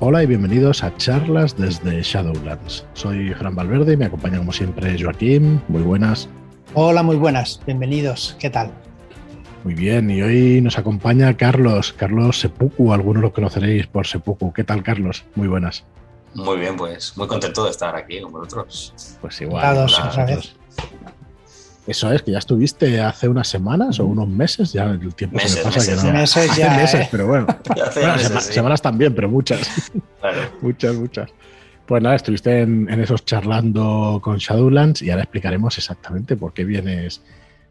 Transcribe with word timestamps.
Hola 0.00 0.22
y 0.22 0.26
bienvenidos 0.26 0.84
a 0.84 0.96
charlas 0.96 1.56
desde 1.56 2.00
Shadowlands. 2.00 2.86
Soy 2.92 3.34
Fran 3.34 3.56
Valverde 3.56 3.94
y 3.94 3.96
me 3.96 4.04
acompaña 4.04 4.38
como 4.38 4.52
siempre 4.52 4.96
Joaquín. 4.96 5.60
Muy 5.66 5.82
buenas. 5.82 6.28
Hola, 6.74 7.02
muy 7.02 7.16
buenas. 7.16 7.60
Bienvenidos. 7.66 8.36
¿Qué 8.38 8.48
tal? 8.48 8.70
Muy 9.64 9.74
bien, 9.74 10.08
y 10.08 10.22
hoy 10.22 10.60
nos 10.60 10.78
acompaña 10.78 11.36
Carlos, 11.36 11.92
Carlos 11.92 12.38
Sepuku, 12.38 12.92
algunos 12.92 13.24
lo 13.24 13.32
conoceréis 13.32 13.88
por 13.88 14.06
Sepuku. 14.06 14.52
¿Qué 14.52 14.62
tal, 14.62 14.84
Carlos? 14.84 15.24
Muy 15.34 15.48
buenas. 15.48 15.84
Muy 16.32 16.58
bien, 16.58 16.76
pues 16.76 17.16
muy 17.16 17.26
contento 17.26 17.64
de 17.64 17.70
estar 17.70 17.96
aquí 17.96 18.20
con 18.20 18.30
vosotros. 18.30 19.18
Pues 19.20 19.40
igual. 19.40 19.88
Eso 21.88 22.12
es, 22.12 22.22
que 22.22 22.32
ya 22.32 22.38
estuviste 22.38 23.00
hace 23.00 23.28
unas 23.28 23.48
semanas 23.48 23.98
o 23.98 24.04
unos 24.06 24.28
meses, 24.28 24.72
ya 24.74 24.84
el 24.84 25.14
tiempo 25.14 25.38
se 25.40 25.56
me 25.56 25.62
pasa 25.64 25.78
meses, 25.78 26.00
que 26.00 26.06
no. 26.06 26.12
Meses 26.12 26.56
ya, 26.56 26.76
meses, 26.76 27.00
eh. 27.00 27.08
pero 27.10 27.26
bueno. 27.26 27.46
Bueno, 27.66 28.12
meses, 28.12 28.28
sema- 28.30 28.40
sí. 28.40 28.52
Semanas 28.52 28.82
también, 28.82 29.14
pero 29.14 29.28
muchas. 29.28 29.90
Claro. 30.20 30.38
muchas, 30.60 30.94
muchas. 30.96 31.30
Pues 31.86 32.02
nada, 32.02 32.16
estuviste 32.16 32.60
en, 32.60 32.90
en 32.90 33.00
esos 33.00 33.24
charlando 33.24 34.20
con 34.22 34.36
Shadowlands 34.36 35.00
y 35.00 35.10
ahora 35.10 35.22
explicaremos 35.22 35.78
exactamente 35.78 36.36
por 36.36 36.52
qué 36.52 36.64
vienes, 36.64 37.22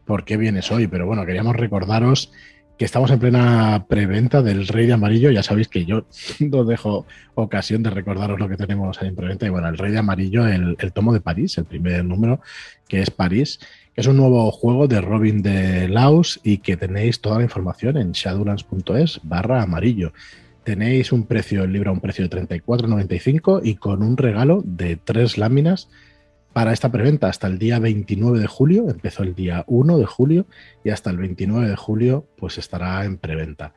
por 0.04 0.24
qué 0.24 0.36
vienes 0.36 0.70
hoy. 0.72 0.88
Pero 0.88 1.06
bueno, 1.06 1.24
queríamos 1.24 1.54
recordaros 1.54 2.32
que 2.76 2.84
estamos 2.84 3.10
en 3.12 3.18
plena 3.20 3.86
preventa 3.88 4.40
del 4.42 4.66
Rey 4.66 4.86
de 4.86 4.94
Amarillo. 4.94 5.30
Ya 5.30 5.42
sabéis 5.44 5.68
que 5.68 5.84
yo 5.84 6.06
no 6.40 6.64
dejo 6.64 7.06
ocasión 7.36 7.82
de 7.84 7.90
recordaros 7.90 8.40
lo 8.40 8.48
que 8.48 8.56
tenemos 8.56 9.00
ahí 9.00 9.08
en 9.08 9.14
preventa. 9.16 9.46
Y 9.46 9.50
bueno, 9.50 9.68
el 9.68 9.78
Rey 9.78 9.92
de 9.92 9.98
Amarillo, 9.98 10.46
el, 10.48 10.76
el 10.80 10.92
tomo 10.92 11.12
de 11.12 11.20
París, 11.20 11.56
el 11.58 11.64
primer 11.66 12.04
número, 12.04 12.40
que 12.88 13.02
es 13.02 13.10
París, 13.10 13.60
es 13.98 14.06
un 14.06 14.16
nuevo 14.16 14.48
juego 14.52 14.86
de 14.86 15.00
Robin 15.00 15.42
de 15.42 15.88
Laus 15.88 16.38
y 16.44 16.58
que 16.58 16.76
tenéis 16.76 17.20
toda 17.20 17.38
la 17.38 17.42
información 17.42 17.96
en 17.96 18.12
shadowlands.es 18.12 19.18
barra 19.24 19.60
amarillo. 19.60 20.12
Tenéis 20.62 21.10
un 21.10 21.26
precio, 21.26 21.64
el 21.64 21.72
libro 21.72 21.90
a 21.90 21.94
un 21.94 22.00
precio 22.00 22.28
de 22.28 22.46
34,95 22.46 23.60
y 23.64 23.74
con 23.74 24.04
un 24.04 24.16
regalo 24.16 24.62
de 24.64 24.94
tres 24.94 25.36
láminas 25.36 25.88
para 26.52 26.72
esta 26.72 26.92
preventa 26.92 27.26
hasta 27.26 27.48
el 27.48 27.58
día 27.58 27.80
29 27.80 28.38
de 28.38 28.46
julio. 28.46 28.88
Empezó 28.88 29.24
el 29.24 29.34
día 29.34 29.64
1 29.66 29.98
de 29.98 30.06
julio 30.06 30.46
y 30.84 30.90
hasta 30.90 31.10
el 31.10 31.16
29 31.16 31.68
de 31.68 31.74
julio 31.74 32.24
pues 32.36 32.56
estará 32.56 33.04
en 33.04 33.18
preventa. 33.18 33.74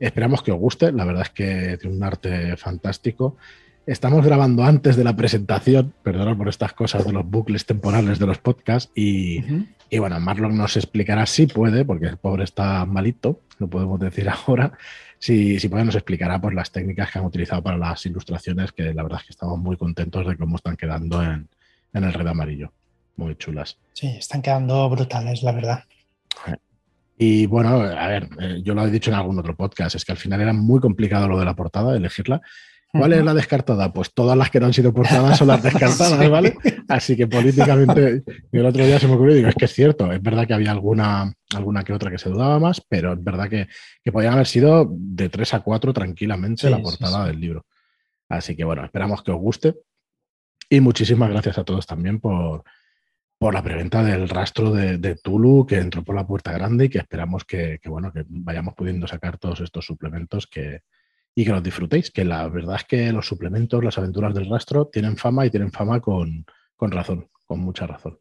Esperamos 0.00 0.42
que 0.42 0.50
os 0.50 0.58
guste, 0.58 0.90
la 0.90 1.04
verdad 1.04 1.22
es 1.22 1.30
que 1.30 1.78
tiene 1.80 1.96
un 1.96 2.02
arte 2.02 2.56
fantástico. 2.56 3.36
Estamos 3.86 4.24
grabando 4.24 4.64
antes 4.64 4.96
de 4.96 5.04
la 5.04 5.16
presentación, 5.16 5.92
perdonad 6.02 6.36
por 6.36 6.48
estas 6.48 6.72
cosas 6.74 7.04
de 7.04 7.12
los 7.12 7.28
bucles 7.28 7.66
temporales 7.66 8.18
de 8.18 8.26
los 8.26 8.38
podcasts 8.38 8.90
y 8.94 9.42
bueno, 9.98 10.20
Marlon 10.20 10.56
nos 10.56 10.76
explicará 10.76 11.26
si 11.26 11.46
puede, 11.46 11.84
porque 11.84 12.06
el 12.06 12.16
pobre 12.16 12.44
está 12.44 12.84
malito, 12.84 13.40
lo 13.58 13.68
podemos 13.68 13.98
decir 13.98 14.28
ahora. 14.46 14.72
Si, 15.18 15.58
si 15.58 15.68
puede, 15.68 15.84
nos 15.84 15.96
explicará 15.96 16.40
pues, 16.40 16.54
las 16.54 16.70
técnicas 16.70 17.10
que 17.10 17.18
han 17.18 17.24
utilizado 17.24 17.62
para 17.62 17.76
las 17.76 18.06
ilustraciones, 18.06 18.72
que 18.72 18.94
la 18.94 19.02
verdad 19.02 19.18
es 19.20 19.26
que 19.26 19.32
estamos 19.32 19.58
muy 19.58 19.76
contentos 19.76 20.26
de 20.26 20.36
cómo 20.36 20.56
están 20.56 20.76
quedando 20.76 21.22
en, 21.22 21.48
en 21.92 22.04
el 22.04 22.12
red 22.12 22.26
amarillo. 22.26 22.72
Muy 23.16 23.36
chulas. 23.36 23.76
Sí, 23.92 24.06
están 24.06 24.40
quedando 24.40 24.88
brutales, 24.88 25.42
la 25.42 25.52
verdad. 25.52 25.84
Y 27.18 27.44
bueno, 27.44 27.80
a 27.80 28.06
ver, 28.06 28.30
eh, 28.40 28.62
yo 28.62 28.74
lo 28.74 28.86
he 28.86 28.90
dicho 28.90 29.10
en 29.10 29.16
algún 29.16 29.38
otro 29.38 29.54
podcast, 29.54 29.94
es 29.96 30.06
que 30.06 30.12
al 30.12 30.18
final 30.18 30.40
era 30.40 30.54
muy 30.54 30.80
complicado 30.80 31.28
lo 31.28 31.38
de 31.38 31.44
la 31.44 31.54
portada, 31.54 31.94
elegirla. 31.94 32.40
¿Cuál 32.92 33.12
es 33.12 33.24
la 33.24 33.34
descartada? 33.34 33.92
Pues 33.92 34.12
todas 34.12 34.36
las 34.36 34.50
que 34.50 34.60
no 34.60 34.66
han 34.66 34.72
sido 34.72 34.92
portadas 34.92 35.38
son 35.38 35.48
las 35.48 35.62
descartadas. 35.62 36.28
¿vale? 36.30 36.56
Así 36.88 37.16
que 37.16 37.26
políticamente, 37.26 38.22
yo 38.52 38.60
el 38.60 38.66
otro 38.66 38.84
día 38.84 38.98
se 38.98 39.06
me 39.06 39.14
ocurrió 39.14 39.34
y 39.34 39.38
digo, 39.38 39.48
es 39.48 39.54
que 39.54 39.64
es 39.66 39.72
cierto, 39.72 40.10
es 40.12 40.20
verdad 40.20 40.46
que 40.46 40.54
había 40.54 40.72
alguna, 40.72 41.32
alguna 41.54 41.84
que 41.84 41.92
otra 41.92 42.10
que 42.10 42.18
se 42.18 42.28
dudaba 42.28 42.58
más, 42.58 42.82
pero 42.88 43.12
es 43.12 43.22
verdad 43.22 43.48
que, 43.48 43.68
que 44.02 44.12
podían 44.12 44.34
haber 44.34 44.46
sido 44.46 44.88
de 44.90 45.28
3 45.28 45.54
a 45.54 45.60
4 45.60 45.92
tranquilamente 45.92 46.62
Sí, 46.62 46.70
la 46.70 46.78
sí, 46.78 46.82
portada 46.82 47.22
sí. 47.22 47.28
del 47.28 47.40
libro. 47.40 47.66
Así 48.28 48.56
que 48.56 48.64
bueno, 48.64 48.84
esperamos 48.84 49.22
que 49.22 49.30
os 49.30 49.38
guste. 49.38 49.74
Y 50.68 50.80
muchísimas 50.80 51.30
gracias 51.30 51.58
a 51.58 51.64
todos 51.64 51.84
también 51.84 52.20
por, 52.20 52.62
por 53.38 53.54
la 53.54 53.62
preventa 53.62 54.04
del 54.04 54.28
rastro 54.28 54.70
de, 54.70 54.98
de 54.98 55.16
Tulu 55.16 55.66
que 55.66 55.78
entró 55.78 56.04
por 56.04 56.14
la 56.14 56.26
puerta 56.26 56.52
grande 56.52 56.84
y 56.84 56.88
que 56.88 56.98
esperamos 56.98 57.44
que, 57.44 57.80
que, 57.82 57.88
bueno, 57.88 58.12
que 58.12 58.24
vayamos 58.28 58.74
pudiendo 58.74 59.08
sacar 59.08 59.36
todos 59.36 59.60
estos 59.60 59.84
suplementos 59.84 60.46
que, 60.46 60.82
y 61.34 61.44
que 61.44 61.50
los 61.50 61.62
disfrutéis. 61.62 62.10
Que 62.10 62.24
la 62.24 62.48
verdad 62.48 62.76
es 62.76 62.84
que 62.84 63.12
los 63.12 63.26
suplementos, 63.26 63.84
las 63.84 63.98
aventuras 63.98 64.34
del 64.34 64.48
rastro, 64.48 64.86
tienen 64.86 65.16
fama 65.16 65.46
y 65.46 65.50
tienen 65.50 65.72
fama 65.72 66.00
con, 66.00 66.44
con 66.76 66.90
razón, 66.90 67.28
con 67.46 67.60
mucha 67.60 67.86
razón. 67.86 68.18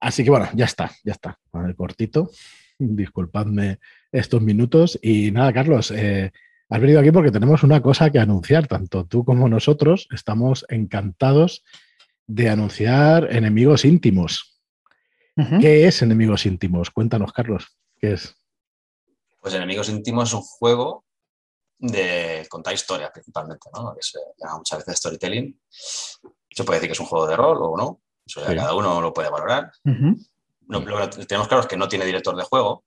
Así 0.00 0.24
que 0.24 0.30
bueno, 0.30 0.48
ya 0.54 0.64
está, 0.64 0.90
ya 1.04 1.12
está. 1.12 1.38
Vale, 1.52 1.74
cortito. 1.74 2.30
Disculpadme 2.78 3.78
estos 4.10 4.40
minutos. 4.40 4.98
Y 5.02 5.30
nada, 5.30 5.52
Carlos, 5.52 5.90
eh, 5.90 6.32
has 6.68 6.80
venido 6.80 7.00
aquí 7.00 7.10
porque 7.10 7.30
tenemos 7.30 7.62
una 7.62 7.82
cosa 7.82 8.10
que 8.10 8.18
anunciar. 8.18 8.66
Tanto 8.66 9.04
tú 9.04 9.24
como 9.24 9.48
nosotros 9.48 10.08
estamos 10.10 10.64
encantados 10.68 11.62
de 12.26 12.48
anunciar 12.48 13.28
enemigos 13.34 13.84
íntimos. 13.84 14.46
¿Qué 15.58 15.86
es 15.86 16.02
enemigos 16.02 16.44
íntimos? 16.44 16.90
Cuéntanos, 16.90 17.32
Carlos. 17.32 17.74
¿Qué 17.98 18.12
es? 18.12 18.40
Pues 19.40 19.54
Enemigos 19.54 19.88
Íntimos 19.88 20.28
es 20.28 20.34
un 20.34 20.42
juego 20.42 21.04
de 21.82 22.46
contar 22.48 22.74
historias 22.74 23.10
principalmente, 23.10 23.68
¿no? 23.74 23.94
Que 23.94 24.02
se 24.02 24.18
llama 24.38 24.58
muchas 24.58 24.78
veces 24.80 24.98
storytelling. 24.98 25.60
Se 25.70 26.64
puede 26.64 26.78
decir 26.78 26.88
que 26.88 26.92
es 26.92 27.00
un 27.00 27.06
juego 27.06 27.26
de 27.26 27.36
rol 27.36 27.58
o 27.60 27.76
no. 27.76 28.00
Eso 28.26 28.40
ya 28.42 28.50
Sí. 28.50 28.56
cada 28.56 28.74
uno 28.74 29.00
lo 29.00 29.12
puede 29.12 29.30
valorar. 29.30 29.72
Lo, 29.84 30.80
lo 30.80 31.10
que 31.10 31.26
tenemos 31.26 31.48
claro 31.48 31.62
es 31.62 31.66
que 31.66 31.76
no 31.76 31.88
tiene 31.88 32.04
director 32.04 32.36
de 32.36 32.44
juego, 32.44 32.84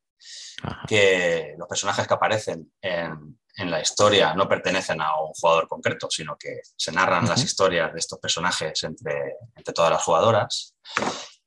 Ajá. 0.61 0.83
que 0.87 1.55
los 1.57 1.67
personajes 1.67 2.07
que 2.07 2.13
aparecen 2.13 2.71
en, 2.81 3.39
en 3.57 3.71
la 3.71 3.81
historia 3.81 4.33
no 4.35 4.47
pertenecen 4.47 5.01
a 5.01 5.19
un 5.19 5.33
jugador 5.33 5.67
concreto, 5.67 6.07
sino 6.09 6.37
que 6.37 6.61
se 6.77 6.91
narran 6.91 7.27
las 7.27 7.43
historias 7.43 7.91
de 7.91 7.99
estos 7.99 8.19
personajes 8.19 8.83
entre, 8.83 9.37
entre 9.55 9.73
todas 9.73 9.91
las 9.91 10.03
jugadoras, 10.03 10.75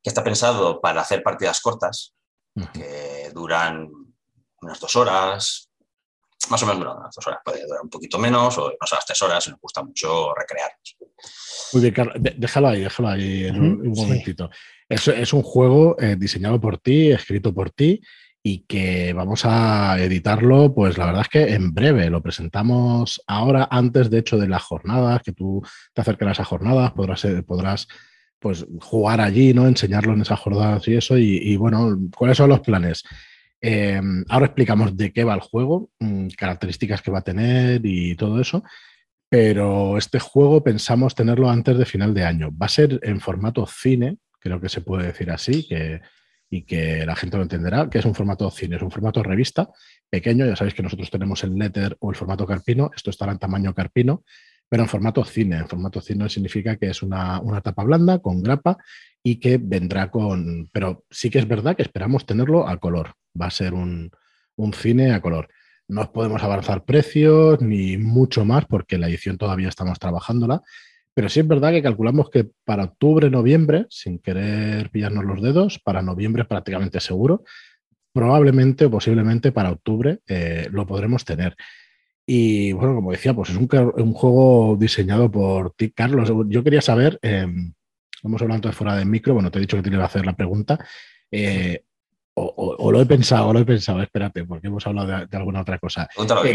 que 0.02 0.10
está 0.10 0.22
pensado 0.22 0.80
para 0.80 1.00
hacer 1.00 1.22
partidas 1.22 1.60
cortas, 1.60 2.12
que 2.74 3.30
duran 3.34 3.88
unas 4.62 4.80
dos 4.80 4.96
horas, 4.96 5.70
más 6.50 6.62
o 6.62 6.66
menos 6.66 6.80
duran 6.80 6.98
unas 6.98 7.14
dos 7.14 7.26
horas, 7.26 7.40
puede 7.44 7.64
durar 7.66 7.80
un 7.82 7.90
poquito 7.90 8.18
menos 8.18 8.56
o 8.58 8.68
no 8.80 8.86
sé, 8.86 8.94
las 8.94 9.06
tres 9.06 9.22
horas, 9.22 9.44
si 9.44 9.50
nos 9.50 9.60
gusta 9.60 9.82
mucho 9.82 10.34
recrearnos. 10.34 10.96
Muy 11.72 11.82
bien, 11.82 11.94
Carlos. 11.94 12.16
Déjalo 12.36 12.68
ahí, 12.68 12.80
déjalo 12.82 13.08
ahí 13.08 13.44
en 13.46 13.60
un, 13.60 13.72
Ujú, 13.72 13.88
un 13.88 13.94
sí. 13.94 14.02
momentito. 14.02 14.50
Es, 14.88 15.08
es 15.08 15.32
un 15.32 15.42
juego 15.42 15.96
eh, 15.98 16.16
diseñado 16.16 16.60
por 16.60 16.78
ti, 16.78 17.10
escrito 17.10 17.52
por 17.52 17.70
ti 17.70 18.00
y 18.42 18.60
que 18.60 19.12
vamos 19.12 19.44
a 19.44 19.98
editarlo, 19.98 20.72
pues 20.72 20.96
la 20.98 21.06
verdad 21.06 21.22
es 21.22 21.28
que 21.28 21.54
en 21.54 21.74
breve. 21.74 22.08
Lo 22.10 22.22
presentamos 22.22 23.20
ahora, 23.26 23.66
antes 23.68 24.08
de 24.08 24.18
hecho 24.18 24.38
de 24.38 24.46
las 24.46 24.62
jornadas, 24.62 25.22
que 25.24 25.32
tú 25.32 25.60
te 25.92 26.02
acerques 26.02 26.28
a 26.28 26.30
esas 26.30 26.46
jornadas, 26.46 26.92
podrás, 26.92 27.24
eh, 27.24 27.42
podrás 27.42 27.88
pues, 28.38 28.64
jugar 28.80 29.20
allí, 29.20 29.52
¿no? 29.52 29.66
Enseñarlo 29.66 30.12
en 30.12 30.20
esas 30.20 30.38
jornadas 30.38 30.86
y 30.86 30.94
eso. 30.94 31.18
Y, 31.18 31.38
y, 31.38 31.56
bueno, 31.56 31.98
¿cuáles 32.16 32.36
son 32.36 32.50
los 32.50 32.60
planes? 32.60 33.02
Eh, 33.60 34.00
ahora 34.28 34.46
explicamos 34.46 34.96
de 34.96 35.12
qué 35.12 35.24
va 35.24 35.34
el 35.34 35.40
juego, 35.40 35.90
mm, 35.98 36.28
características 36.36 37.02
que 37.02 37.10
va 37.10 37.20
a 37.20 37.24
tener 37.24 37.80
y 37.84 38.14
todo 38.16 38.40
eso 38.40 38.62
pero 39.28 39.98
este 39.98 40.18
juego 40.18 40.62
pensamos 40.62 41.14
tenerlo 41.14 41.50
antes 41.50 41.76
de 41.76 41.84
final 41.84 42.14
de 42.14 42.24
año. 42.24 42.50
Va 42.50 42.66
a 42.66 42.70
ser 42.70 43.00
en 43.02 43.20
formato 43.20 43.66
cine, 43.66 44.18
creo 44.38 44.60
que 44.60 44.68
se 44.68 44.80
puede 44.80 45.08
decir 45.08 45.30
así, 45.30 45.68
y 46.48 46.62
que 46.62 47.04
la 47.04 47.16
gente 47.16 47.36
lo 47.36 47.42
entenderá, 47.42 47.90
que 47.90 47.98
es 47.98 48.04
un 48.04 48.14
formato 48.14 48.48
cine, 48.50 48.76
es 48.76 48.82
un 48.82 48.90
formato 48.90 49.22
revista 49.22 49.68
pequeño, 50.08 50.46
ya 50.46 50.54
sabéis 50.54 50.74
que 50.74 50.82
nosotros 50.82 51.10
tenemos 51.10 51.42
el 51.42 51.56
letter 51.56 51.96
o 52.00 52.10
el 52.10 52.16
formato 52.16 52.46
carpino, 52.46 52.90
esto 52.94 53.10
estará 53.10 53.32
en 53.32 53.38
tamaño 53.38 53.74
carpino, 53.74 54.22
pero 54.68 54.82
en 54.82 54.88
formato 54.88 55.24
cine. 55.24 55.58
En 55.58 55.68
formato 55.68 56.00
cine 56.00 56.28
significa 56.28 56.76
que 56.76 56.88
es 56.88 57.02
una, 57.02 57.40
una 57.40 57.60
tapa 57.60 57.84
blanda 57.84 58.18
con 58.18 58.42
grapa 58.42 58.78
y 59.22 59.36
que 59.36 59.58
vendrá 59.58 60.10
con... 60.10 60.68
Pero 60.72 61.04
sí 61.10 61.30
que 61.30 61.38
es 61.38 61.48
verdad 61.48 61.76
que 61.76 61.82
esperamos 61.82 62.26
tenerlo 62.26 62.68
a 62.68 62.76
color. 62.78 63.12
Va 63.40 63.46
a 63.46 63.50
ser 63.50 63.74
un, 63.74 64.10
un 64.56 64.72
cine 64.72 65.12
a 65.12 65.20
color. 65.20 65.48
No 65.88 66.02
os 66.02 66.08
podemos 66.08 66.42
avanzar 66.42 66.84
precios 66.84 67.60
ni 67.60 67.96
mucho 67.96 68.44
más 68.44 68.66
porque 68.66 68.98
la 68.98 69.08
edición 69.08 69.38
todavía 69.38 69.68
estamos 69.68 69.98
trabajándola. 69.98 70.62
Pero 71.14 71.28
sí 71.28 71.40
es 71.40 71.48
verdad 71.48 71.70
que 71.70 71.82
calculamos 71.82 72.28
que 72.28 72.50
para 72.64 72.84
octubre, 72.84 73.30
noviembre, 73.30 73.86
sin 73.88 74.18
querer 74.18 74.90
pillarnos 74.90 75.24
los 75.24 75.40
dedos, 75.40 75.78
para 75.78 76.02
noviembre 76.02 76.44
prácticamente 76.44 77.00
seguro, 77.00 77.44
probablemente 78.12 78.84
o 78.84 78.90
posiblemente 78.90 79.50
para 79.50 79.70
octubre 79.70 80.18
eh, 80.26 80.68
lo 80.70 80.86
podremos 80.86 81.24
tener. 81.24 81.56
Y 82.26 82.72
bueno, 82.72 82.96
como 82.96 83.12
decía, 83.12 83.32
pues 83.34 83.50
es 83.50 83.56
un, 83.56 83.68
un 83.96 84.12
juego 84.12 84.76
diseñado 84.78 85.30
por 85.30 85.72
ti, 85.74 85.90
Carlos. 85.92 86.30
Yo 86.48 86.64
quería 86.64 86.80
saber, 86.82 87.18
eh, 87.22 87.46
hemos 88.24 88.42
hablado 88.42 88.56
antes 88.56 88.74
fuera 88.74 88.96
del 88.96 89.06
micro, 89.06 89.34
bueno, 89.34 89.50
te 89.50 89.58
he 89.58 89.60
dicho 89.60 89.76
que 89.76 89.82
te 89.84 89.90
iba 89.94 90.02
a 90.02 90.06
hacer 90.06 90.26
la 90.26 90.34
pregunta. 90.36 90.78
eh, 91.30 91.82
o, 92.38 92.42
o- 92.44 92.76
o 92.86 92.92
lo 92.92 93.00
he 93.00 93.06
pensado, 93.06 93.48
o 93.48 93.52
lo 93.54 93.60
he 93.60 93.64
pensado, 93.64 94.02
espérate, 94.02 94.44
porque 94.44 94.66
hemos 94.66 94.86
hablado 94.86 95.08
de, 95.08 95.26
de 95.26 95.36
alguna 95.38 95.62
otra 95.62 95.78
cosa. 95.78 96.06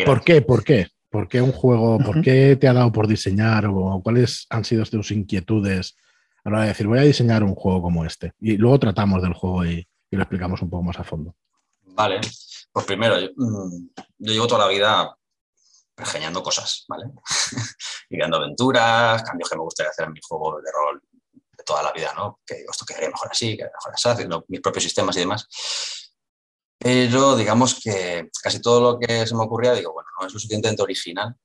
Eh. 0.01 0.05
¿Por 0.05 0.23
qué? 0.23 0.41
¿Por 0.43 0.63
qué? 0.63 0.87
¿Por 1.09 1.27
qué 1.27 1.41
un 1.41 1.51
juego? 1.51 1.97
¿Por 1.97 2.21
qué 2.21 2.55
te 2.55 2.67
ha 2.67 2.73
dado 2.73 2.91
por 2.91 3.07
diseñar? 3.07 3.65
¿O 3.65 3.99
cuáles 4.03 4.45
han 4.51 4.63
sido 4.63 4.85
tus 4.85 5.09
inquietudes 5.11 5.95
a 6.43 6.49
la 6.51 6.55
hora 6.57 6.61
de 6.63 6.67
decir, 6.69 6.85
voy 6.85 6.99
a 6.99 7.03
diseñar 7.03 7.43
un 7.43 7.55
juego 7.55 7.81
como 7.81 8.05
este? 8.05 8.33
Y 8.39 8.57
luego 8.57 8.77
tratamos 8.79 9.23
del 9.23 9.33
juego 9.33 9.65
y, 9.65 9.87
y 10.11 10.15
lo 10.15 10.21
explicamos 10.21 10.61
un 10.61 10.69
poco 10.69 10.83
más 10.83 10.99
a 10.99 11.03
fondo. 11.03 11.33
Vale, 11.95 12.19
pues 12.71 12.85
primero, 12.85 13.19
yo, 13.19 13.29
mm, 13.35 13.87
yo 14.19 14.33
llevo 14.33 14.45
toda 14.47 14.67
la 14.67 14.71
vida 14.71 15.17
pergeñando 15.95 16.41
cosas, 16.41 16.85
¿vale? 16.87 17.05
y 18.09 18.15
creando 18.15 18.37
aventuras, 18.37 19.23
cambios 19.23 19.49
que 19.49 19.55
me 19.55 19.63
gustaría 19.63 19.89
hacer 19.89 20.05
en 20.05 20.13
mi 20.13 20.19
juego 20.27 20.59
de 20.61 20.71
rol 20.71 21.01
de 21.57 21.63
toda 21.63 21.83
la 21.83 21.91
vida, 21.91 22.13
¿no? 22.15 22.39
Que 22.45 22.55
digo, 22.55 22.71
esto 22.71 22.85
quedaría 22.85 23.09
mejor 23.09 23.29
así, 23.31 23.55
quedaría 23.55 23.77
mejor 23.77 23.93
así, 23.93 24.09
haciendo 24.09 24.45
mis 24.47 24.61
propios 24.61 24.83
sistemas 24.83 25.15
y 25.17 25.19
demás. 25.19 25.47
Pero 26.77 27.35
digamos 27.35 27.79
que 27.79 28.29
casi 28.41 28.59
todo 28.59 28.93
lo 28.93 28.99
que 28.99 29.27
se 29.27 29.35
me 29.35 29.43
ocurría, 29.43 29.73
digo, 29.73 29.93
bueno, 29.93 30.09
no 30.19 30.25
es 30.25 30.33
lo 30.33 30.39
suficientemente 30.39 30.81
original 30.81 31.35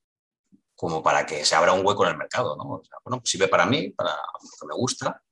como 0.75 1.03
para 1.03 1.25
que 1.25 1.45
se 1.45 1.55
abra 1.55 1.73
un 1.73 1.85
hueco 1.85 2.05
en 2.05 2.13
el 2.13 2.19
mercado, 2.19 2.55
¿no? 2.57 2.65
O 2.65 2.85
sea, 2.85 2.99
bueno, 3.05 3.21
pues 3.21 3.31
sirve 3.31 3.49
para 3.49 3.67
mí, 3.67 3.91
para 3.91 4.11
lo 4.11 4.51
que 4.61 4.67
me 4.67 4.75
gusta. 4.75 5.23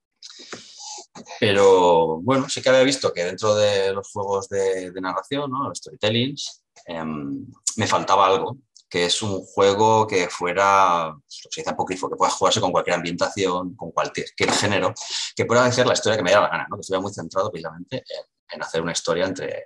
Pero 1.39 2.21
bueno, 2.23 2.49
sí 2.49 2.63
que 2.63 2.71
había 2.71 2.83
visto 2.83 3.13
que 3.13 3.25
dentro 3.25 3.55
de 3.55 3.93
los 3.93 4.11
juegos 4.11 4.49
de, 4.49 4.91
narración, 5.01 5.51
¿no? 5.51 5.69
los 5.69 5.79
storytellings, 5.79 6.65
em, 6.87 7.47
me 7.77 7.87
faltaba 7.87 8.27
algo, 8.27 8.57
que 8.89 9.07
es 9.07 9.23
un 9.23 9.45
juego 9.45 10.07
que 10.07 10.29
fuera, 10.29 11.13
pues, 11.13 11.49
se 11.51 11.61
dice 11.61 11.71
apócrifo, 11.71 12.09
que 12.09 12.17
pueda 12.17 12.31
jugarse 12.31 12.61
con 12.61 12.73
cualquier 12.73 12.97
ambientación, 12.97 13.75
con 13.75 13.91
cualquier 13.91 14.53
género, 14.53 14.95
que 15.35 15.45
pueda 15.45 15.65
decir 15.65 15.87
la 15.87 15.95
historia 15.95 16.17
que 16.17 16.23
me 16.23 16.31
diera 16.31 16.43
la 16.43 16.49
gana, 16.49 16.67
¿no? 16.69 16.77
que 16.77 16.81
estuviera 16.81 17.03
muy 17.03 17.13
centrado 17.13 17.51
precisamente 17.51 17.97
en, 17.97 18.25
en 18.51 18.63
hacer 18.63 18.81
una 18.83 18.93
historia 18.93 19.27
entre, 19.27 19.65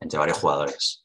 entre 0.00 0.18
varios 0.18 0.38
jugadores. 0.38 1.02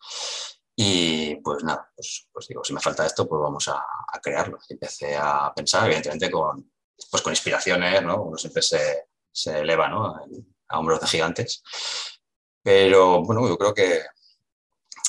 Y 0.81 1.35
pues 1.37 1.61
nada, 1.63 1.91
pues, 1.93 2.29
pues, 2.31 2.47
digo, 2.47 2.63
si 2.63 2.73
me 2.73 2.79
falta 2.79 3.05
esto, 3.05 3.27
pues 3.27 3.41
vamos 3.41 3.67
a, 3.67 3.83
a, 4.07 4.19
crearlo. 4.21 4.57
empecé 4.69 5.17
a 5.17 5.51
pensar, 5.53 5.85
evidentemente, 5.85 6.31
con, 6.31 6.71
pues 7.11 7.21
con 7.21 7.33
inspiraciones, 7.33 8.01
¿no? 8.01 8.23
Uno 8.23 8.37
siempre 8.37 8.61
se, 8.61 9.07
se 9.29 9.59
eleva, 9.59 9.89
¿no? 9.89 10.15
A 10.69 10.79
hombros 10.79 11.01
de 11.01 11.07
gigantes. 11.07 11.61
Pero 12.63 13.21
bueno, 13.23 13.45
yo 13.47 13.57
creo 13.57 13.73
que 13.73 14.03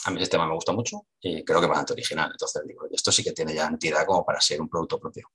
a 0.04 0.10
mí 0.10 0.22
este 0.22 0.32
tema 0.32 0.46
me 0.46 0.54
gusta 0.54 0.72
mucho 0.72 1.06
y 1.20 1.44
creo 1.44 1.60
que 1.60 1.66
es 1.66 1.68
bastante 1.68 1.92
original. 1.94 2.30
Entonces 2.32 2.62
digo, 2.66 2.86
esto 2.90 3.12
sí 3.12 3.22
que 3.22 3.32
tiene 3.32 3.54
ya 3.54 3.66
entidad 3.66 4.04
como 4.06 4.24
para 4.24 4.40
ser 4.40 4.60
un 4.60 4.68
producto 4.68 4.98
propio. 4.98 5.28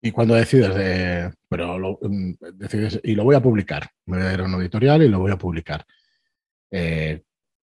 Y 0.00 0.10
cuando 0.10 0.34
decides 0.34 0.74
de, 0.74 1.32
pero 1.48 1.78
lo, 1.78 1.98
mm, 2.02 2.32
decides, 2.54 3.00
y 3.04 3.14
lo 3.14 3.24
voy 3.24 3.36
a 3.36 3.42
publicar, 3.42 3.88
me 4.06 4.18
voy 4.18 4.26
a 4.26 4.32
ir 4.32 4.40
a 4.40 4.44
un 4.44 4.60
editorial 4.60 5.02
y 5.02 5.08
lo 5.08 5.20
voy 5.20 5.30
a 5.30 5.38
publicar. 5.38 5.86
Eh, 6.70 7.22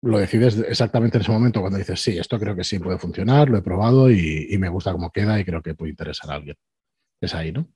lo 0.04 0.18
decides 0.18 0.58
exactamente 0.58 1.18
en 1.18 1.24
ese 1.24 1.32
momento 1.32 1.60
cuando 1.60 1.78
dices, 1.78 2.02
sí, 2.02 2.18
esto 2.18 2.40
creo 2.40 2.56
que 2.56 2.64
sí 2.64 2.80
puede 2.80 2.98
funcionar, 2.98 3.50
lo 3.50 3.58
he 3.58 3.62
probado 3.62 4.10
y, 4.10 4.48
y 4.50 4.58
me 4.58 4.70
gusta 4.70 4.94
cómo 4.94 5.12
queda 5.12 5.40
y 5.40 5.46
creo 5.46 5.62
que 5.62 5.76
puede 5.76 5.92
interesar 5.92 6.32
a 6.32 6.36
alguien. 6.36 6.58
Es 7.20 7.36
ahí, 7.36 7.52
¿no? 7.52 7.68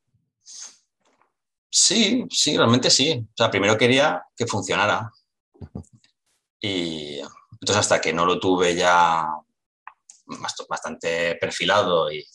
Sí, 1.70 2.26
sí, 2.30 2.56
realmente 2.56 2.90
sí. 2.90 3.28
O 3.28 3.36
sea, 3.36 3.52
primero 3.52 3.78
quería 3.78 4.24
que 4.36 4.48
funcionara. 4.48 5.12
Y 6.60 7.20
entonces 7.20 7.78
hasta 7.78 8.02
que 8.02 8.14
no 8.14 8.26
lo 8.26 8.40
tuve 8.40 8.76
ya 8.76 9.28
bastante 10.68 11.36
perfilado 11.36 12.12
y 12.12 12.26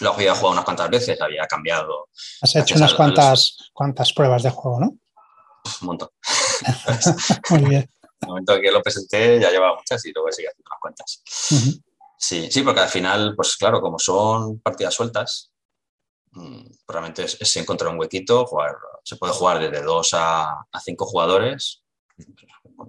lo 0.00 0.12
había 0.12 0.34
jugado 0.34 0.52
unas 0.52 0.64
cuantas 0.64 0.90
veces, 0.90 1.20
había 1.20 1.46
cambiado. 1.46 2.08
Has 2.40 2.56
hecho 2.56 2.74
unas 2.76 2.94
cuantas, 2.94 3.56
los... 3.58 3.70
cuantas 3.72 4.12
pruebas 4.12 4.42
de 4.42 4.50
juego, 4.50 4.80
¿no? 4.80 4.86
Un 5.80 5.86
montón. 5.86 6.08
Muy 7.50 7.64
bien. 7.64 7.82
En 7.82 8.08
el 8.22 8.28
momento 8.28 8.60
que 8.60 8.70
lo 8.70 8.82
presenté 8.82 9.40
ya 9.40 9.50
llevaba 9.50 9.76
muchas 9.76 10.04
y 10.04 10.12
luego 10.12 10.30
seguí 10.30 10.46
haciendo 10.46 10.68
unas 10.70 10.80
cuantas. 10.80 11.22
Uh 11.50 11.54
-huh. 11.54 11.82
Sí, 12.18 12.50
sí, 12.52 12.62
porque 12.62 12.80
al 12.80 12.88
final, 12.88 13.34
pues 13.34 13.56
claro, 13.56 13.80
como 13.80 13.98
son 13.98 14.60
partidas 14.60 14.94
sueltas, 14.94 15.50
mmm, 16.30 16.66
realmente 16.86 17.24
es, 17.24 17.36
es, 17.40 17.56
encontrar 17.56 17.92
un 17.92 17.98
huequito, 17.98 18.46
jugar, 18.46 18.76
se 19.02 19.16
puede 19.16 19.32
jugar 19.32 19.58
desde 19.58 19.82
dos 19.84 20.14
a, 20.14 20.52
a 20.70 20.80
cinco 20.80 21.04
jugadores, 21.04 21.82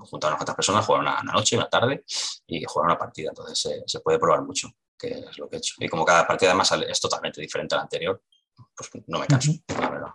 juntar 0.01 0.29
a 0.29 0.31
unas 0.31 0.39
cuantas 0.39 0.55
personas, 0.55 0.85
jugar 0.85 1.01
una, 1.01 1.21
una, 1.21 1.33
noche, 1.33 1.57
una 1.57 1.69
tarde 1.69 2.03
y 2.47 2.63
jugar 2.63 2.87
una 2.87 2.97
partida. 2.97 3.29
Entonces 3.29 3.59
se, 3.59 3.83
se, 3.85 3.99
puede 4.01 4.19
probar 4.19 4.43
mucho, 4.43 4.69
que 4.97 5.09
es 5.09 5.37
lo 5.37 5.49
que 5.49 5.57
he 5.57 5.59
hecho. 5.59 5.75
Y 5.79 5.87
como 5.87 6.05
cada 6.05 6.27
partida 6.27 6.51
además 6.51 6.71
es 6.87 6.99
totalmente 6.99 7.41
diferente 7.41 7.75
a 7.75 7.79
la 7.79 7.83
anterior, 7.83 8.21
pues 8.75 8.89
no 9.07 9.19
me 9.19 9.27
canso, 9.27 9.51
uh 9.51 9.55
-huh. 9.55 9.81
la 9.81 9.89
verdad. 9.89 10.11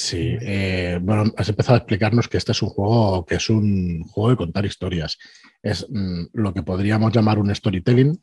Sí, 0.00 0.36
eh, 0.40 1.00
bueno, 1.02 1.24
has 1.36 1.48
empezado 1.48 1.74
a 1.74 1.78
explicarnos 1.78 2.28
que 2.28 2.36
este 2.36 2.52
es 2.52 2.62
un 2.62 2.68
juego 2.68 3.26
que 3.26 3.34
es 3.34 3.50
un 3.50 4.04
juego 4.04 4.30
de 4.30 4.36
contar 4.36 4.64
historias. 4.64 5.18
Es 5.60 5.86
mm, 5.90 6.26
lo 6.34 6.54
que 6.54 6.62
podríamos 6.62 7.12
llamar 7.12 7.40
un 7.40 7.52
storytelling, 7.52 8.22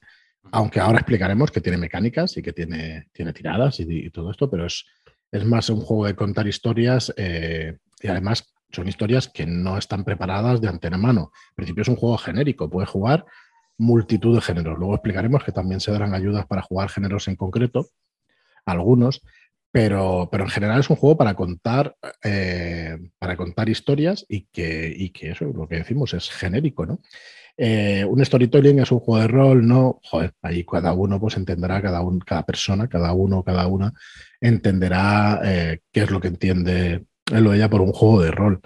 aunque 0.53 0.79
ahora 0.79 0.99
explicaremos 0.99 1.51
que 1.51 1.59
tiene 1.59 1.77
mecánicas 1.77 2.37
y 2.37 2.41
que 2.41 2.53
tiene, 2.53 3.09
tiene 3.11 3.33
tiradas 3.33 3.81
y, 3.81 4.05
y 4.05 4.09
todo 4.09 4.31
esto, 4.31 4.49
pero 4.49 4.65
es, 4.65 4.85
es, 5.29 5.43
más 5.43 5.69
un 5.69 5.81
juego 5.81 6.05
de 6.05 6.15
contar 6.15 6.47
historias 6.47 7.13
eh, 7.17 7.77
y 8.01 8.07
además 8.07 8.54
son 8.75 8.87
historias 8.87 9.27
que 9.27 9.45
no 9.45 9.77
están 9.77 10.03
preparadas 10.03 10.61
de 10.61 10.67
antemano. 10.67 11.31
En 11.49 11.55
principio 11.55 11.81
es 11.81 11.87
un 11.87 11.95
juego 11.95 12.17
genérico, 12.17 12.69
puede 12.69 12.85
jugar 12.85 13.25
multitud 13.77 14.35
de 14.35 14.41
géneros. 14.41 14.77
Luego 14.77 14.95
explicaremos 14.95 15.43
que 15.43 15.51
también 15.51 15.79
se 15.79 15.91
darán 15.91 16.13
ayudas 16.13 16.45
para 16.45 16.61
jugar 16.61 16.89
géneros 16.89 17.27
en 17.27 17.35
concreto, 17.35 17.87
algunos, 18.65 19.21
pero, 19.71 20.29
pero 20.31 20.45
en 20.45 20.49
general 20.49 20.79
es 20.79 20.89
un 20.89 20.95
juego 20.95 21.17
para 21.17 21.33
contar, 21.33 21.95
eh, 22.23 22.97
para 23.19 23.35
contar 23.35 23.67
historias 23.67 24.25
y 24.29 24.45
que, 24.45 24.93
y 24.95 25.09
que 25.09 25.31
eso, 25.31 25.45
lo 25.45 25.67
que 25.67 25.75
decimos, 25.75 26.13
es 26.13 26.29
genérico, 26.29 26.85
¿no? 26.85 26.99
Eh, 27.57 28.03
un 28.05 28.23
storytelling 28.23 28.79
es 28.79 28.91
un 28.91 28.99
juego 28.99 29.21
de 29.21 29.27
rol, 29.27 29.67
¿no? 29.67 29.99
Joder, 30.03 30.33
ahí 30.41 30.65
cada 30.65 30.93
uno 30.93 31.19
pues 31.19 31.37
entenderá, 31.37 31.81
cada, 31.81 32.01
un, 32.01 32.19
cada 32.19 32.45
persona, 32.45 32.87
cada 32.89 33.13
uno, 33.13 33.43
cada 33.43 33.67
una 33.67 33.93
entenderá 34.41 35.39
eh, 35.43 35.79
qué 35.91 36.03
es 36.03 36.11
lo 36.11 36.19
que 36.19 36.27
entiende 36.27 37.05
él 37.31 37.47
o 37.47 37.53
ella 37.53 37.69
por 37.69 37.81
un 37.81 37.91
juego 37.91 38.21
de 38.21 38.31
rol. 38.31 38.61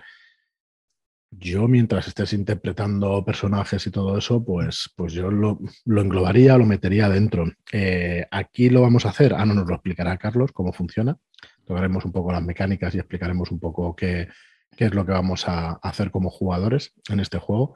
Yo, 1.31 1.67
mientras 1.67 2.07
estés 2.07 2.33
interpretando 2.33 3.23
personajes 3.23 3.85
y 3.85 3.91
todo 3.91 4.17
eso, 4.17 4.43
pues, 4.43 4.91
pues 4.95 5.13
yo 5.13 5.29
lo, 5.29 5.59
lo 5.85 6.01
englobaría, 6.01 6.57
lo 6.57 6.65
metería 6.65 7.07
dentro. 7.07 7.45
Eh, 7.71 8.25
aquí 8.31 8.69
lo 8.69 8.81
vamos 8.81 9.05
a 9.05 9.09
hacer. 9.09 9.35
Ah, 9.35 9.45
no, 9.45 9.53
nos 9.53 9.67
lo 9.67 9.75
explicará 9.75 10.17
Carlos 10.17 10.51
cómo 10.51 10.73
funciona. 10.73 11.17
Tocaremos 11.65 12.03
un 12.03 12.11
poco 12.11 12.31
las 12.31 12.43
mecánicas 12.43 12.95
y 12.95 12.97
explicaremos 12.97 13.51
un 13.51 13.59
poco 13.59 13.95
qué, 13.95 14.27
qué 14.75 14.85
es 14.85 14.93
lo 14.95 15.05
que 15.05 15.11
vamos 15.11 15.47
a 15.47 15.73
hacer 15.83 16.09
como 16.09 16.31
jugadores 16.31 16.93
en 17.09 17.19
este 17.19 17.37
juego. 17.37 17.75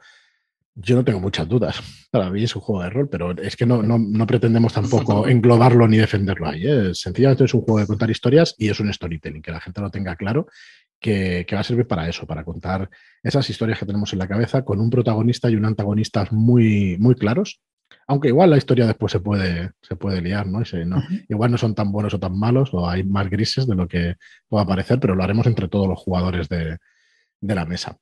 Yo 0.76 0.96
no 0.96 1.04
tengo 1.04 1.20
muchas 1.20 1.48
dudas. 1.48 1.80
Para 2.10 2.30
mí 2.30 2.42
es 2.42 2.56
un 2.56 2.62
juego 2.62 2.82
de 2.82 2.90
rol, 2.90 3.08
pero 3.08 3.30
es 3.30 3.54
que 3.54 3.64
no, 3.64 3.82
no, 3.82 3.96
no 3.96 4.26
pretendemos 4.26 4.72
tampoco 4.72 5.28
englobarlo 5.28 5.86
ni 5.86 5.98
defenderlo 5.98 6.48
ahí. 6.48 6.66
¿eh? 6.66 6.90
Sencillamente 6.94 7.44
es 7.44 7.54
un 7.54 7.60
juego 7.60 7.78
de 7.78 7.86
contar 7.86 8.10
historias 8.10 8.56
y 8.58 8.68
es 8.68 8.80
un 8.80 8.92
storytelling, 8.92 9.40
que 9.40 9.52
la 9.52 9.60
gente 9.60 9.80
lo 9.80 9.90
tenga 9.90 10.16
claro 10.16 10.48
que, 10.98 11.44
que, 11.46 11.54
va 11.54 11.60
a 11.60 11.64
servir 11.64 11.86
para 11.86 12.08
eso, 12.08 12.26
para 12.26 12.44
contar 12.44 12.90
esas 13.22 13.48
historias 13.48 13.78
que 13.78 13.86
tenemos 13.86 14.12
en 14.12 14.18
la 14.18 14.26
cabeza 14.26 14.64
con 14.64 14.80
un 14.80 14.90
protagonista 14.90 15.48
y 15.48 15.54
un 15.54 15.64
antagonista 15.64 16.26
muy, 16.32 16.96
muy 16.98 17.14
claros. 17.14 17.60
Aunque 18.06 18.28
igual 18.28 18.50
la 18.50 18.56
historia 18.56 18.86
después 18.86 19.12
se 19.12 19.20
puede, 19.20 19.70
se 19.80 19.96
puede 19.96 20.20
liar, 20.20 20.46
¿no? 20.46 20.64
Se, 20.64 20.84
¿no? 20.84 21.02
Igual 21.28 21.52
no 21.52 21.58
son 21.58 21.74
tan 21.74 21.92
buenos 21.92 22.14
o 22.14 22.18
tan 22.18 22.36
malos, 22.36 22.70
o 22.72 22.88
hay 22.88 23.04
más 23.04 23.30
grises 23.30 23.66
de 23.66 23.74
lo 23.74 23.86
que 23.86 24.16
pueda 24.48 24.66
parecer, 24.66 24.98
pero 24.98 25.14
lo 25.14 25.22
haremos 25.22 25.46
entre 25.46 25.68
todos 25.68 25.88
los 25.88 25.98
jugadores 25.98 26.48
de, 26.48 26.78
de 27.40 27.54
la 27.54 27.64
mesa. 27.64 27.96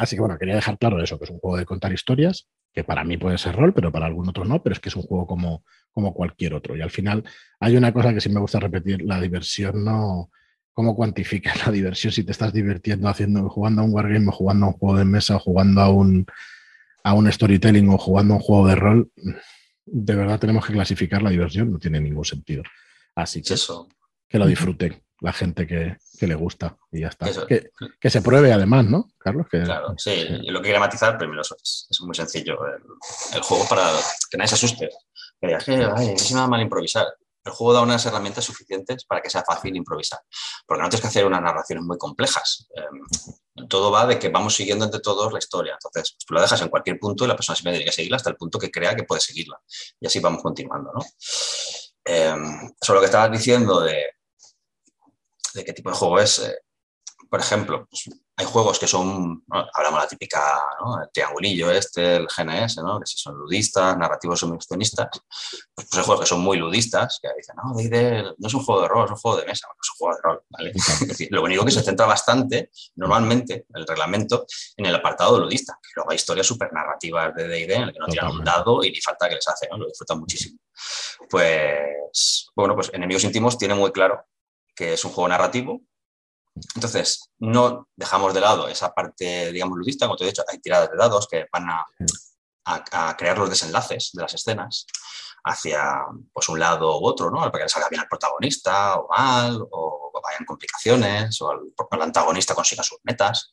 Así 0.00 0.16
que 0.16 0.20
bueno, 0.20 0.38
quería 0.38 0.54
dejar 0.54 0.78
claro 0.78 1.02
eso, 1.02 1.18
que 1.18 1.24
es 1.24 1.30
un 1.30 1.40
juego 1.40 1.58
de 1.58 1.66
contar 1.66 1.92
historias, 1.92 2.48
que 2.72 2.84
para 2.84 3.04
mí 3.04 3.18
puede 3.18 3.36
ser 3.36 3.54
rol, 3.54 3.74
pero 3.74 3.92
para 3.92 4.06
algún 4.06 4.26
otro 4.26 4.46
no, 4.46 4.62
pero 4.62 4.72
es 4.72 4.80
que 4.80 4.88
es 4.88 4.96
un 4.96 5.02
juego 5.02 5.26
como, 5.26 5.62
como 5.92 6.14
cualquier 6.14 6.54
otro. 6.54 6.74
Y 6.74 6.80
al 6.80 6.88
final 6.88 7.22
hay 7.60 7.76
una 7.76 7.92
cosa 7.92 8.14
que 8.14 8.22
sí 8.22 8.30
me 8.30 8.40
gusta 8.40 8.58
repetir, 8.58 9.02
la 9.02 9.20
diversión 9.20 9.84
no, 9.84 10.30
cómo 10.72 10.96
cuantificas 10.96 11.66
la 11.66 11.70
diversión 11.70 12.14
si 12.14 12.24
te 12.24 12.32
estás 12.32 12.50
divirtiendo 12.50 13.08
haciendo, 13.08 13.46
jugando 13.50 13.82
a 13.82 13.84
un 13.84 13.92
wargame 13.92 14.28
o 14.28 14.32
jugando 14.32 14.64
a 14.64 14.68
un 14.70 14.74
juego 14.76 14.96
de 14.96 15.04
mesa 15.04 15.36
o 15.36 15.38
jugando 15.38 15.82
a 15.82 15.90
un, 15.90 16.24
a 17.04 17.12
un 17.12 17.30
storytelling 17.30 17.90
o 17.90 17.98
jugando 17.98 18.32
a 18.32 18.36
un 18.38 18.42
juego 18.42 18.68
de 18.68 18.76
rol. 18.76 19.12
De 19.84 20.14
verdad 20.14 20.40
tenemos 20.40 20.64
que 20.64 20.72
clasificar 20.72 21.20
la 21.20 21.28
diversión, 21.28 21.70
no 21.70 21.78
tiene 21.78 22.00
ningún 22.00 22.24
sentido. 22.24 22.62
Así 23.14 23.42
que, 23.42 23.52
Eso. 23.52 23.86
que 24.26 24.38
lo 24.38 24.46
disfruten 24.46 24.96
la 25.20 25.32
gente 25.32 25.66
que, 25.66 25.96
que, 26.18 26.26
le 26.26 26.34
gusta 26.34 26.76
y 26.90 27.00
ya 27.00 27.08
está. 27.08 27.26
Que, 27.46 27.70
que, 28.00 28.10
se 28.10 28.22
pruebe 28.22 28.52
además, 28.52 28.86
¿no, 28.86 29.10
Carlos? 29.18 29.46
Que, 29.50 29.62
claro, 29.62 29.94
sí. 29.96 30.26
Lo 30.48 30.60
que 30.60 30.66
quería 30.66 30.80
matizar 30.80 31.18
primero 31.18 31.42
es, 31.42 31.86
es 31.90 32.00
muy 32.00 32.14
sencillo. 32.14 32.58
El, 32.66 32.82
el, 33.34 33.42
juego 33.42 33.66
para 33.68 33.90
que 34.30 34.36
nadie 34.38 34.48
se 34.48 34.54
asuste. 34.54 34.88
Que 35.40 35.46
digas 35.46 35.64
que 35.64 35.72
ay, 35.96 36.18
se 36.18 36.34
me 36.34 36.40
da 36.40 36.46
mal 36.46 36.60
improvisar 36.60 37.06
el 37.44 37.52
juego 37.52 37.72
da 37.72 37.80
unas 37.82 38.04
herramientas 38.04 38.44
suficientes 38.44 39.04
para 39.04 39.20
que 39.22 39.30
sea 39.30 39.42
fácil 39.42 39.74
improvisar. 39.74 40.20
Porque 40.66 40.82
no 40.82 40.88
tienes 40.88 41.00
que 41.00 41.08
hacer 41.08 41.26
unas 41.26 41.42
narraciones 41.42 41.84
muy 41.84 41.96
complejas. 41.96 42.66
Eh, 42.76 43.64
todo 43.68 43.90
va 43.90 44.06
de 44.06 44.18
que 44.18 44.28
vamos 44.28 44.54
siguiendo 44.54 44.84
entre 44.84 45.00
todos 45.00 45.32
la 45.32 45.38
historia. 45.38 45.72
Entonces, 45.74 46.12
pues 46.12 46.26
tú 46.26 46.34
la 46.34 46.42
dejas 46.42 46.60
en 46.60 46.68
cualquier 46.68 46.98
punto 46.98 47.24
y 47.24 47.28
la 47.28 47.36
persona 47.36 47.56
siempre 47.56 47.72
tiene 47.72 47.86
que 47.86 47.92
seguirla 47.92 48.16
hasta 48.16 48.30
el 48.30 48.36
punto 48.36 48.58
que 48.58 48.70
crea 48.70 48.94
que 48.94 49.04
puede 49.04 49.20
seguirla. 49.20 49.58
Y 49.98 50.06
así 50.06 50.20
vamos 50.20 50.42
continuando. 50.42 50.92
¿no? 50.92 51.00
Eh, 52.04 52.34
sobre 52.80 52.96
lo 52.96 53.00
que 53.00 53.06
estabas 53.06 53.32
diciendo 53.32 53.80
de, 53.80 54.04
de, 55.54 55.64
qué 55.64 55.72
tipo 55.72 55.90
de 55.90 55.96
juego 55.96 56.20
es, 56.20 56.38
eh, 56.40 56.56
por 57.28 57.40
ejemplo, 57.40 57.86
pues, 57.88 58.08
hay 58.36 58.46
juegos 58.46 58.78
que 58.78 58.86
son, 58.86 59.44
hablamos 59.74 60.00
la 60.00 60.08
típica, 60.08 60.40
¿no? 60.80 61.02
el 61.02 61.08
triangulillo 61.12 61.70
este, 61.70 62.16
el 62.16 62.26
GNS, 62.26 62.78
¿no? 62.78 62.98
que 62.98 63.06
si 63.06 63.18
son 63.18 63.36
ludistas, 63.36 63.96
narrativos 63.98 64.40
solucionistas, 64.40 65.08
pues, 65.74 65.86
pues, 65.88 65.98
hay 65.98 66.04
juegos 66.04 66.20
que 66.22 66.28
son 66.28 66.40
muy 66.40 66.56
ludistas, 66.56 67.18
que 67.22 67.28
dicen, 67.36 67.54
no, 67.56 67.74
D&D 67.74 68.34
no 68.38 68.48
es 68.48 68.54
un 68.54 68.62
juego 68.64 68.82
de 68.82 68.88
rol, 68.88 69.04
es 69.04 69.10
un 69.10 69.16
juego 69.18 69.36
de 69.38 69.46
mesa, 69.46 69.68
es 69.80 69.90
un 69.90 69.96
juego 69.98 70.16
de 70.16 70.22
rol, 70.22 70.42
¿vale? 70.48 70.72
lo 71.30 71.42
único 71.42 71.64
que 71.64 71.70
se 71.70 71.82
centra 71.82 72.06
bastante, 72.06 72.70
normalmente, 72.96 73.66
el 73.74 73.86
reglamento, 73.86 74.46
en 74.76 74.86
el 74.86 74.94
apartado 74.94 75.38
ludista, 75.38 75.78
que 75.82 75.90
luego 75.96 76.10
hay 76.10 76.16
historias 76.16 76.46
súper 76.46 76.72
narrativas 76.72 77.34
de 77.34 77.46
D&D 77.46 77.74
en 77.74 77.82
el 77.82 77.92
que 77.92 77.98
no 77.98 78.06
tiran 78.06 78.32
un 78.32 78.44
dado 78.44 78.82
y 78.82 78.90
ni 78.90 79.00
falta 79.00 79.28
que 79.28 79.34
les 79.34 79.46
hace, 79.46 79.68
¿no? 79.70 79.76
lo 79.76 79.86
disfrutan 79.86 80.18
muchísimo. 80.18 80.58
Pues, 81.28 82.48
bueno, 82.56 82.74
pues 82.74 82.90
Enemigos 82.94 83.24
Íntimos 83.24 83.58
tiene 83.58 83.74
muy 83.74 83.92
claro 83.92 84.24
que 84.80 84.94
es 84.94 85.04
un 85.04 85.12
juego 85.12 85.28
narrativo, 85.28 85.82
entonces, 86.74 87.30
no 87.38 87.88
dejamos 87.94 88.32
de 88.32 88.40
lado 88.40 88.66
esa 88.66 88.94
parte, 88.94 89.52
digamos, 89.52 89.76
ludista, 89.76 90.06
como 90.06 90.16
te 90.16 90.24
he 90.24 90.28
dicho, 90.28 90.42
hay 90.48 90.58
tiradas 90.58 90.90
de 90.90 90.96
dados 90.96 91.28
que 91.28 91.46
van 91.52 91.68
a, 91.68 91.84
crear 93.16 93.36
los 93.36 93.50
desenlaces 93.50 94.10
de 94.12 94.22
las 94.22 94.32
escenas 94.32 94.86
hacia 95.44 96.04
pues, 96.32 96.48
un 96.48 96.58
lado 96.58 96.98
u 96.98 97.06
otro, 97.06 97.30
¿no? 97.30 97.38
Para 97.50 97.64
que 97.64 97.68
salga 97.68 97.88
bien 97.90 98.00
al 98.00 98.08
protagonista 98.08 98.96
o 98.96 99.08
mal, 99.08 99.60
o 99.70 100.12
vayan 100.22 100.44
complicaciones, 100.46 101.40
o 101.42 101.52
el, 101.52 102.02
antagonista 102.02 102.54
consiga 102.54 102.82
sus 102.82 102.98
metas, 103.02 103.52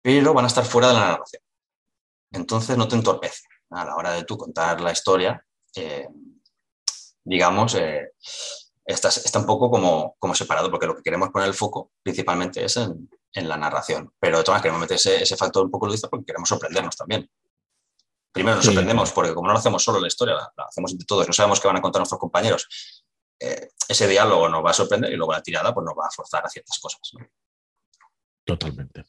pero 0.00 0.32
van 0.32 0.44
a 0.44 0.48
estar 0.48 0.64
fuera 0.64 0.88
de 0.88 0.94
la 0.94 1.00
narración. 1.00 1.42
Entonces 2.32 2.76
no 2.76 2.88
te 2.88 2.96
entorpece 2.96 3.42
a 3.70 3.84
la 3.84 3.96
hora 3.96 4.12
de 4.12 4.24
tú 4.24 4.38
contar 4.38 4.80
la 4.80 4.92
historia, 4.92 5.44
eh, 5.74 6.08
digamos, 7.24 7.74
eh, 7.74 8.12
está, 8.84 9.08
está 9.08 9.38
un 9.38 9.46
poco 9.46 9.70
como, 9.70 10.16
como, 10.18 10.34
separado, 10.34 10.70
porque 10.70 10.86
lo 10.86 10.96
que 10.96 11.02
queremos 11.02 11.30
poner 11.30 11.48
el 11.48 11.54
foco 11.54 11.92
principalmente 12.02 12.64
es 12.64 12.76
en, 12.76 13.08
en 13.34 13.48
la 13.48 13.56
narración. 13.56 14.12
Pero 14.18 14.38
de 14.38 14.44
todas 14.44 14.58
maneras 14.58 14.62
queremos 14.62 14.80
meter 14.80 14.96
ese, 14.96 15.22
ese 15.22 15.36
factor 15.36 15.64
un 15.64 15.70
poco 15.70 15.86
ludista 15.86 16.08
porque 16.08 16.26
queremos 16.26 16.48
sorprendernos 16.48 16.96
también. 16.96 17.28
Primero 18.32 18.56
nos 18.56 18.64
sorprendemos 18.64 19.10
porque 19.12 19.34
como 19.34 19.48
no 19.48 19.54
lo 19.54 19.58
hacemos 19.58 19.82
solo 19.82 20.00
la 20.00 20.06
historia, 20.06 20.34
la, 20.34 20.64
hacemos 20.64 20.92
entre 20.92 21.06
todos, 21.06 21.26
no 21.26 21.32
sabemos 21.32 21.60
qué 21.60 21.66
van 21.66 21.78
a 21.78 21.82
contar 21.82 22.00
nuestros 22.00 22.20
compañeros. 22.20 23.02
Eh, 23.40 23.70
ese 23.88 24.06
diálogo 24.06 24.48
nos 24.48 24.64
va 24.64 24.70
a 24.70 24.74
sorprender 24.74 25.12
y 25.12 25.16
luego 25.16 25.32
la 25.32 25.42
tirada 25.42 25.74
pues 25.74 25.84
nos 25.84 25.94
va 25.94 26.06
a 26.06 26.10
forzar 26.14 26.44
a 26.44 26.48
ciertas 26.48 26.78
cosas. 26.78 27.00
Totalmente. 28.44 29.04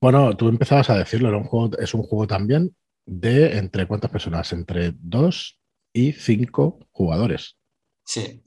Bueno, 0.00 0.36
tú 0.36 0.48
empezabas 0.48 0.90
a 0.90 0.98
decirlo, 0.98 1.28
era 1.28 1.38
un 1.38 1.44
juego, 1.44 1.76
es 1.78 1.94
un 1.94 2.02
juego 2.02 2.26
también 2.26 2.76
de 3.06 3.56
entre 3.56 3.86
cuántas 3.86 4.10
personas, 4.10 4.52
entre 4.52 4.92
dos 4.94 5.58
y 5.94 6.12
cinco 6.12 6.80
jugadores. 6.92 7.56
Sí 8.04 8.44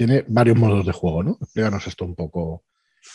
tiene 0.00 0.24
varios 0.28 0.56
modos 0.56 0.86
de 0.86 0.92
juego, 0.92 1.22
¿no? 1.22 1.36
Explícanos 1.42 1.86
esto 1.86 2.06
un 2.06 2.14
poco. 2.14 2.64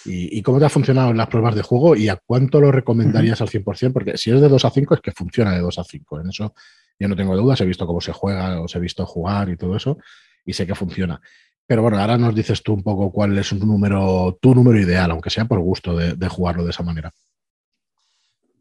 ¿Y, 0.06 0.40
cómo 0.44 0.60
te 0.60 0.66
ha 0.66 0.70
funcionado 0.70 1.10
en 1.10 1.18
las 1.18 1.30
pruebas 1.30 1.56
de 1.56 1.64
juego 1.64 1.96
y 1.96 2.10
a 2.10 2.16
cuánto 2.16 2.62
lo 2.62 2.72
recomendarías 2.72 3.42
al 3.42 3.50
100%? 3.50 3.92
Porque 3.92 4.20
si 4.20 4.30
es 4.30 4.40
de 4.40 4.48
2 4.48 4.66
a 4.66 4.70
5 4.70 4.94
es 4.94 5.02
que 5.02 5.12
funciona 5.12 5.52
de 5.54 5.62
2 5.62 5.80
a 5.80 5.84
5. 5.84 6.20
En 6.20 6.30
eso 6.30 6.54
yo 7.00 7.08
no 7.08 7.16
tengo 7.16 7.36
dudas, 7.36 7.60
he 7.60 7.66
visto 7.66 7.88
cómo 7.88 8.02
se 8.02 8.12
juega, 8.12 8.62
os 8.62 8.76
he 8.76 8.80
visto 8.80 9.04
jugar 9.08 9.50
y 9.50 9.58
todo 9.58 9.76
eso 9.76 9.98
y 10.46 10.54
sé 10.54 10.68
que 10.68 10.76
funciona. 10.76 11.20
Pero 11.66 11.82
bueno, 11.82 11.98
ahora 11.98 12.20
nos 12.20 12.36
dices 12.36 12.62
tú 12.62 12.74
un 12.74 12.84
poco 12.84 13.12
cuál 13.12 13.36
es 13.36 13.52
un 13.52 13.62
número, 13.62 14.38
tu 14.40 14.54
número 14.54 14.80
ideal, 14.80 15.10
aunque 15.10 15.32
sea 15.32 15.46
por 15.46 15.60
gusto 15.62 15.96
de, 15.96 16.30
jugarlo 16.30 16.66
de 16.66 16.70
esa 16.70 16.84
manera. 16.84 17.12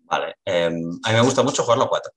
Vale, 0.04 0.36
em, 0.46 0.98
a 1.04 1.10
mí 1.10 1.14
me 1.14 1.20
gusta 1.20 1.42
mucho 1.42 1.62
jugarlo 1.62 1.84
a 1.84 1.88
4. 1.90 2.12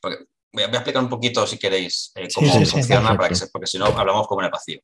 4 0.00 0.31
voy 0.52 0.64
a, 0.64 0.66
explicar 0.66 1.02
un 1.02 1.08
poquito, 1.08 1.46
si 1.46 1.58
queréis, 1.58 2.12
eh, 2.14 2.28
cómo 2.34 2.52
funciona, 2.66 3.16
para 3.16 3.28
que 3.28 3.46
porque 3.52 3.66
si 3.66 3.78
no 3.78 3.86
hablamos 3.86 4.26
como 4.26 4.40
en 4.40 4.46
el 4.46 4.50
vacío. 4.50 4.80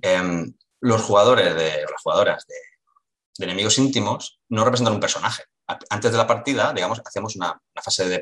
Em, 0.00 0.52
los 0.80 1.02
jugadores 1.02 1.54
de, 1.54 1.82
las 1.82 2.02
jugadoras 2.02 2.46
de, 2.46 3.44
enemigos 3.44 3.78
íntimos 3.78 4.40
no 4.48 4.64
representan 4.64 4.94
un 4.94 5.00
personaje. 5.00 5.44
Antes 5.88 6.12
de 6.12 6.18
la 6.18 6.26
partida, 6.26 6.72
digamos, 6.74 7.00
hacemos 7.04 7.36
una, 7.36 7.58
fase 7.82 8.06
de, 8.06 8.18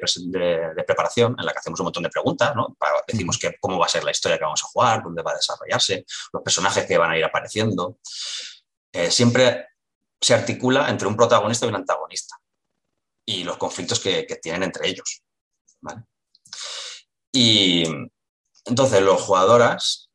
preparación 0.86 1.34
en 1.38 1.44
la 1.44 1.52
que 1.52 1.58
hacemos 1.58 1.80
un 1.80 1.84
montón 1.84 2.04
de 2.04 2.08
preguntas, 2.08 2.54
¿no? 2.54 2.76
decimos 3.06 3.36
que, 3.36 3.56
cómo 3.60 3.78
va 3.78 3.86
a 3.86 3.88
ser 3.88 4.04
la 4.04 4.12
historia 4.12 4.38
que 4.38 4.44
vamos 4.44 4.62
a 4.62 4.68
jugar, 4.68 5.02
dónde 5.02 5.22
va 5.22 5.32
a 5.32 5.36
desarrollarse, 5.36 6.04
los 6.32 6.42
personajes 6.42 6.86
que 6.86 6.98
van 6.98 7.10
a 7.10 7.18
ir 7.18 7.24
apareciendo. 7.24 7.98
Eh, 8.92 9.10
siempre 9.10 9.66
se 10.20 10.34
articula 10.34 10.88
entre 10.88 11.08
un 11.08 11.16
protagonista 11.16 11.66
y 11.66 11.70
un 11.70 11.76
antagonista 11.76 12.36
y 13.26 13.42
los 13.42 13.56
conflictos 13.56 13.98
que, 13.98 14.24
que 14.24 14.36
tienen 14.36 14.62
entre 14.62 14.88
ellos. 14.88 15.22
¿vale? 15.80 16.04
Y 17.32 17.84
entonces 18.64 19.02
los 19.02 19.20
jugadoras 19.22 20.10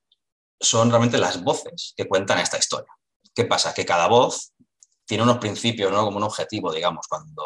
son 0.60 0.90
realmente 0.90 1.18
las 1.18 1.44
voces 1.44 1.94
que 1.96 2.08
cuentan 2.08 2.40
esta 2.40 2.58
historia. 2.58 2.92
¿Qué 3.34 3.46
pasa? 3.46 3.74
Que 3.74 3.86
cada 3.86 4.08
voz 4.08 4.54
tiene 5.06 5.24
unos 5.24 5.38
principios, 5.38 5.92
¿no? 5.92 6.04
Como 6.04 6.18
un 6.18 6.24
objetivo, 6.24 6.72
digamos, 6.72 7.08
cuando 7.08 7.44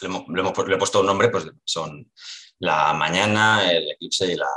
le, 0.00 0.06
hemos, 0.06 0.24
le, 0.28 0.74
he 0.74 0.78
puesto 0.78 1.00
un 1.00 1.06
nombre, 1.06 1.28
pues 1.28 1.44
son 1.64 2.10
la 2.58 2.92
mañana, 2.94 3.70
el 3.70 3.90
eclipse 3.90 4.32
y 4.32 4.36
la, 4.36 4.48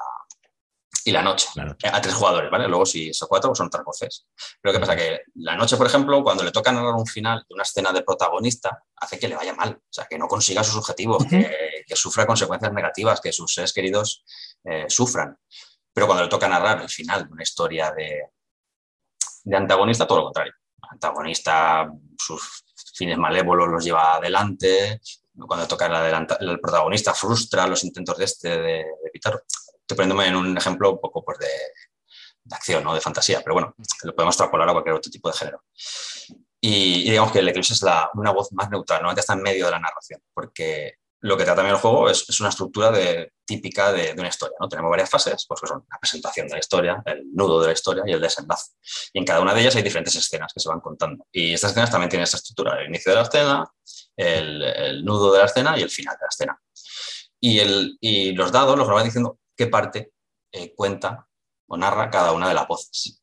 y 1.08 1.12
la 1.12 1.22
noche, 1.22 1.48
a 1.60 2.02
tres 2.02 2.16
jugadores, 2.16 2.50
¿vale? 2.50 2.68
Luego 2.68 2.84
si 2.84 3.14
son 3.14 3.28
cuatro, 3.28 3.52
pues 3.52 3.60
son 3.60 3.70
tres 3.70 3.84
voces. 3.86 4.26
Pero 4.60 4.74
¿qué 4.74 4.80
pasa? 4.80 4.96
Que 4.96 5.22
la 5.36 5.56
noche, 5.56 5.78
por 5.78 5.86
ejemplo, 5.86 6.24
cuando 6.24 6.44
le 6.44 6.52
toca 6.52 6.72
narrar 6.72 6.96
un 6.96 7.06
final 7.06 7.46
de 7.48 7.54
una 7.54 7.62
escena 7.62 7.94
de 7.94 8.02
protagonista, 8.02 8.84
hace 8.96 9.20
que 9.20 9.28
le 9.28 9.36
vaya 9.36 9.54
mal, 9.54 9.76
o 9.76 9.94
sea, 9.94 10.08
que 10.10 10.18
no 10.18 10.28
consiga 10.28 10.64
sus 10.64 10.78
objetivos, 10.78 11.24
que, 11.30 11.86
sufra 11.94 12.26
consecuencias 12.26 12.74
negativas, 12.74 13.22
que 13.22 13.32
sus 13.32 13.54
seres 13.54 13.72
queridos 13.72 14.26
eh, 14.64 14.86
sufran. 14.88 15.38
Pero 15.94 16.08
cuando 16.08 16.24
le 16.24 16.30
toca 16.30 16.48
narrar 16.48 16.82
el 16.82 16.90
final 16.90 17.28
de 17.28 17.34
una 17.34 17.44
historia 17.44 17.92
de, 17.92 18.32
de 19.44 19.56
antagonista, 19.56 20.08
todo 20.08 20.18
lo 20.18 20.24
contrario. 20.26 20.54
Antagonista, 20.90 21.88
sus 22.18 22.64
fines 22.96 23.20
malévolos 23.20 23.68
los 23.68 23.86
lleva 23.86 24.16
adelante, 24.16 25.00
cuando 25.48 25.68
toca 25.68 25.86
el, 25.86 26.50
el 26.50 26.60
protagonista 26.60 27.14
frustra 27.14 27.68
los 27.68 27.84
intentos 27.84 28.18
de 28.18 28.26
este 28.26 28.50
de, 28.50 28.86
de 29.04 29.12
estoy 29.86 29.98
poniéndome 29.98 30.28
en 30.28 30.36
un 30.36 30.58
ejemplo 30.58 30.94
un 30.94 31.00
poco 31.00 31.24
pues, 31.24 31.38
de, 31.38 31.48
acción, 32.52 32.84
¿no? 32.84 32.94
de 32.94 33.02
fantasía, 33.02 33.42
pero 33.42 33.54
bueno, 33.54 33.76
lo 34.04 34.16
podemos 34.16 34.34
extrapolar 34.34 34.70
a 34.70 34.74
cualquier 34.74 34.96
otro 34.96 35.12
tipo 35.12 35.30
de 35.30 35.38
género. 35.38 35.64
Y, 36.60 37.04
digamos 37.04 37.32
que 37.32 37.40
el 37.40 37.50
Eclipse 37.50 37.74
es 37.74 37.82
la, 37.84 38.10
una 38.16 38.32
voz 38.32 38.52
más 38.54 38.70
neutral, 38.70 39.00
normalmente 39.00 39.22
está 39.22 39.34
en 39.34 39.44
medio 39.44 39.66
de 39.66 39.72
la 39.72 39.80
narración, 39.80 40.22
porque 40.34 40.96
lo 41.22 41.38
que 41.38 41.44
trata 41.44 41.58
también 41.58 41.76
el 41.76 41.82
juego 41.82 42.10
es, 42.10 42.28
es 42.28 42.40
una 42.40 42.50
estructura 42.50 42.92
típica 43.46 43.92
de, 43.92 44.14
una 44.18 44.28
historia. 44.28 44.56
¿no? 44.60 44.68
Tenemos 44.68 44.92
varias 44.92 45.10
fases, 45.10 45.46
pues 45.48 45.62
que 45.62 45.68
son 45.68 45.84
la 45.90 46.00
presentación 46.00 46.48
de 46.48 46.54
la 46.54 46.60
historia, 46.60 47.02
el 47.06 47.34
nudo 47.34 47.62
de 47.62 47.68
la 47.68 47.74
historia 47.74 48.04
y 48.06 48.12
el 48.12 48.22
desenlace. 48.22 48.74
Y 49.14 49.20
en 49.20 49.26
cada 49.26 49.42
una 49.42 49.54
de 49.54 49.62
ellas 49.62 49.76
hay 49.76 49.82
diferentes 49.82 50.16
escenas 50.16 50.52
que 50.54 50.60
se 50.60 50.70
van 50.70 50.82
contando. 50.82 51.26
Y 51.32 51.54
estas 51.54 51.72
escenas 51.72 51.90
también 51.90 52.10
tienen 52.10 52.24
esta 52.24 52.38
estructura, 52.38 52.80
el 52.80 52.90
inicio 52.90 53.12
de 53.12 53.16
la 53.16 53.24
escena, 53.24 53.66
el, 54.16 54.62
el 54.62 55.06
nudo 55.06 55.34
de 55.34 55.40
la 55.40 55.46
escena 55.46 55.78
y 55.80 55.82
el 55.82 55.90
final 55.90 56.16
de 56.16 56.26
la 56.26 56.30
escena. 56.30 56.62
Y, 57.40 57.60
el, 57.60 57.98
y 58.02 58.34
los 58.34 58.52
dados 58.52 58.78
los 58.78 58.88
van 58.88 59.06
diciendo 59.06 59.40
qué 59.56 59.68
parte 59.68 60.12
eh, 60.52 60.74
cuenta 60.76 61.28
o 61.68 61.78
narra 61.78 62.10
cada 62.10 62.32
una 62.32 62.48
de 62.48 62.54
las 62.54 62.68
voces. 62.68 63.22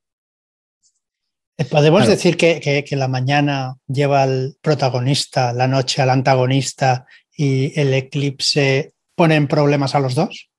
¿Podemos 1.70 2.06
decir 2.06 2.36
que, 2.36 2.84
la 2.92 3.08
mañana 3.08 3.76
lleva 3.86 4.22
al 4.22 4.56
protagonista, 4.60 5.52
la 5.52 5.68
noche 5.68 6.02
al 6.02 6.10
antagonista 6.10 7.06
y 7.36 7.78
el 7.78 7.94
eclipse 7.94 8.94
pone 9.14 9.36
en 9.36 9.46
problemas 9.46 9.94
a 9.94 10.00
los 10.00 10.14
dos? 10.14 10.50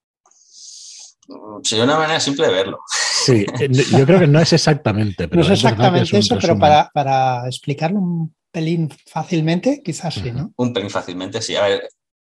Mm, 1.27 1.63
sería 1.63 1.84
una 1.84 1.98
manera 1.98 2.20
simple 2.20 2.48
de 2.48 2.53
verlo. 2.53 2.80
Sí, 2.89 3.46
eh, 3.60 3.70
yo 3.70 4.06
creo 4.06 4.20
que 4.20 4.27
no 4.27 4.39
es 4.39 4.53
exactamente. 4.53 5.27
Pero 5.27 5.42
no 5.42 5.48
es 5.48 5.53
exactamente 5.53 6.18
eso, 6.18 6.38
pero 6.39 6.58
para, 6.58 6.89
para, 6.94 7.48
explicarlo 7.48 8.00
un 8.00 8.36
pelín 8.51 8.89
fácilmente, 9.08 9.82
quizás 9.84 10.13
sí, 10.13 10.32
¿no? 10.32 10.53
Un 10.56 10.74
pelín 10.74 10.89
fácilmente, 10.89 11.42
sí. 11.42 11.56
A 11.56 11.63
ver, 11.63 11.89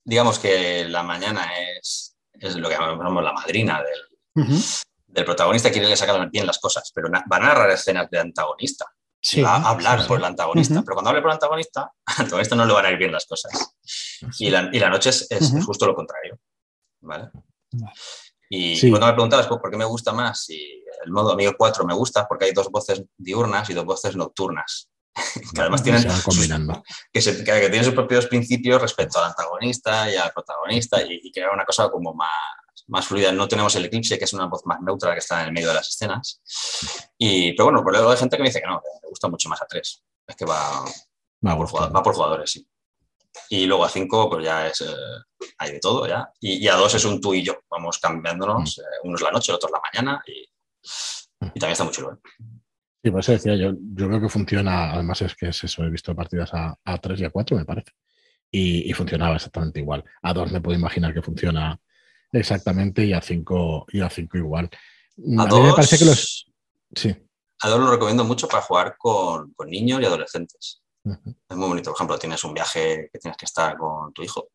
digamos 0.04 0.38
que 0.38 0.85
la 0.87 1.02
mañana 1.02 1.47
es 1.78 2.07
es 2.40 2.57
lo 2.57 2.68
que 2.68 2.75
llamamos 2.75 3.23
la 3.25 3.33
madrina 3.33 3.83
del, 3.83 4.47
del 5.07 5.25
protagonista, 5.25 5.71
quiere 5.71 5.88
que 5.88 5.97
sacar 5.97 6.30
bien 6.30 6.47
las 6.47 6.59
cosas, 6.59 6.90
pero 6.95 7.11
va 7.11 7.37
a 7.37 7.40
narrar 7.40 7.71
escenas 7.71 8.11
de 8.11 8.18
antagonista. 8.18 8.87
va 9.42 9.57
a 9.57 9.71
hablar 9.71 10.07
por 10.07 10.18
el 10.18 10.25
antagonista, 10.25 10.83
pero 10.83 10.95
cuando 10.95 11.11
hable 11.11 11.23
por 11.23 11.30
el 11.30 11.35
antagonista, 11.35 11.92
al 12.07 12.25
antagonista 12.25 12.57
no 12.57 12.66
le 12.66 12.73
van 12.73 12.87
a 12.87 12.90
ir 12.90 12.99
bien 12.99 13.12
las 13.12 13.26
cosas. 13.26 13.75
Y 14.38 14.50
la, 14.50 14.68
y 14.73 14.78
la 14.78 14.90
noche 14.90 15.11
es, 15.11 15.26
es, 15.30 15.52
justo 15.64 15.87
lo 15.87 15.95
contrario. 15.95 16.38
¿vale? 17.00 17.30
Y 18.50 18.90
cuando 18.90 19.07
me 19.07 19.12
preguntabas 19.12 19.47
por 19.47 19.71
qué 19.71 19.76
me 19.76 19.85
gusta 19.85 20.12
más, 20.12 20.49
y 20.50 20.85
el 21.04 21.11
modo 21.11 21.33
amigo 21.33 21.52
4 21.57 21.85
me 21.85 21.95
gusta 21.95 22.26
porque 22.26 22.47
hay 22.47 22.52
dos 22.52 22.71
voces 22.71 23.02
diurnas 23.16 23.68
y 23.71 23.75
dos 23.75 23.85
voces 23.85 24.16
nocturnas. 24.16 24.88
que 25.54 25.60
además 25.60 25.82
tienen, 25.82 26.02
que, 27.12 27.20
se, 27.20 27.44
que, 27.44 27.60
tienen 27.60 27.84
sus 27.84 27.94
propios 27.94 28.26
principios 28.26 28.80
respecto 28.80 29.18
al 29.18 29.30
antagonista 29.30 30.10
y 30.10 30.16
al 30.16 30.32
protagonista 30.32 31.02
y, 31.02 31.20
y 31.22 31.32
crear 31.32 31.50
una 31.52 31.64
cosa 31.64 31.90
como 31.90 32.14
más, 32.14 32.30
más 32.88 33.06
fluida. 33.06 33.32
No 33.32 33.48
tenemos 33.48 33.75
el 33.76 33.84
eclipse, 33.84 34.18
que 34.18 34.25
es 34.25 34.32
una 34.32 34.46
voz 34.46 34.64
más 34.66 34.80
neutra 34.80 35.12
que 35.12 35.20
está 35.20 35.42
en 35.42 35.48
el 35.48 35.52
medio 35.52 35.68
de 35.68 35.75
las 35.75 35.88
escenas. 35.88 36.40
Y, 37.16 37.52
pero 37.52 37.66
bueno, 37.66 37.82
por 37.82 37.92
luego 37.92 38.10
hay 38.10 38.16
gente 38.16 38.37
que 38.37 38.42
me 38.42 38.48
dice 38.48 38.60
que 38.60 38.66
no, 38.66 38.80
que 38.80 38.88
me 39.02 39.08
gusta 39.08 39.28
mucho 39.28 39.48
más 39.48 39.62
a 39.62 39.66
3. 39.66 40.04
Es 40.26 40.37
que 40.37 40.44
va, 40.44 40.84
va, 41.46 41.56
por, 41.56 42.14
jugadores, 42.14 42.50
sí. 42.50 42.66
Y 43.50 43.66
luego 43.66 43.84
a 43.84 43.88
5, 43.88 44.30
pues 44.30 44.44
ya 44.44 44.66
es. 44.66 44.80
Eh, 44.80 44.87
hay 45.58 45.72
de 45.72 45.80
todo 45.80 46.06
ya. 46.06 46.30
Y, 46.40 46.66
a 46.68 46.75
2 46.75 46.94
es 46.94 47.04
un 47.04 47.20
tú 47.20 47.34
y 47.34 47.42
yo. 47.42 47.54
Vamos 47.70 47.98
cambiándonos. 47.98 48.78
Mm. 48.78 48.80
Eh, 48.80 48.84
uno 49.04 49.16
es 49.16 49.22
la 49.22 49.30
noche, 49.30 49.52
el 49.52 49.56
otro 49.56 49.68
es 49.68 49.72
la 49.72 49.82
mañana. 49.92 50.22
Y, 50.26 50.42
y 51.54 51.60
también 51.60 51.72
está 51.72 51.84
muy 51.84 51.92
chulo. 51.92 52.12
¿eh? 52.12 52.57
Sí, 53.08 53.18
eso 53.18 53.32
decía 53.32 53.56
yo, 53.56 53.72
yo 53.94 54.06
creo 54.08 54.20
que 54.20 54.28
funciona, 54.28 54.92
además 54.92 55.22
es 55.22 55.34
que 55.34 55.48
es 55.48 55.64
eso, 55.64 55.82
he 55.84 55.90
visto 55.90 56.14
partidas 56.14 56.50
a, 56.52 56.76
a 56.84 56.98
3 56.98 57.20
y 57.20 57.24
a 57.24 57.30
4, 57.30 57.56
me 57.56 57.64
parece, 57.64 57.92
y, 58.50 58.88
y, 58.88 58.92
funcionaba 58.92 59.36
exactamente 59.36 59.80
igual. 59.80 60.04
A 60.22 60.32
2 60.32 60.52
me 60.52 60.60
puedo 60.60 60.78
imaginar 60.78 61.14
que 61.14 61.22
funciona 61.22 61.78
exactamente 62.32 63.04
y 63.04 63.12
a 63.12 63.20
5 63.20 63.86
y 63.92 64.00
a 64.00 64.10
5 64.10 64.38
igual. 64.38 64.70
A, 65.38 65.42
a 65.42 65.46
dos, 65.46 65.60
mí 65.60 65.66
me 65.66 65.72
parece 65.72 65.98
que 65.98 66.04
los... 66.04 66.50
Sí. 66.94 67.16
A 67.60 67.68
2 67.68 67.80
lo 67.80 67.90
recomiendo 67.90 68.24
mucho 68.24 68.48
para 68.48 68.62
jugar 68.62 68.96
con, 68.98 69.52
con 69.54 69.68
niños 69.68 70.00
y 70.00 70.04
adolescentes. 70.04 70.82
Uh 71.04 71.12
-huh. 71.12 71.36
Es 71.48 71.56
muy 71.56 71.68
bonito. 71.68 71.90
Por 71.90 71.96
ejemplo, 71.96 72.18
tienes 72.18 72.44
un 72.44 72.54
viaje 72.54 73.08
que 73.12 73.18
tienes 73.18 73.36
que 73.36 73.46
estar 73.46 73.76
con 73.76 74.12
tu 74.12 74.22
hijo 74.22 74.50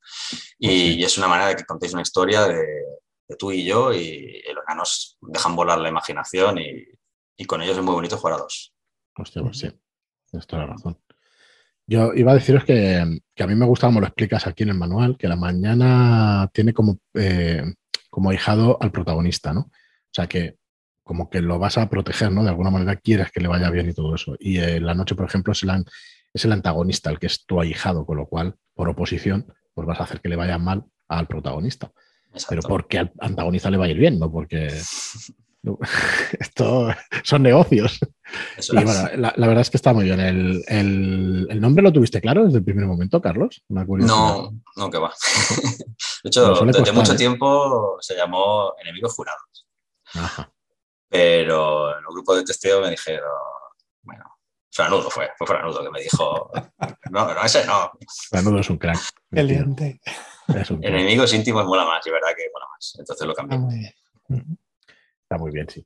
y, 0.57 0.67
pues 0.67 0.77
sí. 0.77 0.99
y 0.99 1.03
es 1.03 1.17
una 1.17 1.27
manera 1.27 1.49
de 1.49 1.55
que 1.55 1.65
contéis 1.65 1.93
una 1.93 2.01
historia 2.01 2.47
de, 2.47 2.63
de 3.27 3.35
tú 3.37 3.51
y 3.51 3.65
yo 3.65 3.93
y, 3.93 4.43
y 4.47 4.53
los 4.53 4.63
ganos 4.65 5.17
dejan 5.21 5.55
volar 5.55 5.79
la 5.79 5.89
imaginación 5.89 6.59
y, 6.59 6.85
y 7.37 7.45
con 7.45 7.61
ellos 7.61 7.77
es 7.77 7.83
muy 7.83 7.93
bonito 7.93 8.17
jugar 8.17 8.35
a 8.35 8.43
dos. 8.43 8.73
Hostia, 9.15 9.41
pues 9.41 9.57
sí, 9.57 9.69
tienes 10.29 10.47
toda 10.47 10.65
la 10.65 10.73
razón. 10.73 10.97
Yo 11.85 12.13
iba 12.13 12.31
a 12.31 12.35
deciros 12.35 12.63
que, 12.63 13.19
que, 13.35 13.43
a 13.43 13.47
mí 13.47 13.55
me 13.55 13.65
gusta 13.65 13.87
como 13.87 13.99
lo 13.99 14.07
explicas 14.07 14.47
aquí 14.47 14.63
en 14.63 14.69
el 14.69 14.77
manual, 14.77 15.17
que 15.17 15.27
la 15.27 15.35
mañana 15.35 16.49
tiene 16.53 16.73
como, 16.73 16.99
eh, 17.13 17.63
como 18.09 18.29
ahijado 18.29 18.77
al 18.81 18.91
protagonista, 18.91 19.53
¿no? 19.53 19.61
O 19.61 20.13
sea 20.13 20.27
que 20.27 20.57
como 21.03 21.29
que 21.29 21.41
lo 21.41 21.59
vas 21.59 21.77
a 21.77 21.89
proteger, 21.89 22.31
¿no? 22.31 22.43
De 22.43 22.49
alguna 22.49 22.69
manera 22.69 22.95
quieres 22.95 23.31
que 23.31 23.41
le 23.41 23.49
vaya 23.49 23.69
bien 23.69 23.89
y 23.89 23.93
todo 23.93 24.15
eso. 24.15 24.35
Y 24.39 24.57
eh, 24.59 24.79
la 24.79 24.93
noche, 24.93 25.15
por 25.15 25.25
ejemplo, 25.25 25.51
es 25.51 25.63
el, 25.63 25.85
es 26.33 26.45
el 26.45 26.51
antagonista, 26.53 27.09
el 27.09 27.19
que 27.19 27.27
es 27.27 27.45
tu 27.45 27.59
ahijado, 27.59 28.05
con 28.05 28.17
lo 28.17 28.27
cual, 28.27 28.55
por 28.73 28.87
oposición, 28.87 29.53
pues 29.73 29.85
vas 29.85 29.99
a 29.99 30.03
hacer 30.03 30.21
que 30.21 30.29
le 30.29 30.37
vaya 30.37 30.57
mal 30.57 30.85
al 31.09 31.27
protagonista. 31.27 31.91
Exacto. 32.31 32.47
Pero 32.49 32.61
porque 32.61 32.99
al 32.99 33.11
antagonista 33.19 33.69
le 33.69 33.77
va 33.77 33.85
a 33.85 33.89
ir 33.89 33.97
bien, 33.97 34.17
no 34.17 34.31
porque 34.31 34.69
Esto 36.39 36.93
son 37.23 37.43
negocios. 37.43 37.99
Eso 38.57 38.73
y 38.73 38.83
bueno, 38.83 39.09
la, 39.15 39.33
la, 39.35 39.47
verdad 39.47 39.61
es 39.61 39.69
que 39.69 39.77
está 39.77 39.93
muy 39.93 40.05
bien. 40.05 40.19
El, 40.19 40.63
el, 40.67 41.47
el, 41.49 41.61
nombre 41.61 41.83
lo 41.83 41.93
tuviste 41.93 42.19
claro 42.19 42.45
desde 42.45 42.57
el 42.57 42.63
primer 42.65 42.85
momento, 42.85 43.21
Carlos? 43.21 43.63
No, 43.69 44.53
no, 44.75 44.89
que 44.89 44.97
va. 44.97 45.13
De 46.23 46.29
hecho, 46.29 46.53
desde 46.65 46.79
costar, 46.79 46.93
mucho 46.93 47.13
¿eh? 47.13 47.17
tiempo 47.17 47.97
se 48.01 48.15
llamó 48.15 48.73
Enemigos 48.81 49.13
Jurados. 49.13 49.67
Ajá. 50.13 50.51
Pero 51.09 51.97
en 51.97 52.05
un 52.05 52.13
grupo 52.13 52.35
de 52.35 52.43
testeo 52.43 52.81
me 52.81 52.89
dijeron, 52.89 53.29
bueno, 54.01 54.25
Franudo 54.71 55.09
fue, 55.09 55.29
fue 55.37 55.47
Franudo 55.47 55.83
que 55.83 55.91
me 55.91 56.01
dijo, 56.01 56.51
no, 57.11 57.33
no, 57.33 57.43
ese 57.43 57.65
no. 57.65 57.91
Franudo 58.29 58.59
es 58.59 58.69
un 58.69 58.77
crack. 58.77 58.99
Eliante. 59.31 60.01
Es 60.47 60.71
un 60.71 60.79
crack. 60.79 60.91
Enemigos 60.91 61.33
íntimos 61.33 61.65
mola 61.65 61.85
más, 61.85 62.05
y 62.07 62.09
verdad 62.09 62.29
que 62.35 62.49
mola 62.53 62.65
más. 62.73 62.95
Entonces 62.97 63.27
lo 63.27 63.33
cambié. 63.33 63.57
Ah, 63.57 63.61
muy 63.61 63.79
bien. 63.79 64.57
Está 65.33 65.41
muy 65.41 65.51
bien, 65.51 65.67
sí. 65.67 65.83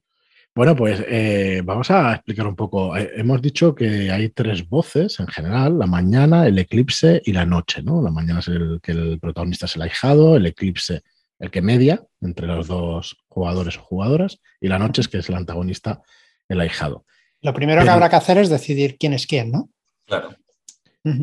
Bueno, 0.53 0.75
pues 0.75 1.01
eh, 1.07 1.61
vamos 1.63 1.89
a 1.89 2.15
explicar 2.15 2.47
un 2.47 2.55
poco. 2.57 2.97
Eh, 2.97 3.11
hemos 3.15 3.41
dicho 3.41 3.73
que 3.73 4.11
hay 4.11 4.27
tres 4.27 4.67
voces 4.67 5.21
en 5.21 5.27
general, 5.27 5.79
la 5.79 5.85
mañana, 5.85 6.45
el 6.47 6.59
eclipse 6.59 7.21
y 7.23 7.31
la 7.31 7.45
noche, 7.45 7.81
¿no? 7.81 8.01
La 8.01 8.11
mañana 8.11 8.39
es 8.39 8.49
el 8.49 8.81
que 8.83 8.91
el 8.91 9.19
protagonista 9.21 9.65
es 9.65 9.77
el 9.77 9.83
ahijado, 9.83 10.35
el 10.35 10.47
eclipse 10.47 11.01
el 11.39 11.49
que 11.49 11.61
media 11.61 12.05
entre 12.19 12.45
los 12.45 12.67
dos 12.67 13.15
jugadores 13.29 13.77
o 13.77 13.83
jugadoras, 13.83 14.41
y 14.59 14.67
la 14.67 14.79
noche 14.79 14.99
es 14.99 15.07
que 15.07 15.19
es 15.19 15.29
el 15.29 15.35
antagonista, 15.35 16.01
el 16.49 16.59
ahijado. 16.59 17.05
Lo 17.41 17.53
primero 17.53 17.79
Pero, 17.79 17.85
que 17.85 17.93
habrá 17.93 18.09
que 18.09 18.15
hacer 18.17 18.37
es 18.39 18.49
decidir 18.49 18.97
quién 18.97 19.13
es 19.13 19.27
quién, 19.27 19.51
¿no? 19.51 19.69
Claro. 20.05 20.35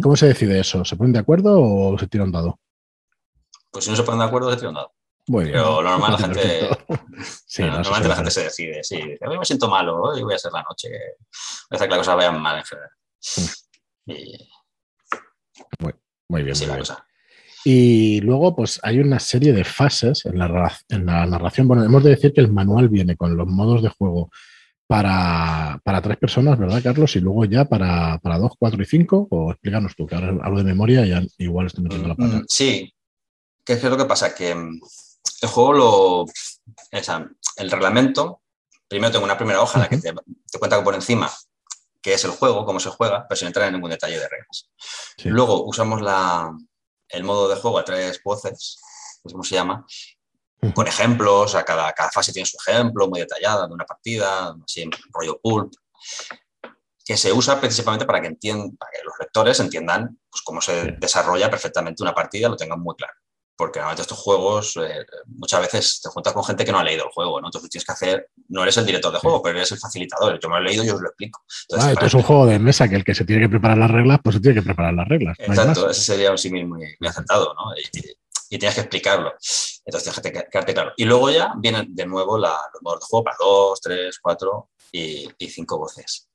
¿Cómo 0.01 0.17
se 0.17 0.29
decide 0.29 0.61
eso? 0.61 0.83
¿Se 0.83 0.97
ponen 0.97 1.13
de 1.13 1.19
acuerdo 1.19 1.61
o 1.61 1.99
se 1.99 2.07
tira 2.07 2.25
un 2.25 2.33
dado? 2.33 2.59
Pues 3.71 3.85
si 3.85 3.91
no 3.91 3.97
se 3.99 4.03
ponen 4.03 4.21
de 4.21 4.25
acuerdo, 4.25 4.51
se 4.51 4.57
tira 4.57 4.71
un 4.71 4.77
dado. 4.77 4.95
Muy 5.27 5.45
bien. 5.45 5.57
Pero 5.57 5.81
lo 5.81 5.91
normal 5.91 6.13
la 6.13 6.19
gente. 6.19 6.69
sí, 7.47 7.63
no, 7.63 7.73
normalmente 7.73 8.09
la 8.09 8.17
gente 8.17 8.31
se 8.31 8.45
decide. 8.45 8.85
Sí, 8.85 8.97
dice, 8.97 9.27
me 9.27 9.45
siento 9.45 9.69
malo, 9.69 10.03
hoy 10.03 10.23
voy 10.23 10.35
a 10.35 10.39
ser 10.39 10.53
la 10.53 10.63
noche. 10.63 10.89
Voy 10.91 10.99
a 11.71 11.77
hacer 11.77 11.89
que 11.89 11.95
las 11.95 11.99
cosas 11.99 12.17
vayan 12.17 12.41
mal 12.41 12.59
en 12.59 12.65
general. 12.65 12.91
Y... 14.07 14.49
Muy, 15.79 15.95
muy 16.29 16.43
bien. 16.43 16.55
Sí, 16.55 16.67
muy 16.67 16.77
bien. 16.77 16.85
Y 17.67 18.21
luego, 18.21 18.55
pues 18.55 18.79
hay 18.83 18.99
una 18.99 19.19
serie 19.19 19.55
de 19.55 19.65
fases 19.65 20.27
en 20.27 20.39
la, 20.39 20.79
en 20.91 21.07
la, 21.07 21.25
narración. 21.25 21.67
Bueno, 21.67 21.83
hemos 21.83 22.05
de 22.05 22.11
decir 22.11 22.35
que 22.35 22.43
el 22.43 22.53
manual 22.53 22.91
viene 22.91 23.17
con 23.17 23.35
los 23.35 23.47
modos 23.47 23.83
de 23.83 23.89
juego 23.89 24.31
para, 24.87 25.81
para 25.83 26.03
tres 26.03 26.19
personas, 26.19 26.59
¿verdad, 26.59 26.83
Carlos? 26.83 27.17
Y 27.17 27.21
luego 27.21 27.47
ya 27.47 27.65
para, 27.65 28.19
para 28.19 28.39
dos, 28.39 28.53
cuatro 28.59 28.83
y 28.83 28.85
cinco. 28.85 29.27
O 29.31 29.53
explícanos 29.53 29.97
tú, 29.97 30.07
que 30.07 30.15
ahora 30.15 30.37
hablo 30.43 30.59
de 30.59 30.65
memoria 30.65 31.07
y 31.07 31.09
ya 31.09 31.23
igual 31.39 31.67
estoy 31.67 31.85
metiendo 31.85 32.09
la 32.09 32.15
pata. 32.15 32.37
Mm, 32.37 32.45
sí. 32.47 32.93
¿Qué 33.65 33.73
es 33.73 33.83
lo 33.83 33.97
que 33.97 34.05
pasa? 34.05 34.35
Que 34.35 34.55
el 35.45 35.51
juego 35.51 35.73
lo. 35.73 36.25
El 37.57 37.71
reglamento. 37.71 38.41
Primero 38.89 39.13
tengo 39.13 39.25
una 39.25 39.37
primera 39.37 39.61
hoja 39.61 39.79
en 39.79 39.83
la 39.83 39.89
que 39.89 39.99
te, 39.99 40.13
te 40.13 40.59
cuenta 40.59 40.83
por 40.83 40.95
encima 40.95 41.31
qué 42.03 42.15
es 42.15 42.25
el 42.25 42.33
juego, 42.33 42.67
cómo 42.67 42.79
se 42.79 42.91
juega, 42.91 43.27
pero 43.27 43.37
sin 43.37 43.47
entrar 43.47 43.67
en 43.67 43.75
ningún 43.75 43.91
detalle 43.91 44.19
de 44.19 44.29
reglas. 44.29 44.71
Sí. 45.17 45.31
Luego 45.31 45.65
usamos 45.65 46.03
la, 46.03 46.53
el 47.09 47.25
modo 47.25 47.49
de 47.49 47.57
juego 47.57 47.79
a 47.79 47.85
tres 47.85 48.21
voces, 48.23 48.79
¿cómo 49.23 49.43
se 49.43 49.55
llama? 49.55 49.87
Con 50.75 50.87
ejemplos, 50.87 51.55
a 51.55 51.65
cada, 51.65 51.93
cada 51.93 52.11
fase 52.11 52.33
tiene 52.33 52.47
su 52.47 52.59
ejemplo 52.59 53.09
muy 53.09 53.21
detallada 53.21 53.67
de 53.67 53.73
una 53.73 53.87
partida, 53.87 54.55
así 54.63 54.83
en 54.83 54.91
rollo 55.13 55.41
pulp, 55.43 55.73
que 57.05 57.17
se 57.17 57.33
usa 57.33 57.59
precisamente 57.59 58.05
para 58.05 58.21
que, 58.21 58.29
entiendan, 58.29 58.77
para 58.77 58.91
que 58.93 59.03
los 59.03 59.15
lectores 59.19 59.59
entiendan 59.61 60.19
pues, 60.31 60.43
cómo 60.43 60.61
se 60.61 60.93
desarrolla 60.99 61.51
perfectamente 61.51 62.03
una 62.03 62.15
partida, 62.15 62.51
lo 62.51 62.57
tengan 62.57 62.81
muy 62.81 62.95
claro 62.97 63.15
porque 63.57 63.79
normalmente 63.79 64.03
estos 64.03 64.19
juegos 64.19 64.77
eh, 64.77 65.05
muchas 65.27 65.61
veces 65.61 66.01
te 66.03 66.09
juntas 66.09 66.33
con 66.33 66.45
gente 66.45 66.65
que 66.65 66.73
no 66.73 66.79
ha 66.79 66.85
leído 66.85 67.05
el 67.05 67.11
juego, 67.11 67.41
¿no? 67.41 67.49
Entonces 67.49 67.71
tienes 67.71 67.85
que 67.85 67.93
hacer, 67.93 68.31
no 68.49 68.63
eres 68.63 68.77
el 68.77 68.87
director 68.87 69.13
de 69.13 69.19
juego, 69.19 69.43
pero 69.43 69.59
eres 69.59 69.71
el 69.73 69.79
facilitador. 69.79 70.39
Yo 70.41 70.49
me 70.49 70.57
lo 70.57 70.63
he 70.63 70.65
leído 70.65 70.85
y 70.85 70.91
os 70.91 71.01
lo 71.01 71.09
explico. 71.09 71.45
Entonces, 71.69 71.89
ah, 71.89 71.93
esto 71.93 72.07
es 72.07 72.15
un 72.15 72.23
juego 72.23 72.47
de 72.47 72.59
mesa 72.59 72.89
que 72.89 72.97
el 72.97 73.05
que 73.05 73.15
se 73.15 73.25
tiene 73.25 73.43
que 73.43 73.49
preparar 73.49 73.79
las 73.79 73.91
reglas, 73.91 74.19
pues 74.23 74.37
se 74.37 74.41
tiene 74.41 74.57
que 74.61 74.65
preparar 74.65 74.95
las 74.95 75.09
reglas. 75.09 75.37
No 75.39 75.47
Exacto, 75.47 75.91
ese 75.91 76.01
sería 76.01 76.31
un 76.31 76.39
símil 76.39 76.67
muy, 76.67 76.97
muy 76.99 77.09
acertado, 77.09 77.55
¿no? 77.55 77.75
Y, 77.77 78.11
y, 78.51 78.59
tienes 78.59 78.75
que 78.75 78.81
explicarlo. 78.83 79.33
Entonces 79.85 80.13
tienes 80.13 80.21
que 80.21 80.51
quedarte 80.51 80.75
claro. 80.75 80.93
Y 80.97 81.05
luego 81.05 81.31
ya 81.31 81.53
vienen 81.59 81.95
de 81.95 82.07
nuevo 82.07 82.39
la, 82.39 82.57
los 82.73 82.83
modos 82.83 83.01
de 83.01 83.07
juego 83.07 83.25
para 83.25 83.37
dos, 83.39 83.81
tres, 83.81 84.19
cuatro 84.21 84.71
y, 84.93 85.29
y 85.39 85.49
cinco 85.49 85.79
voces. 85.79 86.29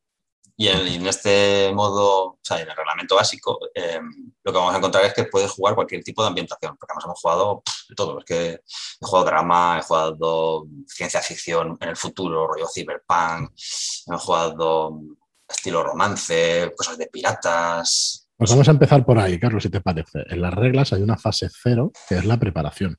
Y 0.62 0.67
en, 0.67 0.86
en, 0.86 1.08
este 1.08 1.72
modo, 1.74 2.32
o 2.32 2.39
sea, 2.41 2.60
en 2.60 2.67
el 2.67 2.76
reglamento 2.76 3.15
básico, 3.15 3.58
eh, 3.74 4.02
lo 4.43 4.52
que 4.52 4.58
vamos 4.58 4.74
a 4.74 4.78
encontrar 4.78 5.06
es 5.06 5.13
que 5.13 5.24
puedes 5.24 5.50
jugar 5.52 5.74
cualquier 5.74 6.04
tipo 6.04 6.22
de 6.22 6.28
ambientación, 6.28 6.76
porque 6.76 6.91
además 6.91 7.06
hemos 7.06 7.22
jugado 7.22 7.62
pff, 7.62 7.95
todo. 7.95 8.19
Es 8.19 8.26
que 8.26 8.50
he 8.52 8.60
jugado 9.00 9.26
drama, 9.26 9.80
he 9.80 9.82
jugado 9.82 10.67
ciencia 10.86 11.22
ficción 11.22 11.78
en 11.80 11.88
el 11.88 11.95
futuro, 11.95 12.45
rollo 12.45 12.67
cyberpunk, 12.67 13.54
he 13.56 14.17
jugado 14.17 15.00
estilo 15.48 15.82
romance, 15.82 16.74
cosas 16.76 16.98
de 16.98 17.08
piratas. 17.08 18.28
Pues 18.36 18.50
vamos 18.50 18.67
a 18.67 18.72
empezar 18.72 19.06
por 19.06 19.17
ahí, 19.17 19.39
Carlos, 19.39 19.63
si 19.63 19.69
te 19.69 19.80
parece. 19.80 20.26
En 20.28 20.41
las 20.41 20.54
reglas 20.54 20.91
hay 20.91 21.02
una 21.02 21.15
fase 21.15 21.48
cero, 21.50 21.93
que 22.10 22.15
es 22.15 22.26
la 22.26 22.38
preparación. 22.38 22.98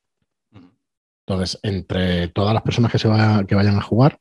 Entonces, 1.27 1.61
entre 1.63 2.29
todas 2.29 2.55
las 2.55 2.63
personas 2.63 2.91
que, 2.91 2.99
se 2.99 3.07
va, 3.07 3.45
que 3.47 3.55
vayan 3.55 3.77
a 3.77 3.83
jugar, 3.83 4.19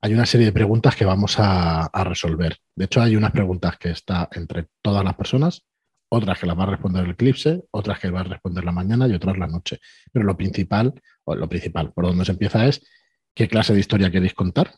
hay 0.00 0.14
una 0.14 0.26
serie 0.26 0.46
de 0.46 0.52
preguntas 0.52 0.94
que 0.94 1.04
vamos 1.04 1.38
a, 1.38 1.86
a, 1.86 2.04
resolver. 2.04 2.58
De 2.74 2.84
hecho, 2.84 3.02
hay 3.02 3.16
unas 3.16 3.32
preguntas 3.32 3.76
que 3.78 3.90
está 3.90 4.28
entre 4.32 4.68
todas 4.80 5.04
las 5.04 5.14
personas, 5.14 5.64
otras 6.08 6.38
que 6.38 6.46
las 6.46 6.58
va 6.58 6.62
a 6.62 6.66
responder 6.66 7.04
el 7.04 7.10
eclipse, 7.10 7.64
otras 7.70 7.98
que 7.98 8.10
va 8.10 8.20
a 8.20 8.24
responder 8.24 8.64
la 8.64 8.72
mañana 8.72 9.08
y 9.08 9.14
otras 9.14 9.36
la 9.38 9.46
noche. 9.46 9.80
Pero 10.12 10.24
lo 10.24 10.36
principal, 10.36 10.94
o 11.24 11.34
lo 11.34 11.48
principal, 11.48 11.92
por 11.92 12.06
donde 12.06 12.24
se 12.24 12.32
empieza 12.32 12.66
es 12.66 12.84
qué 13.34 13.48
clase 13.48 13.74
de 13.74 13.80
historia 13.80 14.10
queréis 14.10 14.34
contar 14.34 14.74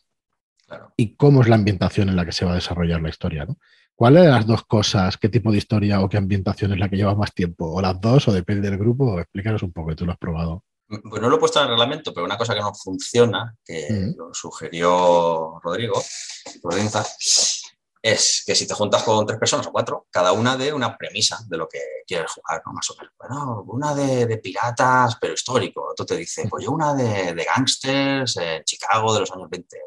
claro. 0.67 0.93
y 0.97 1.15
cómo 1.15 1.41
es 1.41 1.47
la 1.47 1.55
ambientación 1.55 2.09
en 2.09 2.15
la 2.15 2.25
que 2.25 2.31
se 2.31 2.45
va 2.45 2.51
a 2.51 2.55
desarrollar 2.55 3.01
la 3.01 3.09
historia. 3.09 3.45
¿no? 3.45 3.57
¿Cuál 3.95 4.15
de 4.15 4.27
las 4.27 4.47
dos 4.47 4.65
cosas, 4.65 5.17
qué 5.17 5.29
tipo 5.29 5.51
de 5.51 5.59
historia 5.59 6.01
o 6.01 6.09
qué 6.09 6.17
ambientación 6.17 6.73
es 6.73 6.79
la 6.79 6.89
que 6.89 6.97
lleva 6.97 7.15
más 7.15 7.33
tiempo? 7.33 7.71
¿O 7.71 7.81
las 7.81 7.99
dos, 8.01 8.27
o 8.27 8.33
depende 8.33 8.69
del 8.69 8.79
grupo? 8.79 9.19
Explícanos 9.19 9.63
un 9.63 9.71
poco, 9.71 9.95
tú 9.95 10.05
lo 10.05 10.13
has 10.13 10.17
probado. 10.17 10.63
Pues 11.09 11.21
no 11.21 11.29
lo 11.29 11.37
he 11.37 11.39
puesto 11.39 11.59
en 11.59 11.65
el 11.65 11.71
reglamento, 11.71 12.13
pero 12.13 12.25
una 12.25 12.37
cosa 12.37 12.53
que 12.53 12.59
no 12.59 12.73
funciona, 12.73 13.55
que 13.63 13.87
mm. 13.89 14.17
lo 14.17 14.33
sugirió 14.33 15.59
Rodrigo, 15.63 16.03
es 18.01 18.43
que 18.45 18.55
si 18.55 18.67
te 18.67 18.73
juntas 18.73 19.03
con 19.03 19.25
tres 19.25 19.39
personas 19.39 19.67
o 19.67 19.71
cuatro, 19.71 20.07
cada 20.09 20.33
una 20.33 20.57
de 20.57 20.73
una 20.73 20.97
premisa 20.97 21.39
de 21.47 21.57
lo 21.57 21.69
que 21.69 21.79
quieres 22.05 22.31
jugar, 22.31 22.61
¿no? 22.65 22.73
Más 22.73 22.89
o 22.89 22.95
menos. 22.97 23.13
Bueno, 23.17 23.63
una 23.67 23.95
de, 23.95 24.25
de 24.25 24.37
piratas, 24.39 25.17
pero 25.21 25.33
histórico. 25.33 25.93
Tú 25.95 26.05
te 26.05 26.17
dices, 26.17 26.47
pues 26.49 26.65
yo 26.65 26.71
una 26.71 26.93
de, 26.93 27.33
de 27.33 27.43
gangsters 27.45 28.35
en 28.37 28.63
Chicago 28.63 29.13
de 29.13 29.21
los 29.21 29.31
años 29.31 29.49
20. 29.49 29.77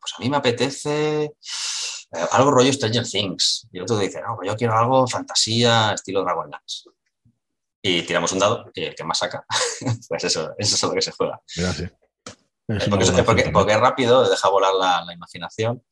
Pues 0.00 0.12
a 0.16 0.22
mí 0.22 0.30
me 0.30 0.36
apetece 0.36 1.24
eh, 1.24 2.26
algo 2.30 2.50
rollo 2.50 2.72
Stranger 2.72 3.06
Things. 3.06 3.66
Y 3.72 3.78
el 3.78 3.82
otro 3.82 3.98
te 3.98 4.04
dice, 4.04 4.22
no, 4.22 4.36
pues 4.36 4.48
yo 4.48 4.56
quiero 4.56 4.74
algo 4.74 5.06
fantasía, 5.06 5.92
estilo 5.92 6.22
Dragonlance 6.22 6.95
y 7.88 8.02
tiramos 8.02 8.32
un 8.32 8.40
dado 8.40 8.70
y 8.74 8.84
el 8.84 8.94
que 8.96 9.04
más 9.04 9.18
saca, 9.18 9.46
pues 10.08 10.24
eso, 10.24 10.54
eso 10.58 10.74
es 10.74 10.82
lo 10.82 10.92
que 10.92 11.02
se 11.02 11.12
juega. 11.12 11.40
Gracias. 11.56 11.92
Es 12.68 12.88
porque, 12.88 13.04
es 13.04 13.22
porque, 13.22 13.50
porque, 13.50 13.72
es 13.74 13.80
rápido, 13.80 14.28
deja 14.28 14.48
volar 14.48 14.74
la, 14.74 15.04
la, 15.04 15.14
imaginación. 15.14 15.84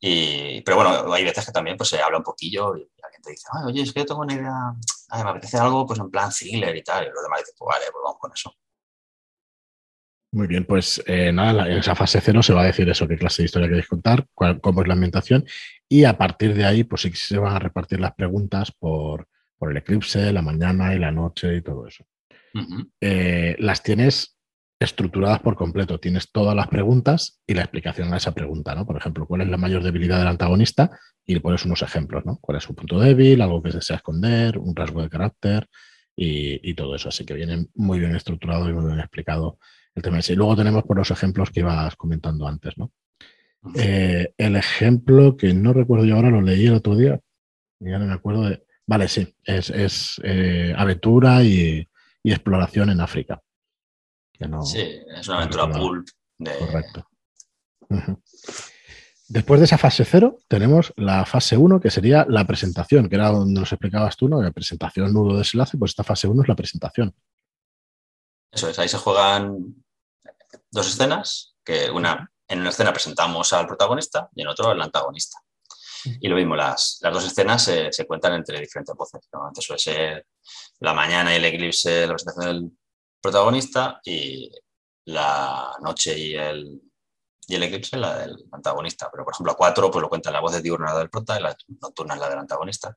Y, 0.00 0.62
pero 0.62 0.78
bueno, 0.78 1.12
hay 1.12 1.24
veces 1.24 1.44
que 1.44 1.52
también 1.52 1.76
pues, 1.76 1.90
se 1.90 2.00
habla 2.00 2.16
un 2.16 2.24
poquillo 2.24 2.74
y 2.74 2.90
la 3.02 3.10
gente 3.12 3.32
dice, 3.32 3.46
oye, 3.66 3.82
es 3.82 3.92
que 3.92 4.00
yo 4.00 4.06
tengo 4.06 4.22
una 4.22 4.32
idea, 4.32 4.72
ay, 5.10 5.24
me 5.24 5.30
apetece 5.30 5.58
algo 5.58 5.86
pues 5.86 5.98
en 5.98 6.10
plan 6.10 6.30
thriller 6.30 6.74
y 6.74 6.82
tal. 6.82 7.04
Y 7.04 7.10
los 7.10 7.22
demás 7.22 7.40
dicen, 7.40 7.54
pues 7.58 7.68
vale, 7.68 7.84
pues 7.92 8.02
vamos 8.02 8.18
con 8.18 8.32
eso. 8.32 8.54
Muy 10.32 10.46
bien, 10.46 10.64
pues 10.64 11.02
eh, 11.06 11.32
nada, 11.32 11.66
en 11.66 11.78
esa 11.78 11.94
fase 11.94 12.22
cero 12.22 12.42
se 12.42 12.54
va 12.54 12.62
a 12.62 12.66
decir 12.66 12.88
eso, 12.88 13.06
qué 13.06 13.18
clase 13.18 13.42
de 13.42 13.46
historia 13.46 13.68
queréis 13.68 13.88
contar, 13.88 14.26
cómo 14.34 14.80
es 14.80 14.88
la 14.88 14.94
ambientación, 14.94 15.44
y 15.88 16.04
a 16.04 16.16
partir 16.16 16.54
de 16.54 16.64
ahí, 16.64 16.84
pues 16.84 17.02
sí 17.02 17.12
se 17.12 17.36
van 17.36 17.56
a 17.56 17.58
repartir 17.58 17.98
las 17.98 18.14
preguntas 18.14 18.70
por, 18.70 19.26
el 19.68 19.76
eclipse, 19.76 20.32
la 20.32 20.40
mañana 20.40 20.94
y 20.94 20.98
la 20.98 21.12
noche 21.12 21.56
y 21.56 21.62
todo 21.62 21.86
eso. 21.86 22.04
Eh, 23.00 23.56
las 23.58 23.82
tienes 23.82 24.38
estructuradas 24.80 25.40
por 25.40 25.56
completo, 25.56 26.00
tienes 26.00 26.32
todas 26.32 26.56
las 26.56 26.68
preguntas 26.68 27.42
y 27.46 27.52
la 27.52 27.60
explicación 27.60 28.12
a 28.14 28.16
esa 28.16 28.32
pregunta, 28.32 28.74
¿no? 28.74 28.86
Por 28.86 28.96
ejemplo, 28.96 29.26
¿cuál 29.26 29.42
es 29.42 29.48
la 29.48 29.58
mayor 29.58 29.82
debilidad 29.82 30.18
del 30.18 30.28
antagonista? 30.28 30.98
Y 31.26 31.34
le 31.34 31.40
pones 31.40 31.64
unos 31.66 31.82
ejemplos, 31.82 32.24
¿no? 32.24 32.38
¿Cuál 32.40 32.56
es 32.56 32.64
su 32.64 32.74
punto 32.74 32.98
débil, 32.98 33.42
algo 33.42 33.62
que 33.62 33.70
se 33.70 33.78
desea 33.78 33.96
esconder, 33.96 34.56
un 34.58 34.74
rasgo 34.74 35.02
de 35.02 35.10
carácter 35.10 35.68
y, 36.16 36.68
y 36.68 36.74
todo 36.74 36.94
eso? 36.96 37.10
Así 37.10 37.26
que 37.26 37.34
viene 37.34 37.66
muy 37.74 37.98
bien 37.98 38.16
estructurado 38.16 38.70
y 38.70 38.72
muy 38.72 38.86
bien 38.86 39.00
explicado 39.00 39.58
el 39.94 40.02
tema 40.02 40.20
Y 40.26 40.34
luego 40.34 40.56
tenemos 40.56 40.84
por 40.84 40.96
los 40.96 41.10
ejemplos 41.10 41.50
que 41.50 41.60
ibas 41.60 41.96
comentando 41.96 42.46
antes, 42.46 42.76
¿no? 42.78 42.92
Eh, 43.74 44.32
el 44.38 44.56
ejemplo 44.56 45.36
que 45.36 45.52
no 45.52 45.72
recuerdo 45.72 46.06
yo 46.06 46.16
ahora, 46.16 46.30
lo 46.30 46.40
leí 46.40 46.66
el 46.66 46.74
otro 46.74 46.96
día, 46.96 47.20
ya 47.80 47.98
no 47.98 48.06
me 48.06 48.14
acuerdo 48.14 48.48
de... 48.48 48.64
Vale, 48.90 49.06
sí, 49.06 49.36
es, 49.44 50.20
eh, 50.24 50.74
aventura 50.76 51.44
y, 51.44 51.88
exploración 52.24 52.90
en 52.90 53.00
África. 53.00 53.40
sí, 54.64 55.00
es 55.16 55.28
una 55.28 55.38
aventura 55.38 55.70
pulp. 55.70 56.08
Correcto. 56.36 57.08
Después 59.28 59.60
de 59.60 59.66
esa 59.66 59.78
fase 59.78 60.04
cero, 60.04 60.38
tenemos 60.48 60.92
la 60.96 61.24
fase 61.24 61.56
1, 61.56 61.78
que 61.78 61.88
sería 61.88 62.26
la 62.28 62.44
presentación, 62.44 63.08
que 63.08 63.14
era 63.14 63.28
donde 63.28 63.60
nos 63.60 63.70
explicabas 63.70 64.16
tú, 64.16 64.28
¿no? 64.28 64.42
La 64.42 64.50
presentación, 64.50 65.12
nudo, 65.12 65.38
desenlace, 65.38 65.78
pues 65.78 65.92
esta 65.92 66.02
fase 66.02 66.26
1 66.26 66.42
es 66.42 66.48
la 66.48 66.56
presentación. 66.56 67.14
Eso 68.50 68.70
es, 68.70 68.78
ahí 68.80 68.88
se 68.88 68.98
juegan 68.98 69.84
dos 70.72 70.88
escenas, 70.88 71.54
que 71.62 71.92
una, 71.92 72.28
en 72.48 72.58
una 72.58 72.70
escena 72.70 72.92
presentamos 72.92 73.52
al 73.52 73.68
protagonista 73.68 74.28
y 74.34 74.42
en 74.42 74.48
otro 74.48 74.68
al 74.70 74.82
antagonista. 74.82 75.38
Y 76.20 76.28
lo 76.28 76.36
mismo, 76.36 76.56
las, 76.56 76.98
las 77.02 77.12
dos 77.12 77.26
escenas 77.26 77.64
se, 77.64 77.92
se, 77.92 78.06
cuentan 78.06 78.34
entre 78.34 78.60
diferentes 78.60 78.94
voces. 78.94 79.20
Normalmente 79.32 79.62
suele 79.62 79.80
ser 79.80 80.26
la 80.80 80.94
mañana 80.94 81.32
y 81.32 81.36
el 81.36 81.44
eclipse, 81.44 82.06
la 82.06 82.14
presentación 82.14 82.46
del 82.46 82.70
protagonista, 83.20 84.00
y 84.04 84.50
la 85.06 85.76
noche 85.82 86.18
y 86.18 86.34
el, 86.34 86.80
y 87.46 87.54
el 87.54 87.62
eclipse 87.64 87.96
la 87.96 88.18
del 88.18 88.44
antagonista. 88.52 89.08
Pero, 89.10 89.24
por 89.24 89.34
ejemplo, 89.34 89.52
a 89.52 89.56
cuatro 89.56 89.90
pues 89.90 90.02
lo 90.02 90.08
cuenta 90.08 90.30
la 90.30 90.40
voz 90.40 90.52
de 90.52 90.62
diurna 90.62 90.96
del 90.96 91.10
prota 91.10 91.38
y 91.38 91.42
la 91.42 91.56
nocturna 91.80 92.14
es 92.14 92.20
la 92.20 92.28
del 92.28 92.38
antagonista. 92.38 92.96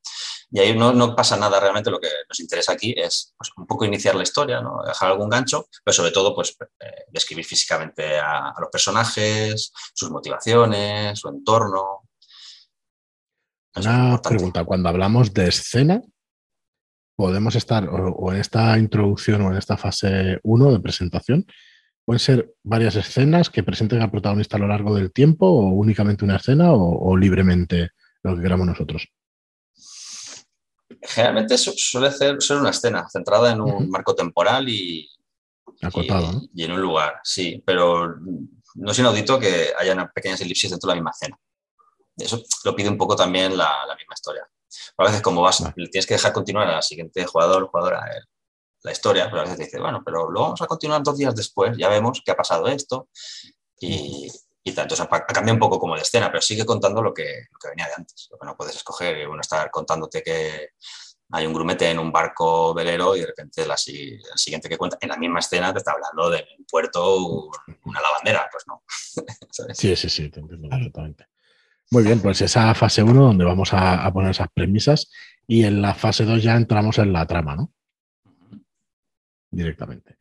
Y 0.52 0.60
ahí 0.60 0.78
no, 0.78 0.94
no, 0.94 1.16
pasa 1.16 1.36
nada 1.38 1.60
realmente. 1.60 1.90
Lo 1.90 2.00
que 2.00 2.10
nos 2.28 2.40
interesa 2.40 2.74
aquí 2.74 2.94
es 2.96 3.34
pues, 3.38 3.52
un 3.58 3.66
poco 3.66 3.86
iniciar 3.86 4.16
la 4.16 4.24
historia, 4.24 4.62
¿no? 4.62 4.84
dejar 4.86 5.10
algún 5.10 5.30
gancho, 5.30 5.68
pero 5.84 5.94
sobre 5.94 6.12
todo 6.12 6.36
pues, 6.36 6.56
eh, 6.80 7.06
describir 7.10 7.46
físicamente 7.46 8.20
a, 8.20 8.54
los 8.60 8.70
personajes, 8.70 9.74
sus 9.94 10.12
motivaciones, 10.12 11.20
su 11.20 11.30
entorno. 11.30 12.03
Una 13.76 14.22
pregunta, 14.22 14.64
cuando 14.66 14.90
hablamos 14.90 15.34
de 15.34 15.48
escena, 15.48 16.02
podemos 17.16 17.56
estar 17.56 17.88
o, 17.90 18.32
en 18.32 18.40
esta 18.40 18.78
introducción 18.78 19.42
o 19.42 19.52
en 19.52 19.58
esta 19.58 19.78
fase 19.78 20.40
1 20.44 20.72
de 20.72 20.80
presentación, 20.80 21.46
¿Pueden 22.06 22.20
ser 22.20 22.54
varias 22.64 22.96
escenas 22.98 23.50
que 23.50 23.64
presenten 23.64 24.02
al 24.02 24.12
protagonista 24.12 24.58
a 24.58 24.60
lo 24.60 24.68
largo 24.68 24.94
del 24.94 25.14
tiempo 25.14 25.48
o 25.48 25.70
únicamente 25.70 26.26
una 26.26 26.36
escena 26.36 26.74
o, 26.74 27.16
libremente 27.16 27.92
lo 28.24 28.36
que 28.36 28.42
queramos 28.42 28.68
nosotros? 28.68 29.08
Generalmente 31.02 31.58
suele 31.58 32.12
ser, 32.12 32.38
una 32.60 32.72
escena 32.72 33.08
centrada 33.10 33.54
en 33.54 33.62
un 33.62 33.90
marco 33.90 34.14
temporal 34.16 34.68
y, 34.68 35.10
Acotado, 35.82 36.42
y, 36.54 36.64
en 36.64 36.74
un 36.74 36.82
lugar, 36.82 37.20
sí, 37.24 37.62
pero 37.66 38.16
no 38.76 38.92
es 38.92 39.00
inaudito 39.00 39.40
que 39.40 39.68
haya 39.78 39.94
una 39.94 40.12
pequeñas 40.12 40.42
elipsis 40.42 40.72
dentro 40.72 40.90
de 40.90 40.96
la 40.96 41.02
misma 41.02 41.12
escena. 41.12 41.40
Eso 42.18 42.42
lo 42.64 42.76
pide 42.76 42.90
un 42.90 42.98
poco 42.98 43.16
también 43.16 43.58
la, 43.58 43.86
misma 43.98 44.14
historia. 44.14 44.48
A 44.98 45.04
veces, 45.04 45.22
como 45.22 45.42
vas, 45.42 45.64
le 45.76 45.88
tienes 45.88 46.06
que 46.06 46.16
dejar 46.16 46.34
continuar 46.34 46.68
al 46.68 46.84
siguiente 46.84 47.26
jugador 47.26 47.68
jugadora 47.68 48.04
la 48.84 48.92
historia, 48.92 49.30
pero 49.30 49.42
a 49.42 49.44
veces 49.44 49.58
te 49.58 49.64
dice, 49.66 49.80
bueno, 49.80 50.02
pero 50.04 50.30
lo 50.30 50.42
vamos 50.42 50.62
a 50.62 50.68
continuar 50.68 51.02
dos 51.02 51.18
días 51.18 51.34
después, 51.36 51.78
ya 51.78 51.90
vemos 51.90 52.22
que 52.24 52.32
ha 52.32 52.36
pasado 52.36 52.68
esto 52.68 53.08
y, 53.80 54.30
y 54.64 54.72
tanto. 54.72 54.96
O 54.96 55.02
ha 55.02 55.26
cambiado 55.26 55.56
un 55.56 55.60
poco 55.60 55.80
como 55.80 55.96
la 55.96 56.02
escena, 56.02 56.30
pero 56.30 56.42
sigue 56.42 56.66
contando 56.66 57.02
lo 57.02 57.14
que, 57.14 57.48
lo 57.52 57.60
que 57.60 57.70
venía 57.70 57.88
de 57.88 57.94
antes. 57.98 58.28
Lo 58.32 58.38
que 58.38 58.46
no 58.46 58.56
puedes 58.56 58.76
escoger 58.76 59.18
y 59.18 59.26
bueno, 59.26 59.42
estar 59.42 59.70
contándote 59.72 60.22
que 60.24 60.70
hay 61.32 61.48
un 61.48 61.54
grumete 61.54 61.90
en 61.90 62.00
un 62.00 62.12
barco 62.12 62.74
velero 62.74 63.16
y 63.16 63.22
de 63.22 63.28
repente 63.28 63.66
la, 63.66 63.74
el 63.74 64.22
siguiente 64.36 64.70
que 64.70 64.78
cuenta 64.78 64.98
en 65.02 65.10
la 65.10 65.18
misma 65.18 65.40
escena 65.40 65.74
te 65.74 65.80
está 65.80 65.94
hablando 65.94 66.30
de 66.30 66.46
un 66.58 66.66
puerto, 66.66 67.50
una 67.86 68.02
lavandera, 68.02 68.48
pues 68.52 68.66
no. 68.68 68.84
sí, 69.74 69.96
sí, 69.96 70.10
sí, 70.10 70.30
te 70.30 70.40
entiendo 70.40 70.70
perfectamente. 70.70 71.28
Muy 71.94 72.04
bien, 72.04 72.20
pues 72.22 72.42
esa 72.42 72.74
fase 72.74 73.04
1 73.04 73.24
donde 73.24 73.46
vamos 73.46 73.72
a, 73.72 74.04
a, 74.06 74.12
poner 74.12 74.32
esas 74.32 74.48
premisas 74.54 75.12
y 75.48 75.64
en 75.64 75.82
la 75.82 75.94
fase 75.94 76.26
2 76.26 76.42
ya 76.42 76.56
entramos 76.56 76.98
en 76.98 77.14
la 77.14 77.26
trama, 77.28 77.56
¿no? 77.56 77.72
directamente. 79.54 80.18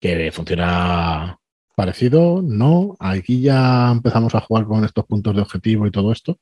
Que 0.00 0.32
funciona 0.32 1.38
parecido, 1.76 2.40
¿no? 2.42 2.96
Aquí 2.98 3.42
ya 3.42 3.90
empezamos 3.90 4.34
a 4.34 4.40
jugar 4.40 4.64
con 4.64 4.84
estos 4.84 5.04
puntos 5.04 5.34
de 5.34 5.42
objetivo 5.42 5.86
y 5.86 5.90
todo 5.90 6.12
esto. 6.12 6.38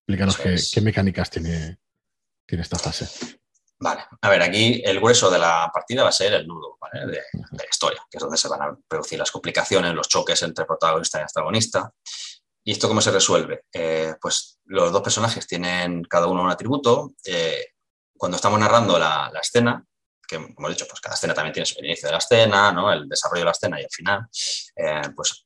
Explícanos 0.00 0.38
qué, 0.72 0.80
mecánicas 0.80 1.30
tiene, 1.30 1.78
tiene 2.46 2.62
esta 2.62 2.78
fase. 2.78 3.38
Vale, 3.78 4.02
a 4.20 4.28
ver, 4.30 4.42
aquí 4.42 4.80
el 4.84 5.00
grueso 5.00 5.30
de 5.30 5.38
la 5.38 5.68
partida 5.72 6.04
va 6.04 6.10
a 6.10 6.12
ser 6.12 6.32
el 6.34 6.46
nudo 6.46 6.78
de, 7.04 7.20
la 7.32 7.64
historia, 7.68 8.00
que 8.08 8.18
es 8.18 8.22
donde 8.22 8.36
se 8.36 8.48
van 8.48 8.62
a 8.62 8.76
producir 8.86 9.18
las 9.18 9.30
complicaciones, 9.30 9.92
los 9.92 10.08
choques 10.08 10.40
entre 10.42 10.64
protagonista 10.64 11.18
y 11.18 11.22
antagonista. 11.22 11.92
¿Y 12.64 12.72
esto 12.72 12.88
cómo 12.88 13.00
se 13.00 13.10
resuelve? 13.10 13.64
Eh, 13.72 14.14
pues 14.20 14.60
los 14.66 14.92
dos 14.92 15.02
personajes 15.02 15.46
tienen 15.46 16.04
cada 16.04 16.28
uno 16.28 16.42
un 16.42 16.50
atributo. 16.50 17.12
Eh, 17.24 17.66
cuando 18.16 18.36
estamos 18.36 18.60
narrando 18.60 18.98
la, 18.98 19.30
la, 19.32 19.40
escena, 19.40 19.84
que, 20.26 20.54
como 20.54 20.68
he 20.68 20.70
dicho, 20.70 20.86
pues 20.88 21.00
cada 21.00 21.16
escena 21.16 21.34
también 21.34 21.52
tiene 21.52 21.66
su 21.66 21.80
inicio 21.80 22.06
de 22.06 22.12
la 22.12 22.18
escena, 22.18 22.72
¿no? 22.72 22.92
el 22.92 23.08
desarrollo 23.08 23.40
de 23.40 23.46
la 23.46 23.50
escena 23.50 23.80
y 23.80 23.84
el 23.84 23.90
final, 23.90 24.28
eh, 24.76 25.02
pues 25.16 25.44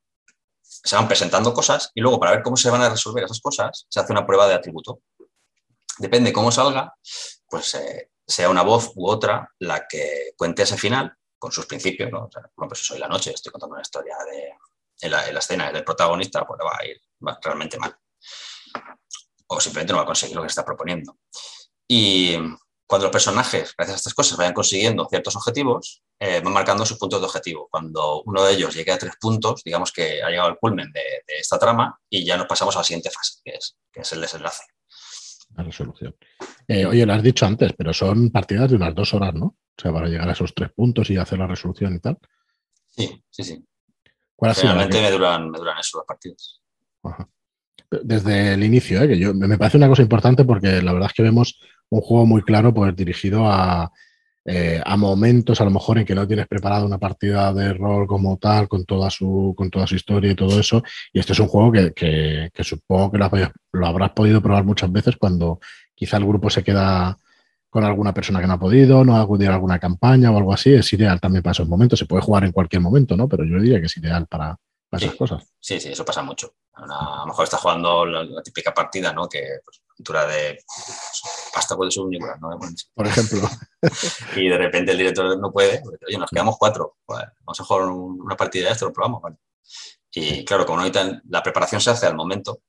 se 0.63 0.95
van 0.95 1.09
presentando 1.09 1.55
cosas 1.55 1.91
y 1.95 2.01
luego 2.01 2.21
para 2.21 2.33
ver 2.33 2.43
cómo 2.43 2.57
se 2.57 2.71
van 2.71 2.83
a 2.83 2.91
resolver 2.91 3.25
esas 3.25 3.41
cosas 3.41 3.87
se 3.89 3.99
hace 3.99 4.13
una 4.13 4.27
prueba 4.27 4.47
de 4.47 4.55
atributo. 4.55 5.01
Depende 5.99 6.33
cómo 6.33 6.53
salga, 6.53 6.95
pues 7.49 7.77
sea 8.27 8.51
una 8.51 8.63
voz 8.63 8.93
u 8.95 9.09
otra 9.09 9.51
la 9.61 9.87
que 9.89 10.33
cuente 10.37 10.65
ese 10.65 10.77
final 10.77 11.17
con 11.39 11.51
sus 11.51 11.65
principios. 11.65 12.13
¿no? 12.13 12.25
O 12.25 12.31
sea, 12.31 12.43
bueno, 12.55 12.69
pues 12.69 12.87
soy 12.87 12.99
la 12.99 13.09
noche, 13.09 13.31
estoy 13.31 13.51
contando 13.51 13.75
una 13.75 13.83
historia 13.83 14.17
de 14.31 14.53
en 15.01 15.11
la, 15.11 15.27
escena 15.27 15.71
del 15.73 15.85
protagonista, 15.85 16.47
pues 16.47 16.61
va 16.65 16.79
a 16.79 16.87
ir 16.87 17.01
realmente 17.43 17.79
mal. 17.79 17.97
O 19.49 19.61
simplemente 19.61 19.93
no 19.93 19.99
va 19.99 20.03
a 20.03 20.07
conseguir 20.07 20.37
lo 20.37 20.43
que 20.43 20.49
está 20.49 20.65
proponiendo. 20.65 21.19
Y, 21.89 22.37
cuando 22.87 23.07
los 23.07 23.13
personajes, 23.13 23.75
gracias 23.77 23.97
a 23.97 23.99
estas 23.99 24.15
cosas, 24.15 24.39
vayan 24.39 24.55
consiguiendo 24.55 25.07
ciertos 25.11 25.35
objetivos, 25.35 26.03
eh, 26.21 26.41
van 26.41 26.53
marcando 26.53 26.87
sus 26.87 26.99
puntos 26.99 27.21
de 27.21 27.27
objetivo. 27.27 27.69
Cuando 27.69 28.23
uno 28.23 28.45
de 28.45 28.55
ellos 28.55 28.75
llegue 28.75 28.93
a 28.93 28.99
tres 28.99 29.15
puntos, 29.21 29.63
digamos 29.65 29.91
que 29.93 30.23
ha 30.23 30.31
llegado 30.31 30.49
al 30.49 30.59
culmen 30.59 30.93
de, 30.93 31.01
esta 31.27 31.59
trama 31.59 31.99
y 32.09 32.25
ya 32.25 32.37
nos 32.37 32.47
pasamos 32.47 32.77
a 32.77 32.81
la 32.81 32.85
siguiente 32.85 33.11
fase, 33.11 33.41
que 33.45 33.53
es, 33.53 33.77
que 33.93 34.01
es 34.03 34.13
el 34.13 34.21
desenlace. 34.21 34.65
La 35.57 35.65
resolución. 35.65 36.17
Eh, 36.69 36.87
oye, 36.87 37.05
lo 37.05 37.13
has 37.13 37.23
dicho 37.23 37.45
antes, 37.45 37.73
pero 37.77 37.93
son 37.93 38.31
partidas 38.31 38.71
de 38.71 38.77
unas 38.77 38.95
dos 38.95 39.13
horas, 39.15 39.35
¿no? 39.35 39.47
O 39.47 39.83
sea, 39.83 39.93
para 39.93 40.07
llegar 40.09 40.29
a 40.29 40.33
esos 40.33 40.55
tres 40.55 40.71
puntos 40.73 41.11
y 41.11 41.17
hacer 41.17 41.39
la 41.39 41.47
resolución 41.47 41.95
y 41.97 41.99
tal. 41.99 42.19
Sí, 42.87 43.23
sí, 43.29 43.43
sí. 43.43 43.65
Realmente 44.39 45.01
me 45.01 45.11
duran, 45.11 45.51
me 45.51 45.59
duran 45.59 45.79
eso 45.79 45.99
las 45.99 46.07
partidas. 46.07 46.63
Desde 48.03 48.55
el 48.55 48.65
inicio, 48.65 49.03
¿eh? 49.03 49.09
que 49.09 49.19
yo, 49.19 49.33
me 49.33 49.59
parece 49.59 49.77
una 49.77 49.89
cosa 49.89 50.03
importante 50.03 50.45
porque 50.45 50.83
la 50.83 50.93
verdad 50.93 51.09
es 51.11 51.15
que 51.15 51.23
vemos 51.23 51.61
un 51.91 52.01
juego 52.01 52.27
muy 52.27 52.43
claro, 52.43 52.75
pues 52.75 52.95
dirigido 52.97 53.45
eh, 54.45 54.81
a, 54.85 54.97
momentos, 54.97 55.61
a 55.61 55.65
lo 55.65 55.71
mejor 55.71 55.99
en 55.99 56.05
que 56.05 56.15
no 56.15 56.27
tienes 56.27 56.47
preparado 56.47 56.87
una 56.87 56.99
partida 56.99 57.53
de 57.53 57.73
rol 57.75 58.07
como 58.07 58.37
tal, 58.39 58.69
con 58.69 58.85
toda 58.85 59.11
su, 59.11 59.55
con 59.57 59.71
toda 59.71 59.87
su 59.87 59.95
historia 59.95 60.33
y 60.33 60.35
todo 60.35 60.59
eso. 60.59 60.83
Y 61.13 61.21
este 61.21 61.33
es 61.33 61.41
un 61.41 61.49
juego 61.49 61.73
que, 61.73 62.51
supongo 62.61 63.13
que 63.13 63.19
lo, 63.19 63.87
habrás 63.87 64.11
podido 64.11 64.43
probar 64.43 64.65
muchas 64.65 64.91
veces 64.91 65.17
cuando 65.17 65.61
quizá 65.95 66.17
el 66.17 66.27
grupo 66.27 66.51
se 66.51 66.65
queda 66.65 67.17
con 67.71 67.85
alguna 67.85 68.15
persona 68.15 68.41
que 68.41 68.47
no 68.47 68.55
ha 68.55 68.59
podido, 68.59 69.05
no 69.05 69.17
ha 69.17 69.21
acudido 69.21 69.51
a 69.51 69.55
alguna 69.55 69.79
campaña 69.79 70.31
o 70.31 70.39
algo 70.39 70.53
así. 70.53 70.73
Es 70.73 70.93
ideal 70.93 71.21
también 71.21 71.43
para 71.43 71.53
esos 71.53 71.69
momentos. 71.69 71.99
Se 71.99 72.07
puede 72.07 72.23
jugar 72.23 72.45
en 72.45 72.53
cualquier 72.53 72.83
momento, 72.83 73.17
¿no? 73.17 73.29
Pero 73.29 73.45
yo 73.45 73.61
diría 73.61 73.81
que 73.81 73.87
es 73.87 73.97
ideal 73.97 74.27
para, 74.27 74.57
esas 74.93 75.15
cosas. 75.15 75.45
Sí, 75.61 75.79
sí, 75.79 75.91
eso 75.91 76.05
pasa 76.05 76.23
mucho. 76.23 76.55
A 76.77 77.21
lo 77.21 77.27
mejor 77.27 77.45
estás 77.45 77.61
jugando 77.61 78.05
la, 78.05 78.43
típica 78.43 78.73
partida, 78.73 79.13
¿no? 79.13 79.29
Que 79.29 79.61
pues, 79.65 79.83
aventura 79.91 80.27
de 80.27 80.59
hasta 81.55 81.77
puede 81.77 81.91
ser 81.91 82.03
un 82.03 82.11
¿no? 82.11 82.59
Por 82.95 83.07
ejemplo. 83.07 83.49
y 84.37 84.49
de 84.49 84.59
repente 84.59 84.93
el 84.93 84.99
director 84.99 85.39
no 85.39 85.51
puede, 85.51 85.83
oye, 86.07 86.19
nos 86.19 86.31
quedamos 86.31 86.57
cuatro, 86.59 86.99
vamos 87.07 87.61
a 87.61 87.65
jugar 87.65 87.89
una 87.89 88.37
partida 88.37 88.67
de 88.67 88.73
esto, 88.73 88.87
lo 88.87 88.93
probamos, 88.93 89.23
Y 90.13 90.45
claro, 90.45 90.67
como 90.67 90.79
no 90.79 90.85
necesitan, 90.85 91.23
la 91.29 91.43
preparación 91.43 91.81
se 91.81 91.91
hace 91.91 92.07
al 92.07 92.15
momento, 92.15 92.61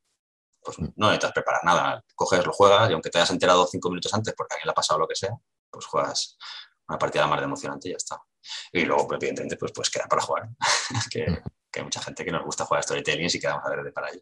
pues 0.61 0.79
no 0.79 1.07
necesitas 1.07 1.33
preparar 1.33 1.63
nada, 1.65 2.03
coges, 2.15 2.45
lo 2.45 2.53
juegas 2.53 2.89
y 2.89 2.93
aunque 2.93 3.09
te 3.09 3.17
hayas 3.17 3.31
enterado 3.31 3.67
cinco 3.67 3.89
minutos 3.89 4.13
antes 4.13 4.33
porque 4.35 4.53
a 4.53 4.55
alguien 4.55 4.67
le 4.67 4.71
ha 4.71 4.75
pasado 4.75 4.99
lo 4.99 5.07
que 5.07 5.15
sea, 5.15 5.31
pues 5.69 5.85
juegas 5.85 6.37
una 6.87 6.97
partida 6.97 7.27
más 7.27 7.39
de 7.39 7.45
emocionante 7.45 7.89
y 7.89 7.91
ya 7.91 7.97
está. 7.97 8.21
Y 8.71 8.85
luego, 8.85 9.07
pues, 9.07 9.17
evidentemente, 9.17 9.57
pues, 9.57 9.71
pues 9.73 9.89
queda 9.89 10.05
para 10.07 10.21
jugar. 10.21 10.49
que, 11.11 11.41
que, 11.77 11.81
hay 11.81 11.83
mucha 11.83 12.01
gente 12.01 12.25
que 12.25 12.31
nos 12.31 12.43
gusta 12.43 12.65
jugar 12.65 12.79
a 12.79 12.83
storytelling 12.83 13.29
y 13.31 13.39
quedamos 13.39 13.63
a 13.65 13.69
ver 13.69 13.83
de 13.83 13.91
para 13.91 14.09
ello. 14.09 14.21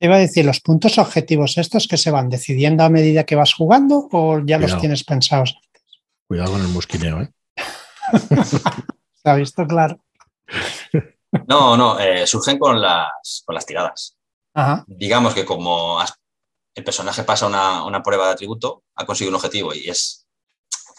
Iba 0.00 0.16
a 0.16 0.18
decir, 0.18 0.44
¿los 0.44 0.60
puntos 0.60 0.98
objetivos 0.98 1.56
estos 1.56 1.86
que 1.88 1.96
se 1.96 2.10
van 2.10 2.28
decidiendo 2.28 2.84
a 2.84 2.90
medida 2.90 3.24
que 3.24 3.36
vas 3.36 3.54
jugando 3.54 4.08
o 4.12 4.40
ya 4.44 4.58
los 4.58 4.78
tienes 4.78 5.04
pensados 5.04 5.56
Cuidado 6.26 6.52
con 6.52 6.62
el 6.62 6.68
mosquineo, 6.68 7.20
¿eh? 7.20 7.32
Se 9.22 9.30
ha 9.30 9.34
visto 9.34 9.66
claro. 9.66 10.02
No, 11.46 11.76
no, 11.76 11.98
eh, 11.98 12.26
surgen 12.26 12.58
con 12.58 12.80
las, 12.80 13.42
con 13.44 13.54
las 13.54 13.66
tiradas. 13.66 14.16
Digamos 14.86 15.34
que 15.34 15.44
como 15.44 15.98
el 16.74 16.84
personaje 16.84 17.24
pasa 17.24 17.46
una, 17.46 18.02
prueba 18.02 18.26
de 18.26 18.32
atributo, 18.32 18.84
ha 18.94 19.04
conseguido 19.04 19.30
un 19.30 19.36
objetivo 19.36 19.74
y 19.74 19.88
es, 19.88 20.23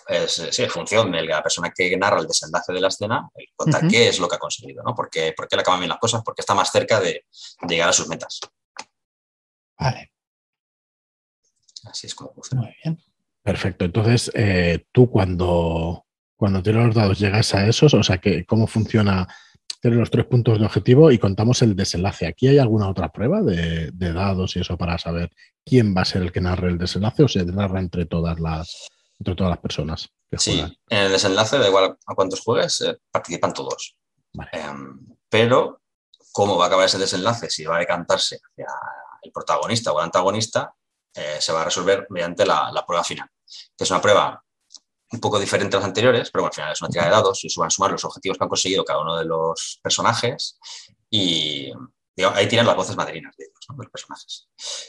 es 0.07 0.47
sí, 0.51 0.65
función 0.67 1.11
de 1.11 1.23
la 1.23 1.41
persona 1.41 1.71
que 1.75 1.95
narra 1.97 2.19
el 2.19 2.27
desenlace 2.27 2.73
de 2.73 2.81
la 2.81 2.89
escena, 2.89 3.29
contar 3.55 3.87
qué 3.87 4.09
es 4.09 4.19
lo 4.19 4.27
que 4.27 4.35
ha 4.35 4.39
conseguido, 4.39 4.83
¿no? 4.83 4.93
¿Por 4.93 5.09
qué, 5.09 5.33
le 5.51 5.59
acaban 5.59 5.79
bien 5.79 5.89
las 5.89 5.99
cosas? 5.99 6.21
Porque 6.23 6.41
está 6.41 6.53
más 6.53 6.71
cerca 6.71 6.99
de, 6.99 7.25
llegar 7.67 7.89
a 7.89 7.93
sus 7.93 8.07
metas. 8.07 8.39
Vale. 9.79 10.11
Así 11.85 12.07
es 12.07 12.15
como 12.15 12.33
funciona. 12.33 12.63
Muy 12.63 12.75
bien. 12.83 12.99
Perfecto. 13.41 13.85
Entonces, 13.85 14.31
eh, 14.33 14.85
tú 14.91 15.09
cuando, 15.09 16.05
cuando 16.35 16.63
tienes 16.63 16.85
los 16.85 16.95
dados 16.95 17.19
llegas 17.19 17.53
a 17.53 17.67
esos, 17.67 17.93
o 17.93 18.03
sea, 18.03 18.17
que, 18.17 18.45
¿cómo 18.45 18.67
funciona? 18.67 19.27
Tienes 19.81 19.99
los 19.99 20.09
tres 20.09 20.25
puntos 20.25 20.59
de 20.59 20.65
objetivo 20.65 21.11
y 21.11 21.19
contamos 21.19 21.61
el 21.61 21.75
desenlace. 21.75 22.25
¿Aquí 22.25 22.47
hay 22.47 22.57
alguna 22.57 22.89
otra 22.89 23.09
prueba 23.11 23.41
de, 23.43 23.91
dados 23.91 24.55
y 24.55 24.61
eso 24.61 24.77
para 24.77 24.97
saber 24.97 25.29
quién 25.63 25.95
va 25.95 26.01
a 26.01 26.05
ser 26.05 26.23
el 26.23 26.31
que 26.31 26.41
narre 26.41 26.69
el 26.69 26.77
desenlace 26.77 27.23
o 27.23 27.27
se 27.27 27.45
narra 27.45 27.79
entre 27.79 28.05
todas 28.05 28.39
las, 28.39 28.89
entre 29.19 29.35
todas 29.35 29.51
las 29.51 29.59
personas? 29.59 30.09
sí, 30.37 30.59
en 30.89 30.97
el 30.97 31.11
desenlace, 31.11 31.57
da 31.57 31.67
igual 31.67 31.97
a 32.05 32.15
cuántos 32.15 32.41
juegues, 32.41 32.81
eh, 32.81 32.97
participan 33.09 33.53
todos. 33.53 33.95
Em, 34.51 34.99
pero, 35.29 35.81
¿cómo 36.31 36.57
va 36.57 36.65
a 36.65 36.67
acabar 36.67 36.85
ese 36.85 36.97
desenlace? 36.97 37.49
Si 37.49 37.63
va 37.63 37.77
a 37.77 37.79
decantarse 37.79 38.35
hacia 38.35 38.67
el 39.21 39.31
protagonista 39.31 39.93
o 39.93 39.99
el 39.99 40.05
antagonista, 40.05 40.73
eh, 41.13 41.37
se 41.39 41.53
va 41.53 41.61
a 41.61 41.65
resolver 41.65 42.07
mediante 42.09 42.45
la, 42.45 42.83
prueba 42.85 43.03
final, 43.03 43.29
que 43.77 43.83
es 43.83 43.89
una 43.89 44.01
prueba 44.01 44.43
un 45.11 45.19
poco 45.21 45.39
diferente 45.39 45.77
a 45.77 45.79
las 45.79 45.87
anteriores, 45.87 46.29
pero 46.29 46.45
al 46.45 46.53
final 46.53 46.73
es 46.73 46.81
una 46.81 46.89
tirada 46.89 47.09
de 47.09 47.15
dados 47.15 47.45
y 47.45 47.49
se 47.49 47.59
van 47.59 47.67
a 47.67 47.69
sumar 47.69 47.91
los 47.91 48.03
objetivos 48.03 48.37
que 48.37 48.43
han 48.43 48.49
conseguido 48.49 48.83
cada 48.83 49.01
uno 49.01 49.15
de 49.15 49.23
los 49.23 49.79
personajes 49.81 50.59
y 51.09 51.71
ahí 52.23 52.47
tiran 52.47 52.65
las 52.65 52.75
voces 52.75 52.95
madrinas 52.95 53.35
de 53.35 53.45
ellos, 53.45 53.57
los 53.77 53.89
personajes. 53.89 54.47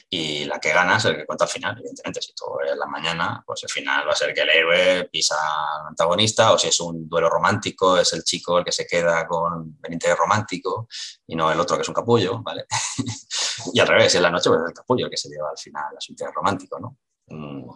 Y 0.08 0.44
la 0.44 0.60
que 0.60 0.72
gana 0.72 0.96
es 0.96 1.04
el 1.06 1.16
que 1.16 1.26
cuenta 1.26 1.44
al 1.44 1.50
final, 1.50 1.76
evidentemente. 1.78 2.22
Si 2.22 2.32
todo 2.34 2.60
es 2.60 2.76
la 2.76 2.86
mañana, 2.86 3.42
pues 3.44 3.64
el 3.64 3.68
final 3.68 4.06
va 4.06 4.12
a 4.12 4.16
ser 4.16 4.32
que 4.32 4.42
el 4.42 4.50
héroe 4.50 5.08
pisa 5.10 5.34
al 5.80 5.88
antagonista, 5.88 6.52
o 6.52 6.58
si 6.58 6.68
es 6.68 6.80
un 6.80 7.08
duelo 7.08 7.28
romántico, 7.28 7.98
es 7.98 8.12
el 8.12 8.22
chico 8.22 8.58
el 8.58 8.64
que 8.64 8.72
se 8.72 8.86
queda 8.86 9.26
con 9.26 9.78
el 9.82 9.92
interés 9.92 10.16
romántico 10.16 10.88
y 11.26 11.34
no 11.34 11.50
el 11.50 11.58
otro 11.58 11.76
que 11.76 11.82
es 11.82 11.88
un 11.88 11.94
capullo, 11.94 12.40
¿vale? 12.42 12.66
y 13.72 13.80
al 13.80 13.88
revés, 13.88 14.14
en 14.14 14.22
la 14.22 14.30
noche 14.30 14.48
pues 14.50 14.62
es 14.62 14.68
el 14.68 14.74
capullo 14.74 15.06
el 15.06 15.10
que 15.10 15.16
se 15.16 15.28
lleva 15.28 15.50
al 15.50 15.58
final 15.58 15.96
a 15.96 16.00
su 16.00 16.12
interés 16.12 16.34
romántico, 16.34 16.78
¿no? 16.78 16.98
Mm. 17.26 17.66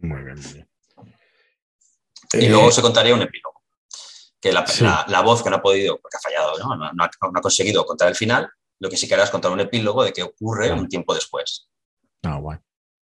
Muy 0.00 0.22
bien, 0.22 0.40
muy 0.40 0.52
bien. 0.52 0.68
Y 2.32 2.48
luego 2.48 2.68
eh, 2.68 2.72
se 2.72 2.82
contaría 2.82 3.14
un 3.14 3.22
epílogo 3.22 3.53
que 4.44 4.52
la, 4.52 5.22
voz 5.22 5.42
que 5.42 5.48
no 5.48 5.56
ha 5.56 5.62
podido, 5.62 5.98
porque 5.98 6.18
ha 6.18 6.20
fallado, 6.20 6.58
¿no? 6.58 7.02
ha, 7.02 7.40
conseguido 7.40 7.86
contar 7.86 8.08
el 8.08 8.14
final, 8.14 8.46
lo 8.78 8.90
que 8.90 8.96
sí 8.98 9.08
que 9.08 9.14
hará 9.14 9.24
es 9.24 9.30
contar 9.30 9.50
un 9.50 9.60
epílogo 9.60 10.04
de 10.04 10.12
qué 10.12 10.22
ocurre 10.22 10.70
un 10.70 10.86
tiempo 10.86 11.14
después. 11.14 11.70
Ah, 12.22 12.36
guay. 12.36 12.58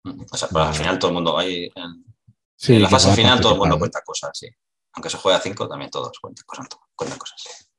O 0.04 0.36
sea, 0.36 0.48
pues 0.48 0.66
al 0.66 0.74
final 0.74 0.98
todo 0.98 1.10
el 1.12 1.14
mundo, 1.14 1.38
hay, 1.38 1.70
en, 1.76 2.82
la 2.82 2.88
fase 2.88 3.12
final 3.12 3.40
todo 3.40 3.52
el 3.52 3.58
mundo 3.60 3.78
cuenta 3.78 4.02
cosas, 4.04 4.30
sí. 4.34 4.48
Aunque 4.94 5.10
se 5.10 5.16
juegue 5.16 5.38
a 5.38 5.40
cinco, 5.40 5.68
también 5.68 5.92
todos 5.92 6.10
cuentan 6.18 6.44
cosas. 7.18 7.70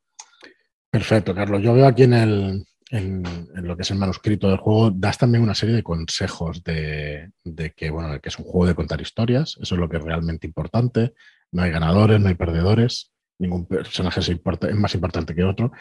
Perfecto, 0.89 1.35
Carlos. 1.35 1.61
Yo 1.61 1.73
veo 1.73 1.85
aquí 1.85 2.03
en, 2.03 2.13
el, 2.13 2.65
en, 2.91 3.49
lo 3.55 3.75
que 3.75 3.81
es 3.81 3.91
el 3.91 3.97
manuscrito 3.97 4.47
del 4.47 4.59
juego, 4.59 4.89
das 4.89 5.17
también 5.17 5.43
una 5.43 5.53
serie 5.53 5.75
de 5.75 5.83
consejos 5.83 6.63
de, 6.63 7.33
de, 7.43 7.73
que, 7.73 7.89
bueno, 7.89 8.21
que 8.21 8.29
es 8.29 8.39
un 8.39 8.45
juego 8.45 8.67
de 8.67 8.75
contar 8.75 9.01
historias. 9.01 9.57
Eso 9.61 9.75
es 9.75 9.81
lo 9.81 9.89
que 9.89 9.97
es 9.97 10.03
realmente 10.03 10.47
importante. 10.47 11.13
No 11.51 11.63
hay 11.63 11.71
ganadores, 11.71 12.21
no 12.21 12.29
hay 12.29 12.35
perdedores 12.35 13.11
ningún 13.39 13.65
personaje 13.65 14.19
es, 14.19 14.75
más 14.75 14.93
importante 14.93 15.33
que 15.33 15.43
otro. 15.43 15.71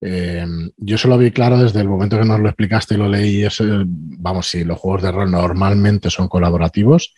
Eh, 0.00 0.46
yo 0.76 0.94
eso 0.94 1.08
lo 1.08 1.18
vi 1.18 1.32
claro 1.32 1.58
desde 1.58 1.80
el 1.80 1.88
momento 1.88 2.18
que 2.18 2.24
nos 2.24 2.40
lo 2.40 2.48
explicaste 2.48 2.94
y 2.94 2.98
lo 2.98 3.08
leí. 3.08 3.44
Eso, 3.44 3.64
vamos, 3.86 4.48
si 4.48 4.64
los 4.64 4.78
juegos 4.78 5.02
de 5.02 5.12
rol 5.12 5.30
normalmente 5.30 6.10
son 6.10 6.28
colaborativos, 6.28 7.14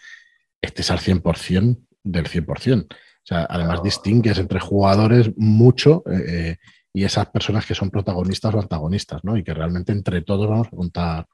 este 0.61 0.83
es 0.83 0.91
al 0.91 0.99
100% 0.99 1.79
del 2.03 2.27
100%. 2.27 2.87
O 2.93 2.97
sea, 3.23 3.47
además 3.49 3.83
distingues 3.83 4.39
entre 4.39 4.61
jugadores 4.61 5.31
mucho 5.37 6.03
eh, 6.11 6.57
y 6.93 7.05
esas 7.05 7.27
personas 7.29 7.67
que 7.67 7.75
son 7.75 7.91
protagonistas 7.91 8.55
o 8.55 8.61
antagonistas, 8.61 9.23
¿no? 9.23 9.37
Y 9.37 9.45
que 9.45 9.55
realmente 9.55 9.93
entre 9.93 10.23
todos 10.23 10.49
vamos 10.49 10.69
a 10.69 10.77
contar 10.77 11.27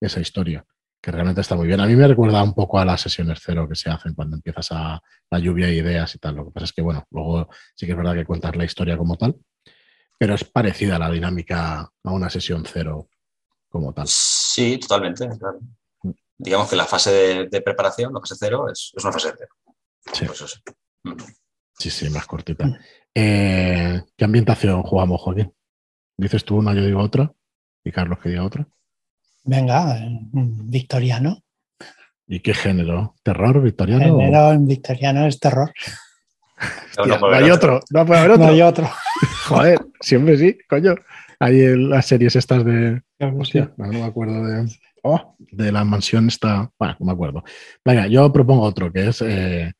esa 0.00 0.20
historia 0.20 0.64
que 1.00 1.10
realmente 1.10 1.40
está 1.40 1.56
muy 1.56 1.66
bien. 1.66 1.80
A 1.80 1.86
mí 1.86 1.96
me 1.96 2.06
recuerda 2.06 2.42
un 2.42 2.54
poco 2.54 2.78
a 2.78 2.84
las 2.84 3.00
sesiones 3.00 3.40
cero 3.42 3.66
que 3.68 3.74
se 3.74 3.90
hacen 3.90 4.14
cuando 4.14 4.36
empiezas 4.36 4.68
a 4.72 5.00
la 5.30 5.38
lluvia 5.38 5.66
de 5.66 5.76
ideas 5.76 6.14
y 6.14 6.18
tal. 6.18 6.36
Lo 6.36 6.44
que 6.46 6.50
pasa 6.50 6.64
es 6.64 6.72
que, 6.72 6.82
bueno, 6.82 7.04
luego 7.10 7.48
sí 7.74 7.86
que 7.86 7.92
es 7.92 7.98
verdad 7.98 8.14
que 8.14 8.26
cuentas 8.26 8.54
la 8.56 8.64
historia 8.64 8.98
como 8.98 9.16
tal, 9.16 9.36
pero 10.18 10.34
es 10.34 10.44
parecida 10.44 10.96
a 10.96 10.98
la 10.98 11.10
dinámica 11.10 11.80
a 11.80 12.12
una 12.12 12.28
sesión 12.28 12.64
cero 12.66 13.08
como 13.68 13.94
tal. 13.94 14.06
Sí, 14.06 14.78
totalmente. 14.78 15.28
Digamos 16.36 16.68
que 16.68 16.76
la 16.76 16.84
fase 16.84 17.46
de, 17.50 17.62
preparación, 17.62 18.12
la 18.12 18.20
fase 18.20 18.34
cero, 18.38 18.66
es, 18.70 18.92
una 19.02 19.12
fase 19.12 19.32
cero. 19.36 19.54
Sí. 20.12 20.26
Pues 20.26 20.62
sí, 21.78 21.90
sí, 21.90 22.10
más 22.10 22.26
cortita. 22.26 22.78
Eh, 23.14 24.02
¿Qué 24.16 24.24
ambientación 24.24 24.82
jugamos, 24.82 25.20
Joaquín? 25.22 25.54
Dices 26.18 26.44
tú 26.44 26.56
una, 26.56 26.74
yo 26.74 26.84
digo 26.84 27.00
otra, 27.00 27.32
y 27.84 27.90
Carlos 27.90 28.18
que 28.18 28.28
diga 28.28 28.44
otra. 28.44 28.68
Venga, 29.44 29.98
victoriano. 30.32 31.42
¿Y 32.26 32.40
qué 32.40 32.54
género? 32.54 33.16
¿Terror 33.22 33.60
victoriano? 33.62 34.04
Género 34.04 34.52
en 34.52 34.66
victoriano 34.66 35.26
es 35.26 35.40
terror. 35.40 35.72
no, 37.06 37.28
hay 37.28 37.50
otro. 37.50 37.80
No 37.90 38.06
puede 38.06 38.20
haber 38.20 38.32
otro. 38.32 38.46
No 38.46 38.52
hay 38.52 38.62
otro. 38.62 38.88
Joder, 39.48 39.80
siempre 40.00 40.36
sí, 40.36 40.58
coño. 40.68 40.94
Hay 41.38 41.76
las 41.76 42.06
series 42.06 42.36
estas 42.36 42.64
de. 42.64 43.02
Hostia, 43.18 43.72
no, 43.76 43.88
me 43.88 44.04
acuerdo 44.04 44.44
de. 44.46 44.70
Oh, 45.02 45.34
de 45.38 45.72
la 45.72 45.84
mansión 45.84 46.28
esta. 46.28 46.70
Bueno, 46.78 46.96
no 47.00 47.06
me 47.06 47.12
acuerdo. 47.12 47.42
Venga, 47.84 48.06
yo 48.06 48.30
propongo 48.32 48.62
otro 48.62 48.92
que 48.92 49.08
es 49.08 49.22
eh, 49.22 49.72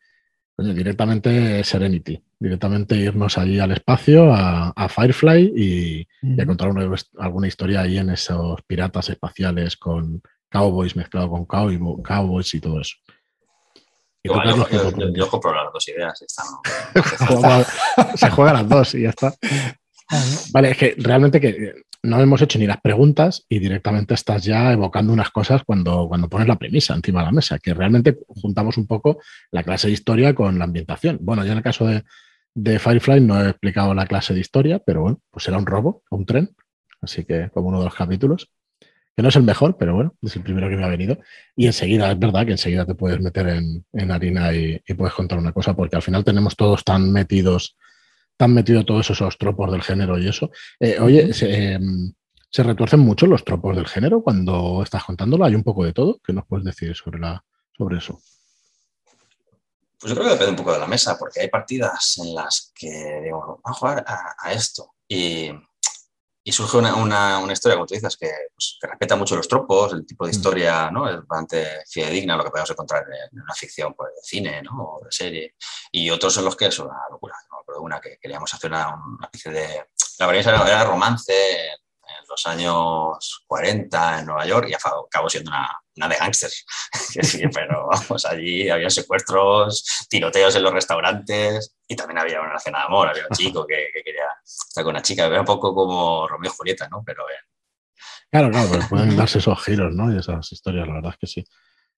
directamente 0.56 1.62
Serenity 1.62 2.20
directamente 2.40 2.96
irnos 2.96 3.36
allí 3.36 3.58
al 3.60 3.70
espacio, 3.72 4.32
a, 4.32 4.88
Firefly 4.88 5.52
y, 5.54 6.08
a 6.40 6.46
contar 6.46 6.72
alguna 7.18 7.46
historia 7.46 7.82
ahí 7.82 7.98
en 7.98 8.10
esos 8.10 8.62
piratas 8.62 9.10
espaciales 9.10 9.76
con 9.76 10.22
cowboys 10.48 10.96
mezclado 10.96 11.30
con 11.30 11.44
cowboys 11.44 12.54
y 12.54 12.60
todo 12.60 12.80
eso. 12.80 12.96
yo, 14.24 14.32
compro 15.28 15.54
las 15.54 15.72
dos 15.72 15.88
ideas. 15.88 16.24
se 18.16 18.30
juega 18.30 18.54
las 18.54 18.68
dos 18.68 18.94
y 18.94 19.02
ya 19.02 19.10
está. 19.10 19.34
Vale, 20.52 20.70
es 20.70 20.78
que 20.78 20.94
realmente 20.98 21.40
que 21.40 21.74
no 22.02 22.20
hemos 22.20 22.40
hecho 22.40 22.58
ni 22.58 22.66
las 22.66 22.80
preguntas 22.80 23.44
y 23.48 23.58
directamente 23.58 24.14
estás 24.14 24.44
ya 24.44 24.72
evocando 24.72 25.12
unas 25.12 25.30
cosas 25.30 25.62
cuando, 25.64 26.08
cuando 26.08 26.28
pones 26.28 26.48
la 26.48 26.58
premisa 26.58 26.94
encima 26.94 27.20
de 27.20 27.26
la 27.26 27.32
mesa, 27.32 27.58
que 27.58 27.74
realmente 27.74 28.18
juntamos 28.26 28.78
un 28.78 28.86
poco 28.86 29.18
la 29.50 29.62
clase 29.62 29.88
de 29.88 29.92
historia 29.92 30.34
con 30.34 30.58
la 30.58 30.64
ambientación. 30.64 31.18
Bueno, 31.20 31.44
ya 31.44 31.52
en 31.52 31.58
el 31.58 31.64
caso 31.64 31.86
de, 31.86 32.02
de 32.54 32.78
Firefly 32.78 33.20
no 33.20 33.42
he 33.42 33.50
explicado 33.50 33.94
la 33.94 34.06
clase 34.06 34.34
de 34.34 34.40
historia, 34.40 34.80
pero 34.80 35.02
bueno, 35.02 35.20
pues 35.30 35.46
era 35.48 35.58
un 35.58 35.66
robo, 35.66 36.02
un 36.10 36.26
tren, 36.26 36.54
así 37.00 37.24
que 37.24 37.50
como 37.50 37.68
uno 37.68 37.78
de 37.78 37.84
los 37.84 37.94
capítulos, 37.94 38.50
que 39.16 39.22
no 39.22 39.28
es 39.28 39.36
el 39.36 39.42
mejor, 39.42 39.76
pero 39.76 39.94
bueno, 39.94 40.14
es 40.22 40.36
el 40.36 40.42
primero 40.42 40.68
que 40.68 40.76
me 40.76 40.84
ha 40.84 40.88
venido. 40.88 41.18
Y 41.56 41.66
enseguida, 41.66 42.10
es 42.10 42.18
verdad 42.18 42.46
que 42.46 42.52
enseguida 42.52 42.86
te 42.86 42.94
puedes 42.94 43.20
meter 43.20 43.48
en, 43.92 44.10
harina 44.10 44.54
y, 44.54 44.80
puedes 44.96 45.14
contar 45.14 45.38
una 45.38 45.52
cosa, 45.52 45.74
porque 45.74 45.96
al 45.96 46.02
final 46.02 46.24
tenemos 46.24 46.56
todos 46.56 46.84
tan 46.84 47.12
metidos, 47.12 47.76
tan 48.36 48.54
metidos 48.54 48.86
todos 48.86 49.10
esos 49.10 49.36
tropos 49.38 49.70
del 49.72 49.82
género 49.82 50.18
y 50.18 50.28
eso. 50.28 50.50
Eh, 50.78 50.98
oye, 51.00 51.32
se, 51.32 52.62
retuercen 52.62 53.00
mucho 53.00 53.26
los 53.26 53.44
tropos 53.44 53.76
del 53.76 53.86
género 53.86 54.22
cuando 54.22 54.82
estás 54.82 55.04
contándolo? 55.04 55.44
¿Hay 55.44 55.54
un 55.54 55.64
poco 55.64 55.84
de 55.84 55.92
todo? 55.92 56.20
¿Qué 56.24 56.32
nos 56.32 56.46
puedes 56.46 56.64
decir 56.64 56.94
sobre, 56.96 57.20
la, 57.20 57.44
sobre 57.76 57.98
eso? 57.98 58.20
Pues 60.00 60.14
yo 60.14 60.16
creo 60.16 60.28
que 60.28 60.32
depende 60.32 60.52
un 60.52 60.56
poco 60.56 60.72
de 60.72 60.78
la 60.78 60.86
mesa, 60.86 61.18
porque 61.18 61.40
hay 61.40 61.48
partidas 61.48 62.16
en 62.18 62.34
las 62.34 62.72
que 62.74 63.20
digo, 63.22 63.60
vamos 63.62 63.62
a 63.64 63.72
jugar 63.74 64.04
a, 64.06 64.52
esto. 64.52 64.94
Y, 65.06 65.50
surge 66.50 66.78
una, 66.78 67.52
historia, 67.52 67.76
como 67.76 67.86
tú 67.86 67.94
dices, 67.94 68.16
pues, 68.18 68.78
que, 68.80 68.86
respeta 68.88 69.14
mucho 69.14 69.36
los 69.36 69.46
tropos, 69.46 69.92
el 69.92 70.06
tipo 70.06 70.24
de 70.24 70.32
mm. 70.32 70.34
historia, 70.34 70.90
¿no? 70.90 71.08
Es 71.08 71.18
bastante 71.26 71.84
fidedigna 71.86 72.36
lo 72.36 72.44
que 72.44 72.50
podemos 72.50 72.70
encontrar 72.70 73.04
en 73.30 73.40
una 73.40 73.54
ficción 73.54 73.92
pues, 73.94 74.10
de 74.14 74.22
cine, 74.22 74.62
¿no? 74.62 74.72
O 74.96 75.04
de 75.04 75.12
serie. 75.12 75.54
Y 75.92 76.08
otros 76.08 76.36
en 76.38 76.46
los 76.46 76.56
que 76.56 76.66
es 76.66 76.78
una 76.78 76.98
locura, 77.10 77.36
¿no? 77.50 77.60
una 77.80 78.00
que 78.00 78.18
queríamos 78.18 78.52
hacer 78.52 78.70
una, 78.70 78.96
especie 79.22 79.52
de... 79.52 79.86
La 80.18 80.26
verdad 80.26 80.66
era 80.66 80.84
romance 80.84 81.66
en 81.68 82.26
los 82.28 82.46
años 82.46 83.44
40 83.46 84.20
en 84.20 84.26
Nueva 84.26 84.46
York 84.46 84.68
y 84.68 84.74
acabó 84.74 85.28
siendo 85.28 85.50
una, 85.50 85.79
una 85.96 86.08
de 86.08 86.16
gángsters. 86.16 86.64
pero 87.54 87.88
vamos, 87.88 88.24
allí 88.26 88.68
había 88.68 88.90
secuestros, 88.90 90.06
tiroteos 90.08 90.54
en 90.56 90.62
los 90.62 90.72
restaurantes 90.72 91.76
y 91.86 91.96
también 91.96 92.18
había 92.18 92.40
una 92.40 92.58
cena 92.58 92.78
de 92.78 92.84
amor, 92.84 93.08
había 93.08 93.24
un 93.28 93.36
chico 93.36 93.66
que, 93.66 93.88
quería 93.92 94.24
estar 94.44 94.84
con 94.84 94.92
una 94.92 95.02
chica, 95.02 95.26
era 95.26 95.40
un 95.40 95.46
poco 95.46 95.74
como 95.74 96.26
Romeo 96.26 96.50
y 96.50 96.56
Julieta, 96.56 96.88
¿no? 96.88 97.02
Pero 97.04 97.24
Claro, 98.30 98.50
claro, 98.50 98.68
pero 98.70 98.88
pueden 98.88 99.16
darse 99.16 99.38
esos 99.38 99.60
giros, 99.64 99.92
¿no? 99.92 100.12
Y 100.12 100.18
esas 100.18 100.52
historias, 100.52 100.86
la 100.86 100.94
verdad 100.94 101.12
es 101.12 101.18
que 101.18 101.26
sí. 101.26 101.44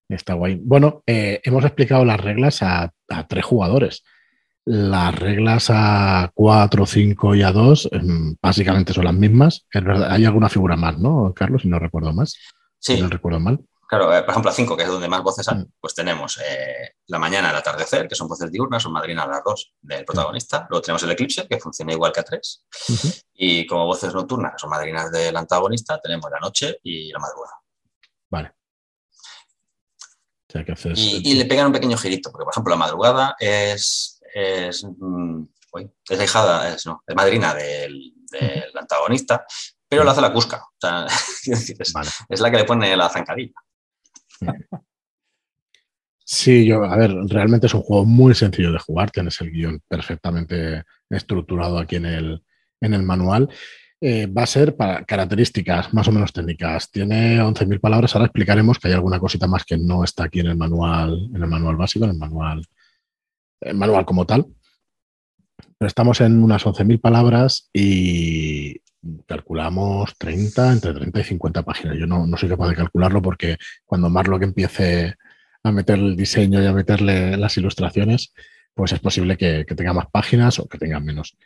Está 0.09 0.35
guay. 0.35 0.61
Bueno, 0.63 1.03
eh, 1.07 1.41
hemos 1.45 1.65
explicado 1.65 2.05
las 2.05 2.21
reglas 2.21 2.63
a, 2.63 2.93
tres 3.29 3.45
jugadores. 3.45 4.03
Las 4.65 5.15
reglas 5.15 5.69
a 5.71 6.31
cuatro, 6.35 6.87
cinco 6.87 7.35
y 7.35 7.43
a 7.43 7.53
dos 7.53 7.89
em, 7.93 8.35
básicamente 8.41 8.93
son 8.93 9.05
las 9.05 9.15
mismas. 9.15 9.67
hay 9.73 10.25
alguna 10.25 10.49
figura 10.49 10.77
más, 10.77 10.99
¿no, 10.99 11.33
Carlos? 11.35 11.63
Si 11.63 11.69
no 11.69 11.79
recuerdo 11.79 12.13
más. 12.13 12.37
Sí. 12.79 13.01
no 13.01 13.09
recuerdo 13.09 13.39
mal. 13.41 13.61
Claro, 13.93 14.17
eh, 14.17 14.23
por 14.23 14.31
ejemplo, 14.31 14.51
a 14.51 14.55
5, 14.55 14.75
que 14.75 14.85
es 14.85 14.89
donde 14.89 15.07
más 15.07 15.23
voces 15.23 15.47
hay, 15.49 15.59
mm. 15.59 15.73
pues 15.79 15.95
tenemos 15.95 16.39
eh, 16.39 16.95
la 17.09 17.19
mañana, 17.19 17.51
el 17.51 17.57
atardecer, 17.57 18.09
que 18.09 18.15
son 18.15 18.27
voces 18.27 18.51
diurnas, 18.51 18.83
son 18.83 18.91
madrinas 18.91 19.29
las 19.29 19.45
dos 19.45 19.75
del 19.83 20.07
protagonista. 20.07 20.67
Luego 20.71 20.81
tenemos 20.81 21.03
el 21.03 21.11
eclipse, 21.11 21.47
que 21.47 21.61
funciona 21.61 21.93
igual 21.93 22.11
que 22.11 22.21
a 22.21 22.25
3. 22.25 22.65
Y 23.35 23.67
como 23.67 23.85
voces 23.85 24.15
nocturnas, 24.15 24.53
que 24.53 24.61
son 24.61 24.71
madrinas 24.71 25.13
del 25.13 25.37
antagonista, 25.37 26.01
tenemos 26.01 26.31
la 26.31 26.41
noche 26.41 26.79
y 26.83 27.13
la 27.13 27.19
madrugada. 27.19 27.53
Vale. 28.31 28.53
y, 30.95 31.35
le 31.35 31.45
pegan 31.45 31.67
un 31.67 31.73
pequeño 31.73 31.99
girito, 31.99 32.33
porque 32.33 32.45
por 32.45 32.55
ejemplo 32.55 32.71
la 32.71 32.79
madrugada 32.79 33.37
es, 33.39 34.23
es, 34.35 34.85
mm, 34.85 35.43
es 36.09 36.23
hijada, 36.23 36.75
es, 36.75 36.87
no, 36.87 37.05
es 37.07 37.15
madrina 37.15 37.53
del, 37.53 38.15
del 38.31 38.73
antagonista, 38.75 39.45
pero 39.87 40.03
lo 40.03 40.11
hace 40.11 40.23
la 40.23 40.33
Cusca. 40.33 40.65
O 40.65 40.81
sea, 40.81 41.07
es, 42.31 42.41
la 42.41 42.51
que 42.51 42.57
le 42.57 42.65
pone 42.65 42.97
la 42.97 43.11
zancadilla. 43.11 43.53
Sí, 46.25 46.65
yo, 46.65 46.85
a 46.85 46.97
ver, 46.97 47.13
realmente 47.29 47.67
es 47.67 47.75
un 47.75 47.83
juego 47.83 48.05
muy 48.05 48.35
sencillo 48.35 48.73
de 48.73 48.79
jugar. 48.79 49.11
Tienes 49.11 49.41
el 49.41 49.51
guion 49.51 49.81
perfectamente 49.87 50.85
estructurado 51.11 51.79
aquí 51.79 51.97
en 51.97 52.07
el, 52.07 52.43
en 52.81 52.95
el 52.95 53.03
manual. 53.03 53.49
Eh, 54.01 54.27
va 54.27 54.43
a 54.43 54.47
ser 54.47 54.77
para 54.77 55.05
características 55.05 55.93
más 55.95 56.09
o 56.09 56.13
menos 56.13 56.33
técnicas. 56.33 56.91
Tiene 56.91 57.41
11.000 57.41 57.81
palabras. 57.81 58.15
Ahora 58.15 58.27
explicaremos 58.27 58.79
que 58.79 58.89
hay 58.89 58.95
alguna 58.95 59.21
cosita 59.21 59.47
más 59.47 59.65
que 59.65 59.79
no 59.79 60.05
está 60.05 60.25
aquí 60.25 60.41
en 60.41 60.49
el 60.49 60.57
manual, 60.57 61.31
en 61.35 61.43
el 61.43 61.49
manual 61.49 61.77
básico, 61.77 62.05
en 62.05 62.13
el 62.13 62.19
manual, 62.19 62.67
el 63.61 63.77
manual 63.77 64.05
como 64.05 64.27
tal. 64.27 64.47
Pero 65.79 65.87
estamos 65.87 66.21
en 66.21 66.43
unas 66.43 66.65
11.000 66.65 67.01
palabras 67.01 67.69
y 67.73 68.82
calculamos 69.27 70.17
30, 70.19 70.73
entre 70.73 70.95
30 70.95 71.21
y 71.21 71.25
50 71.25 71.63
páginas. 71.63 71.97
Yo 71.99 72.07
no, 72.07 72.27
soy 72.37 72.49
capaz 72.49 72.69
de 72.69 72.77
calcularlo 72.77 73.23
porque 73.23 73.59
cuando 73.85 74.09
Marlock 74.09 74.43
empiece 74.43 75.17
a 75.63 75.73
meter 75.73 75.99
el 75.99 76.17
diseño 76.17 76.63
y 76.63 76.67
a 76.67 76.73
meterle 76.73 77.37
las 77.37 77.57
ilustraciones, 77.57 78.33
pues 78.75 78.93
es 78.93 79.01
posible 79.01 79.37
que, 79.37 79.65
tenga 79.65 79.93
más 79.93 80.07
páginas 80.11 80.59
o 80.59 80.69
que 80.69 80.79
tenga 80.79 81.01
menos. 81.01 81.37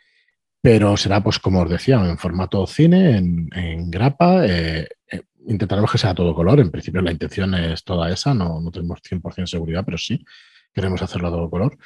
Pero 0.61 0.97
será, 0.97 1.23
pues 1.23 1.39
como 1.39 1.63
os 1.63 1.71
decía, 1.71 1.97
en 1.97 2.19
formato 2.19 2.67
cine, 2.67 3.17
en, 3.17 3.91
grapa. 3.91 4.47
Eh, 4.47 4.89
eh, 5.11 5.23
intentaremos 5.47 5.91
que 5.91 5.99
sea 5.99 6.15
todo 6.15 6.35
color. 6.35 6.61
En 6.61 6.71
principio 6.71 7.03
la 7.03 7.13
intención 7.13 7.55
es 7.55 7.85
toda 7.85 8.11
esa, 8.11 8.35
no, 8.35 8.61
no 8.61 8.71
tenemos 8.71 9.01
100% 9.03 9.47
seguridad, 9.47 9.85
pero 9.85 9.99
sí 9.99 10.25
queremos 10.73 11.01
hacerlo 11.01 11.29
a 11.29 11.31
todo 11.31 11.49
color 11.49 11.79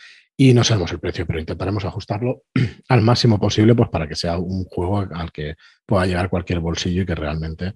y 0.43 0.55
no 0.55 0.65
sabemos 0.65 0.91
el 0.91 1.01
precio, 1.01 1.27
pero 1.27 1.39
intentaremos 1.39 1.85
ajustarlo 1.85 2.45
al 2.89 3.03
máximo 3.03 3.39
posible 3.39 3.75
pues, 3.75 3.91
para 3.91 4.09
que 4.09 4.15
sea 4.17 4.39
un 4.39 4.65
juego 4.65 5.01
al 5.01 5.31
que 5.33 5.57
pueda 5.85 6.07
llegar 6.07 6.31
cualquier 6.31 6.61
bolsillo 6.61 7.03
y 7.03 7.05
que 7.05 7.15
realmente 7.15 7.75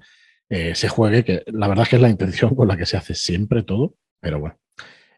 eh, 0.49 0.75
se 0.75 0.89
juegue, 0.89 1.25
que 1.25 1.43
la 1.49 1.69
verdad 1.69 1.83
es 1.83 1.91
que 1.91 1.97
es 1.97 2.03
la 2.03 2.09
intención 2.09 2.55
con 2.55 2.67
la 2.67 2.79
que 2.79 2.87
se 2.87 2.97
hace 2.97 3.15
siempre 3.15 3.65
todo, 3.65 3.97
pero 4.19 4.41
bueno, 4.41 4.59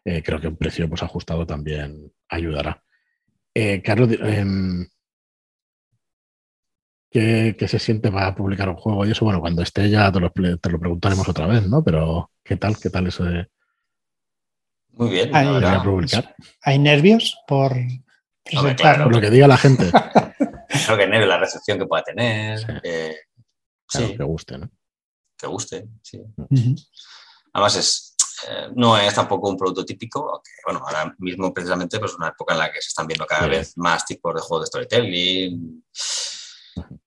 eh, 0.03 0.21
creo 0.23 0.41
que 0.41 0.49
un 0.49 0.57
precio 0.57 0.89
pues, 0.89 1.03
ajustado 1.03 1.47
también 1.47 2.11
ayudará. 2.27 2.83
Eh, 3.53 3.81
Carlos, 3.81 4.09
em, 4.21 4.85
¿qué, 7.09 7.55
se 7.65 7.79
siente 7.79 8.11
para 8.11 8.35
publicar 8.35 8.67
un 8.67 8.75
juego? 8.75 9.05
Y 9.05 9.11
eso, 9.11 9.23
bueno, 9.23 9.39
cuando 9.39 9.61
esté 9.61 9.89
ya 9.89 10.11
te 10.11 10.19
lo, 10.19 10.31
te 10.31 10.69
lo 10.69 10.79
preguntaremos 10.81 11.29
otra 11.29 11.47
vez, 11.47 11.65
¿no? 11.65 11.81
Pero, 11.81 12.29
¿qué 12.43 12.57
tal? 12.57 12.75
¿Qué 12.77 12.89
tal 12.89 13.07
eso 13.07 13.23
de 13.23 13.47
muy 14.97 15.09
bien. 15.09 15.31
¿Hay, 16.63 16.79
nervios 16.79 17.37
por 17.47 17.73
presentarlo? 18.43 19.09
lo 19.09 19.21
que 19.21 19.29
diga 19.29 19.47
la 19.47 19.57
gente. 19.57 19.89
Creo 20.85 20.97
que 20.97 21.07
nervios, 21.07 21.29
la 21.29 21.37
recepción 21.37 21.79
que 21.79 21.85
pueda 21.85 22.03
tener. 22.03 22.59
Sí. 23.87 24.15
que 24.17 24.23
guste, 24.23 24.57
¿no? 24.57 24.69
Que 25.37 25.47
guste, 25.47 25.87
sí. 26.01 26.21
Además, 27.53 27.75
es, 27.75 28.15
eh, 28.47 28.69
no 28.75 28.97
es 28.97 29.13
tampoco 29.13 29.49
un 29.49 29.57
producto 29.57 29.85
típico, 29.85 30.41
que 30.43 30.51
bueno, 30.65 30.85
ahora 30.85 31.15
mismo 31.19 31.53
precisamente 31.53 31.99
pues 31.99 32.13
una 32.15 32.29
época 32.29 32.53
en 32.53 32.59
la 32.59 32.71
que 32.71 32.81
se 32.81 32.89
están 32.89 33.07
viendo 33.07 33.25
cada 33.25 33.47
vez 33.47 33.77
más 33.77 34.05
tipos 34.05 34.35
de 34.35 34.41
juegos 34.41 34.65
de 34.65 34.67
storytelling 34.67 35.85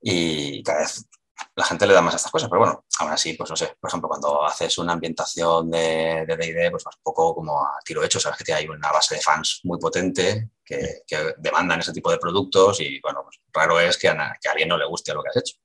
y 0.03 0.63
cada 0.63 0.81
vez 0.81 1.07
la 1.57 1.65
gente 1.65 1.87
le 1.87 1.95
da 1.95 2.01
más 2.01 2.15
a 2.15 2.17
estas 2.17 2.33
cosas, 2.33 2.49
pero 2.49 2.61
bueno, 2.61 2.85
aún 3.01 3.11
así, 3.11 3.35
pues 3.35 3.51
no 3.51 3.57
sé, 3.57 3.77
por 3.81 3.89
ejemplo, 3.89 4.09
cuando 4.09 4.45
haces 4.45 4.79
una 4.79 4.93
ambientación 4.93 5.71
de 5.71 6.25
D&D, 6.27 6.71
pues 6.71 6.85
vas 6.85 6.97
un 6.97 7.03
poco 7.03 7.35
como 7.35 7.61
a 7.61 7.79
tiro 7.85 8.03
hecho, 8.03 8.21
sabes 8.21 8.43
que 8.45 8.53
hay 8.53 8.69
una 8.69 8.91
base 8.93 9.17
de 9.17 9.21
fans 9.21 9.61
muy 9.65 9.79
potente 9.79 10.51
que, 10.65 11.03
demandan 11.39 11.81
ese 11.81 11.93
tipo 11.93 12.11
de 12.11 12.19
productos 12.19 12.81
y 12.81 13.01
bueno, 13.01 13.23
pues 13.25 13.41
raro 13.53 13.81
es 13.81 13.99
que 13.99 14.09
a, 14.09 14.37
que 14.41 14.49
alguien 14.49 14.69
no 14.69 14.79
le 14.79 14.87
guste 14.87 15.13
lo 15.13 15.23
que 15.23 15.31
has 15.31 15.37
hecho. 15.37 15.57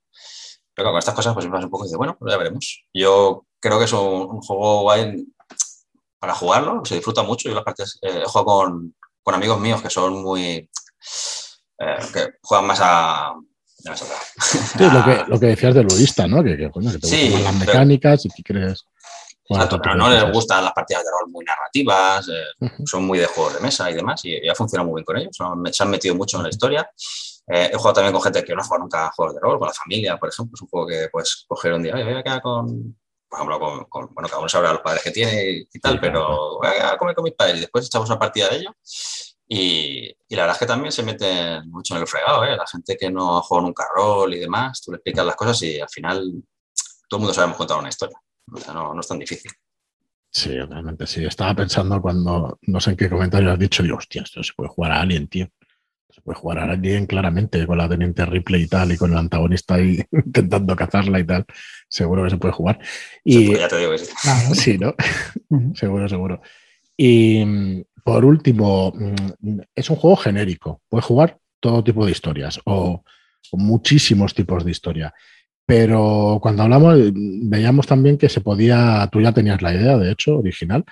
Pero 0.74 0.89
con 0.89 1.00
estas 1.00 1.13
cosas 1.13 1.34
pues 1.34 1.50
vas 1.50 1.63
un 1.63 1.69
poco 1.69 1.86
y 1.86 1.88
dices, 1.88 1.98
bueno, 1.98 2.17
pues 2.17 2.32
ya 2.32 2.38
veremos. 2.38 2.86
Yo 2.93 3.45
creo 3.60 3.78
que 3.78 3.86
es 3.86 3.93
un, 3.93 4.41
juego 4.41 4.82
guay 4.82 5.26
para 6.19 6.34
jugarlo, 6.34 6.84
se 6.84 6.95
disfruta 6.95 7.24
mucho. 7.24 7.48
Yo 7.48 7.56
las 7.56 7.63
partes 7.63 8.00
eh, 8.02 8.24
he 8.24 8.26
jugado 8.26 8.45
con, 8.45 8.95
con, 9.24 9.36
amigos 9.36 9.60
míos 9.60 9.82
que 9.82 9.89
son 9.89 10.21
muy... 10.24 10.69
Eh, 11.78 11.98
que 12.13 12.34
juegan 12.41 12.67
más 12.67 12.80
a 12.82 13.36
lo, 13.86 15.06
que, 15.06 15.24
lo 15.28 15.39
que 15.39 15.45
decías 15.48 15.76
del 15.76 15.86
ludista, 15.86 16.28
¿no? 16.28 16.43
Que, 16.43 16.58
que, 16.58 16.69
te 16.69 16.80
gustan 16.80 17.43
las 17.43 17.56
mecánicas 17.56 18.26
y 18.26 18.30
que 18.30 18.43
crees. 18.43 18.86
pero 19.48 19.95
no 19.95 20.10
les 20.10 20.32
gustan 20.32 20.63
las 20.63 20.74
partidas 20.74 21.04
de 21.04 21.12
rol 21.12 21.32
muy 21.32 21.45
narrativas, 21.45 22.28
eh, 22.30 22.67
son 22.86 23.06
muy 23.06 23.19
de 23.19 23.28
juegos 23.28 23.56
de 23.56 23.60
mesa 23.60 23.89
y 23.91 23.93
demás, 23.93 24.24
y 24.26 24.45
ya 24.45 24.56
funciona 24.56 24.84
muy 24.84 24.95
bien 24.95 25.06
con 25.06 25.17
ellos. 25.17 25.38
se 25.71 25.84
han 25.84 25.89
metido 25.89 26.15
mucho 26.15 26.38
en 26.38 26.43
la 26.43 26.50
historia. 26.50 26.89
Eh, 27.48 27.69
he 27.71 27.78
jugado 27.78 27.93
también 27.93 28.13
con 28.13 28.24
gente 28.24 28.43
que 28.43 28.56
no 28.56 28.62
ha 28.62 28.63
jugado 28.63 28.84
nunca 28.84 29.08
a 29.08 29.12
juegos 29.12 29.36
de 29.36 29.41
rol, 29.41 29.60
con 29.60 29.67
la 29.67 29.74
familia, 29.74 30.17
por 30.17 30.30
ejemplo. 30.30 30.56
Es 30.56 30.62
un 30.62 30.67
juego 30.67 30.88
que 30.88 31.10
puedes 31.12 31.45
coger 31.48 31.74
un 31.74 31.84
día, 31.84 31.93
voy 31.93 32.13
a 32.13 32.24
quedar 32.24 32.41
con, 32.41 32.98
por 33.30 33.39
ejemplo, 33.39 33.88
con, 33.88 34.13
bueno, 34.13 34.28
cada 34.28 34.39
uno 34.39 34.50
sabrá 34.50 34.74
los 34.74 34.82
padres 34.82 35.04
que 35.04 35.12
tiene 35.12 35.67
y 35.71 35.80
tal, 35.80 36.00
pero 36.00 36.58
voy 36.58 36.67
a 36.67 36.98
comer 36.98 37.13
con 37.13 37.24
mis 37.24 37.34
padres 37.34 37.58
y 37.58 37.62
después 37.62 37.86
echamos 37.86 38.10
una 38.10 38.17
partida 38.17 38.50
de 38.50 38.58
ello. 38.58 38.76
Y, 39.48 40.08
la 40.30 40.42
verdad 40.42 40.56
es 40.56 40.60
que 40.60 40.66
también 40.66 40.92
se 40.92 41.04
meten 41.04 41.70
mucho 41.70 41.96
en 41.96 42.02
el 42.02 42.08
fregado, 42.08 42.44
¿eh? 42.44 42.56
La 42.56 42.66
gente 42.68 42.98
que 42.98 43.10
no 43.10 43.42
juega 43.42 43.64
nunca 43.64 43.86
rol 43.96 44.34
y 44.34 44.40
demás, 44.40 44.82
tú 44.82 44.92
le 44.92 44.98
explicas 44.98 45.26
las 45.26 45.36
cosas 45.36 45.62
y 45.64 45.80
al 45.80 45.90
final 45.90 46.44
todo 47.08 47.20
el 47.20 47.22
mundo 47.22 47.34
sabemos 47.34 47.58
contar 47.58 47.78
una 47.78 47.90
historia. 47.90 48.18
O 48.52 48.58
sea, 48.58 48.74
no, 48.74 49.00
es 49.00 49.08
tan 49.08 49.20
difícil. 49.20 49.52
Sí, 50.32 50.50
realmente 50.50 51.08
sí. 51.08 51.24
Estaba 51.24 51.56
pensando 51.56 52.02
cuando, 52.02 52.60
no 52.64 52.80
sé 52.80 52.92
en 52.92 52.98
qué 52.98 53.10
comentario 53.10 53.52
has 53.52 53.60
dicho, 53.60 53.84
digo, 53.84 53.98
hostia, 53.98 54.24
esto 54.24 54.44
se 54.44 54.54
puede 54.54 54.70
jugar 54.70 54.92
a 54.92 55.02
Alien, 55.02 55.28
tío. 55.28 55.48
Se 56.10 56.22
puede 56.22 56.38
jugar 56.38 56.60
a 56.60 56.72
Alien 56.72 57.06
claramente, 57.06 57.66
con 57.66 57.78
la 57.78 57.88
teniente 57.88 58.26
Ripley 58.26 58.64
y 58.64 58.68
tal, 58.68 58.92
y 58.92 58.98
con 58.98 59.12
el 59.12 59.18
antagonista 59.18 59.76
ahí 59.76 60.04
intentando 60.12 60.76
cazarla 60.76 61.20
y 61.20 61.26
tal. 61.26 61.46
Seguro 61.88 62.24
que 62.24 62.32
se 62.32 62.38
puede 62.38 62.54
jugar. 62.54 62.80
Y, 63.24 63.56
ya 63.58 63.68
te 63.68 63.78
digo 63.78 63.92
que 63.92 64.00
sí. 64.00 64.12
sí, 64.54 64.78
¿no? 64.78 64.96
seguro, 65.76 66.10
seguro. 66.10 66.42
Y, 66.98 67.86
por 68.06 68.24
último, 68.24 68.94
mm, 68.96 69.62
es 69.74 69.89
un 69.89 69.96
juego 69.96 70.15
genérico. 70.15 70.80
Puedes 70.88 71.06
jugar 71.06 71.39
todo 71.60 71.84
tipo 71.84 72.06
de 72.06 72.12
historias 72.12 72.60
o, 72.63 73.04
muchísimos 73.54 74.36
tipos 74.36 74.63
de 74.63 74.72
historia. 74.72 75.13
Pero 75.65 76.38
cuando 76.39 76.62
hablamos, 76.63 77.00
veíamos 77.13 77.88
también 77.88 78.18
que 78.20 78.30
se 78.30 78.41
podía, 78.41 79.10
tú 79.12 79.22
ya 79.22 79.32
tenías 79.32 79.62
la 79.62 79.74
idea, 79.74 79.98
de 79.98 80.12
hecho, 80.12 80.38
original, 80.38 80.84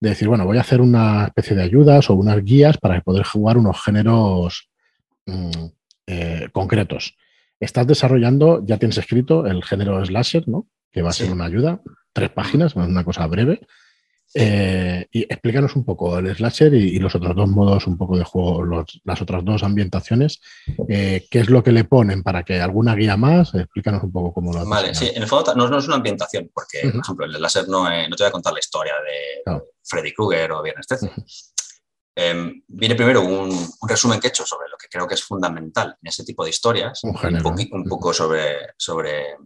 de 0.00 0.10
decir, 0.10 0.28
bueno, 0.28 0.46
voy 0.46 0.56
a 0.56 0.62
hacer 0.62 0.80
una 0.80 1.26
especie 1.26 1.54
de 1.56 1.62
ayudas 1.62 2.08
o 2.08 2.14
unas 2.14 2.42
guías 2.42 2.78
para 2.78 3.00
poder 3.02 3.24
jugar 3.24 3.58
unos 3.58 3.82
géneros 3.82 4.70
mm, 5.26 5.66
eh, 6.06 6.48
concretos. 6.52 7.16
Estás 7.60 7.86
desarrollando, 7.86 8.64
ya 8.64 8.78
tienes 8.78 8.96
escrito 8.96 9.46
el 9.46 9.62
género 9.62 10.02
slasher, 10.04 10.48
¿no? 10.48 10.66
Que 10.90 11.02
va 11.02 11.10
a 11.10 11.12
ser 11.12 11.30
una 11.30 11.44
ayuda, 11.44 11.82
tres 12.14 12.30
páginas, 12.30 12.76
una 12.76 13.04
cosa 13.04 13.26
breve, 13.26 13.60
eh, 14.34 15.06
y 15.10 15.22
explícanos 15.22 15.76
un 15.76 15.84
poco 15.84 16.18
el 16.18 16.34
slasher 16.34 16.72
y, 16.74 16.98
los 16.98 17.14
otros 17.14 17.36
dos 17.36 17.48
modos 17.48 17.86
un 17.86 17.98
poco 17.98 18.16
de 18.16 18.24
juego, 18.24 18.84
las 19.04 19.20
otras 19.22 19.44
dos 19.44 19.62
ambientaciones. 19.62 20.40
Eh, 20.88 21.26
¿Qué 21.30 21.40
es 21.40 21.50
lo 21.50 21.62
que 21.62 21.72
le 21.72 21.84
ponen 21.84 22.22
para 22.22 22.42
que 22.42 22.60
alguna 22.60 22.94
guía 22.94 23.16
más? 23.16 23.54
Explícanos 23.54 24.02
un 24.02 24.12
poco 24.12 24.32
cómo 24.32 24.52
lo 24.52 24.64
Vale, 24.66 24.94
sí, 24.94 25.10
en 25.14 25.22
el 25.22 25.28
fondo 25.28 25.54
no, 25.54 25.78
es 25.78 25.86
una 25.86 25.96
ambientación, 25.96 26.50
porque, 26.54 26.80
por 26.90 27.00
ejemplo, 27.00 27.26
el 27.26 27.34
slasher 27.36 27.68
no, 27.68 27.84
no, 27.84 28.16
te 28.16 28.22
voy 28.22 28.28
a 28.28 28.32
contar 28.32 28.52
la 28.52 28.60
historia 28.60 28.94
de 28.94 29.60
Freddy 29.84 30.12
Krueger 30.12 30.52
o 30.52 30.62
Viernes 30.62 30.86
13. 30.86 31.10
Em, 32.14 32.62
viene 32.68 32.94
primero 32.94 33.22
un, 33.22 33.50
resumen 33.88 34.20
que 34.20 34.26
he 34.26 34.30
hecho 34.30 34.44
sobre 34.44 34.68
lo 34.68 34.76
que 34.76 34.88
creo 34.88 35.06
que 35.06 35.14
es 35.14 35.22
fundamental 35.22 35.96
en 36.02 36.08
ese 36.08 36.24
tipo 36.24 36.44
de 36.44 36.50
historias. 36.50 37.02
Un, 37.04 37.16
género, 37.16 37.48
un, 37.48 37.84
poco 37.84 38.12
sobre, 38.12 38.74
sobre 38.76 39.36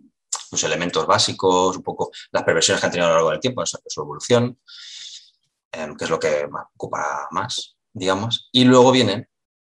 sus 0.48 0.62
elementos 0.64 1.06
básicos, 1.06 1.76
un 1.76 1.82
poco 1.82 2.10
las 2.32 2.44
perversiones 2.44 2.80
que 2.80 2.86
han 2.86 2.92
tenido 2.92 3.06
a 3.06 3.10
lo 3.10 3.16
largo 3.16 3.30
del 3.30 3.40
tiempo, 3.40 3.64
su, 3.66 4.00
evolución, 4.00 4.58
em, 5.72 5.96
que 5.96 6.04
es 6.04 6.10
lo 6.10 6.18
que 6.18 6.48
ocupa 6.74 7.28
más, 7.30 7.76
digamos. 7.92 8.48
Y 8.52 8.64
luego 8.64 8.92
vienen 8.92 9.28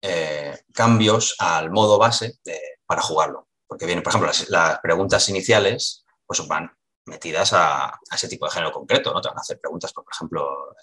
eh, 0.03 0.59
cambios 0.73 1.35
al 1.39 1.71
modo 1.71 1.99
base 1.99 2.39
para 2.87 3.03
jugarlo. 3.03 3.49
Porque 3.67 3.87
vienen, 3.87 4.03
por 4.03 4.13
ejemplo, 4.13 4.31
las, 4.49 4.79
preguntas 4.81 5.29
iniciales 5.29 6.05
pues 6.27 6.47
van 6.47 6.71
metidas 7.07 7.53
a, 7.55 7.99
ese 8.15 8.29
tipo 8.29 8.47
de 8.47 8.53
género 8.53 8.73
concreto, 8.73 9.13
¿no? 9.13 9.21
Te 9.21 9.29
van 9.29 9.39
a 9.39 9.41
hacer 9.41 9.61
preguntas, 9.61 9.93
por, 9.93 10.05
ejemplo, 10.13 10.75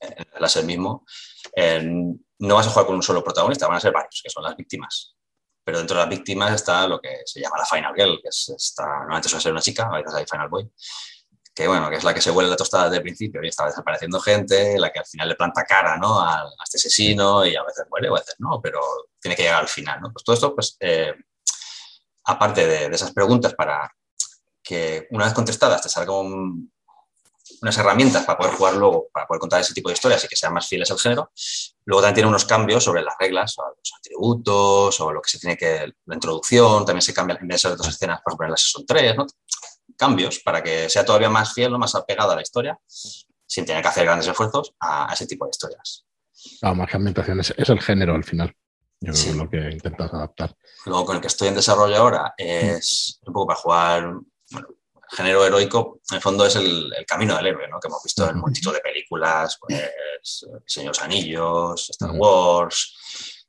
el 0.00 0.26
láser 0.38 0.64
mismo, 0.64 1.04
no 2.38 2.54
vas 2.54 2.66
a 2.66 2.70
jugar 2.70 2.86
con 2.86 2.96
un 2.96 3.02
solo 3.02 3.24
protagonista, 3.24 3.66
van 3.66 3.76
a 3.76 3.80
ser 3.80 3.92
varios, 3.92 4.20
que 4.22 4.30
son 4.30 4.44
las 4.44 4.56
víctimas. 4.56 5.13
Pero 5.64 5.78
dentro 5.78 5.96
de 5.96 6.02
las 6.02 6.10
víctimas 6.10 6.52
está 6.52 6.86
lo 6.86 7.00
que 7.00 7.22
se 7.24 7.40
llama 7.40 7.56
la 7.58 7.64
Final 7.64 7.94
Girl, 7.96 8.20
que 8.22 8.28
es 8.28 8.52
esta, 8.54 8.84
normalmente 8.84 9.28
suele 9.28 9.42
ser 9.42 9.52
una 9.52 9.62
chica, 9.62 9.88
a 9.90 9.96
veces 9.96 10.14
hay 10.14 10.26
Final 10.30 10.48
Boy, 10.48 10.70
que 11.54 11.68
bueno, 11.68 11.88
que 11.88 11.96
es 11.96 12.04
la 12.04 12.12
que 12.12 12.20
se 12.20 12.32
huele 12.32 12.50
la 12.50 12.56
tostada 12.56 12.84
desde 12.84 12.96
el 12.96 13.02
principio 13.02 13.42
y 13.42 13.48
está 13.48 13.64
desapareciendo 13.66 14.18
gente, 14.20 14.78
la 14.78 14.90
que 14.90 14.98
al 14.98 15.06
final 15.06 15.28
le 15.28 15.36
planta 15.36 15.64
cara 15.64 15.96
¿no? 15.96 16.20
a, 16.20 16.44
este 16.64 16.78
asesino 16.78 17.46
y 17.46 17.54
a 17.54 17.62
veces 17.62 17.86
muere, 17.88 18.08
a 18.08 18.12
veces 18.12 18.34
no, 18.38 18.60
pero 18.60 18.80
tiene 19.20 19.36
que 19.36 19.44
llegar 19.44 19.60
al 19.60 19.68
final. 19.68 20.00
¿no? 20.00 20.12
Pues 20.12 20.24
todo 20.24 20.34
esto, 20.34 20.54
pues, 20.54 20.76
eh, 20.80 21.14
aparte 22.24 22.66
de, 22.66 22.86
esas 22.86 23.12
preguntas 23.12 23.54
para 23.54 23.88
que 24.62 25.06
una 25.10 25.26
vez 25.26 25.34
contestadas 25.34 25.80
te 25.82 25.88
salgan 25.88 26.72
unas 27.64 27.78
herramientas 27.78 28.24
para 28.24 28.38
poder 28.38 28.54
jugar 28.54 28.74
luego, 28.74 29.08
para 29.10 29.26
poder 29.26 29.40
contar 29.40 29.60
ese 29.60 29.72
tipo 29.72 29.88
de 29.88 29.94
historias 29.94 30.22
y 30.24 30.28
que 30.28 30.36
sean 30.36 30.52
más 30.52 30.68
fieles 30.68 30.90
al 30.90 30.98
género, 30.98 31.30
luego 31.86 32.02
también 32.02 32.14
tiene 32.14 32.28
unos 32.28 32.44
cambios 32.44 32.84
sobre 32.84 33.02
las 33.02 33.14
reglas, 33.18 33.52
sobre 33.52 33.70
los 33.70 33.92
atributos, 33.98 34.94
sobre 34.94 35.14
lo 35.14 35.22
que 35.22 35.30
se 35.30 35.38
tiene 35.38 35.56
que, 35.56 35.90
la 36.04 36.14
introducción, 36.14 36.84
también 36.84 37.00
se 37.02 37.14
cambia 37.14 37.38
en 37.40 37.48
de 37.48 37.56
dos 37.56 37.88
escenas, 37.88 38.20
por 38.22 38.32
ejemplo, 38.32 38.46
en 38.46 38.50
la 38.50 38.56
son 38.58 38.84
tres, 38.84 39.16
¿no? 39.16 39.26
cambios 39.96 40.40
para 40.40 40.62
que 40.62 40.88
sea 40.90 41.04
todavía 41.04 41.30
más 41.30 41.54
fiel, 41.54 41.72
o 41.72 41.78
más 41.78 41.94
apegada 41.94 42.32
a 42.32 42.36
la 42.36 42.42
historia, 42.42 42.78
sin 42.86 43.64
tener 43.64 43.82
que 43.82 43.88
hacer 43.88 44.04
grandes 44.04 44.28
esfuerzos 44.28 44.74
a, 44.80 45.10
ese 45.12 45.26
tipo 45.26 45.46
de 45.46 45.50
historias. 45.50 46.04
Ah, 46.62 46.74
más 46.74 46.90
que 46.90 46.96
ambientación, 46.96 47.40
es, 47.40 47.54
el 47.56 47.80
género 47.80 48.14
al 48.14 48.24
final. 48.24 48.54
Yo 49.00 49.12
creo 49.12 49.24
que 49.24 49.30
es 49.30 49.36
lo 49.36 49.50
que 49.50 49.70
intentas 49.70 50.12
adaptar. 50.12 50.54
Luego, 50.86 51.06
con 51.06 51.16
el 51.16 51.22
que 51.22 51.28
estoy 51.28 51.48
en 51.48 51.54
desarrollo 51.54 51.96
ahora 51.96 52.34
es 52.36 53.20
un 53.26 53.32
poco 53.32 53.46
para 53.46 53.60
jugar. 53.60 54.14
Bueno, 54.50 54.68
género 55.14 55.44
heroico, 55.44 56.00
en 56.10 56.16
el 56.16 56.22
fondo, 56.22 56.46
es 56.46 56.56
el, 56.56 56.92
camino 57.06 57.36
del 57.36 57.46
héroe, 57.46 57.68
¿no? 57.68 57.78
que 57.80 57.88
hemos 57.88 58.02
visto 58.02 58.28
en 58.28 58.38
multitud 58.38 58.72
de 58.72 58.80
películas, 58.80 59.58
pues, 59.60 60.46
Señor 60.66 60.94
Anillos, 61.02 61.90
Star 61.90 62.10
Wars, 62.12 63.46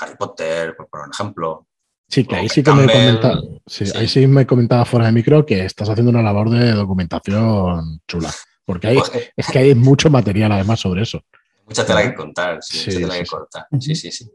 Harry 0.00 0.16
Potter, 0.16 0.74
por, 0.76 0.88
por 0.88 1.08
ejemplo. 1.12 1.66
Sí, 2.08 2.24
que 2.24 2.36
ahí 2.36 2.48
sí 2.48 2.62
que 2.62 2.72
me 2.72 2.86
comentaba, 2.86 3.40
sí, 3.66 3.84
ahí 3.94 4.06
sí 4.08 4.26
me 4.26 4.46
comentaba 4.46 4.84
fuera 4.84 5.06
de 5.06 5.12
micro 5.12 5.44
que 5.44 5.64
estás 5.64 5.88
haciendo 5.88 6.10
una 6.10 6.22
labor 6.22 6.50
de 6.50 6.72
documentación 6.72 8.02
chula. 8.06 8.32
Porque 8.64 8.88
hay, 8.88 8.98
pues, 8.98 9.32
es 9.36 9.46
que 9.48 9.58
hay 9.58 9.74
mucho 9.74 10.10
material 10.10 10.52
además 10.52 10.80
sobre 10.80 11.02
eso. 11.02 11.22
Mucha 11.66 11.84
tela 11.84 12.02
que 12.02 12.14
contar, 12.14 12.62
sí, 12.62 12.78
mucha 12.86 13.00
tela 13.00 13.18
que 13.18 13.26
cortar. 13.26 13.66
Sí, 13.80 13.94
sí, 13.94 14.10
sí. 14.10 14.30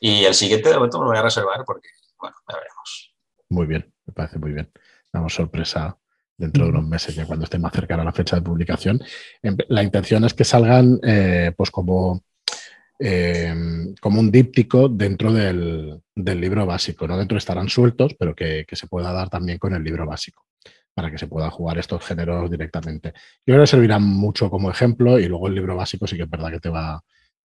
Y 0.00 0.24
el 0.24 0.34
siguiente 0.34 0.68
de 0.68 0.76
momento 0.76 0.98
me 0.98 1.04
lo 1.04 1.10
voy 1.10 1.18
a 1.18 1.22
reservar 1.22 1.64
porque, 1.66 1.88
bueno, 2.18 2.36
ya 2.48 2.56
veremos. 2.56 3.14
Muy 3.48 3.66
bien, 3.66 3.92
me 4.06 4.12
parece 4.12 4.38
muy 4.38 4.52
bien. 4.52 4.70
Damos 5.12 5.34
sorpresa 5.34 5.96
dentro 6.36 6.64
de 6.64 6.70
unos 6.70 6.86
meses, 6.86 7.14
ya 7.14 7.26
cuando 7.26 7.44
esté 7.44 7.58
más 7.58 7.72
cerca 7.72 7.94
a 7.94 8.04
la 8.04 8.12
fecha 8.12 8.36
de 8.36 8.42
publicación. 8.42 9.00
La 9.68 9.82
intención 9.82 10.24
es 10.24 10.34
que 10.34 10.44
salgan 10.44 11.00
eh, 11.02 11.52
pues 11.56 11.70
como 11.70 12.22
Em, 13.00 13.94
como 14.00 14.18
un 14.18 14.30
díptico 14.30 14.88
dentro 14.88 15.32
del, 15.32 16.02
libro 16.16 16.66
básico. 16.66 17.06
No 17.06 17.16
dentro 17.16 17.38
estarán 17.38 17.68
sueltos, 17.68 18.14
pero 18.18 18.34
que, 18.34 18.66
se 18.70 18.86
pueda 18.88 19.12
dar 19.12 19.28
también 19.28 19.58
con 19.58 19.74
el 19.74 19.84
libro 19.84 20.04
básico, 20.04 20.46
para 20.94 21.10
que 21.10 21.18
se 21.18 21.28
pueda 21.28 21.50
jugar 21.50 21.78
estos 21.78 22.04
géneros 22.04 22.50
directamente. 22.50 23.12
Yo 23.46 23.54
creo 23.54 23.60
que 23.60 23.66
servirá 23.68 23.98
mucho 24.00 24.50
como 24.50 24.70
ejemplo 24.70 25.18
y 25.18 25.26
luego 25.28 25.46
el 25.48 25.54
libro 25.54 25.76
básico 25.76 26.06
sí 26.06 26.16
que 26.16 26.24
es 26.24 26.30
verdad 26.30 26.50
que 26.50 26.60
te 26.60 26.68
va, 26.70 27.02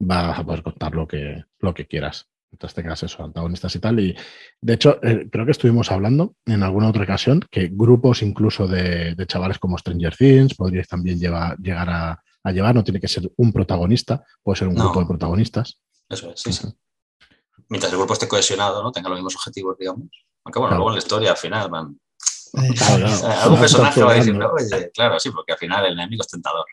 a 0.09 0.43
poder 0.43 0.63
contar 0.63 0.95
lo 0.95 1.07
que, 1.07 1.43
lo 1.59 1.73
que 1.73 1.85
quieras. 1.85 2.27
Entonces 2.53 2.75
tengas 2.75 3.01
eso, 3.01 3.23
antagonistas 3.23 3.75
y 3.75 3.79
tal. 3.79 3.99
Y 3.99 4.15
de 4.61 4.73
hecho, 4.73 4.99
eh, 5.03 5.27
creo 5.31 5.43
que 5.43 5.51
estuvimos 5.51 5.91
hablando 5.91 6.35
en 6.45 6.61
alguna 6.61 6.89
otra 6.89 7.03
ocasión 7.03 7.43
que 7.49 7.69
grupos 7.71 8.21
incluso 8.21 8.67
de, 8.67 9.15
chavales 9.27 9.57
como 9.57 9.77
Stranger 9.77 10.15
Things 10.15 10.53
podríais 10.53 10.87
también 10.87 11.19
llevar, 11.19 11.57
llegar 11.57 11.89
a, 11.89 12.23
a 12.43 12.51
llevar, 12.51 12.75
no 12.75 12.83
tiene 12.83 12.99
que 12.99 13.07
ser 13.07 13.29
un 13.37 13.51
protagonista, 13.51 14.23
puede 14.43 14.59
ser 14.59 14.67
un 14.67 14.75
grupo 14.75 14.99
de 14.99 15.07
protagonistas. 15.07 15.79
Eso 16.07 16.31
es, 16.31 16.41
sí, 16.41 16.53
sí. 16.53 16.67
Mientras 17.69 17.91
el 17.91 17.97
grupo 17.97 18.13
esté 18.13 18.27
cohesionado, 18.27 18.83
¿no? 18.83 18.91
Tenga 18.91 19.09
los 19.09 19.17
mismos 19.17 19.35
objetivos, 19.35 19.75
digamos. 19.79 20.09
Aunque 20.43 20.59
bueno, 20.59 20.75
luego 20.75 20.91
en 20.91 20.95
la 20.95 20.99
historia 20.99 21.31
al 21.31 21.37
final 21.37 21.69
van. 21.69 21.99
Claro, 22.77 23.07
Algún 23.41 23.59
personaje 23.59 24.03
va 24.03 24.11
a 24.11 24.15
decir, 24.15 24.39
oye, 24.39 24.91
claro, 24.93 25.19
sí, 25.19 25.31
porque 25.31 25.53
al 25.53 25.57
final 25.57 25.85
el 25.87 25.93
enemigo 25.93 26.21
es 26.21 26.27
tentador. 26.27 26.65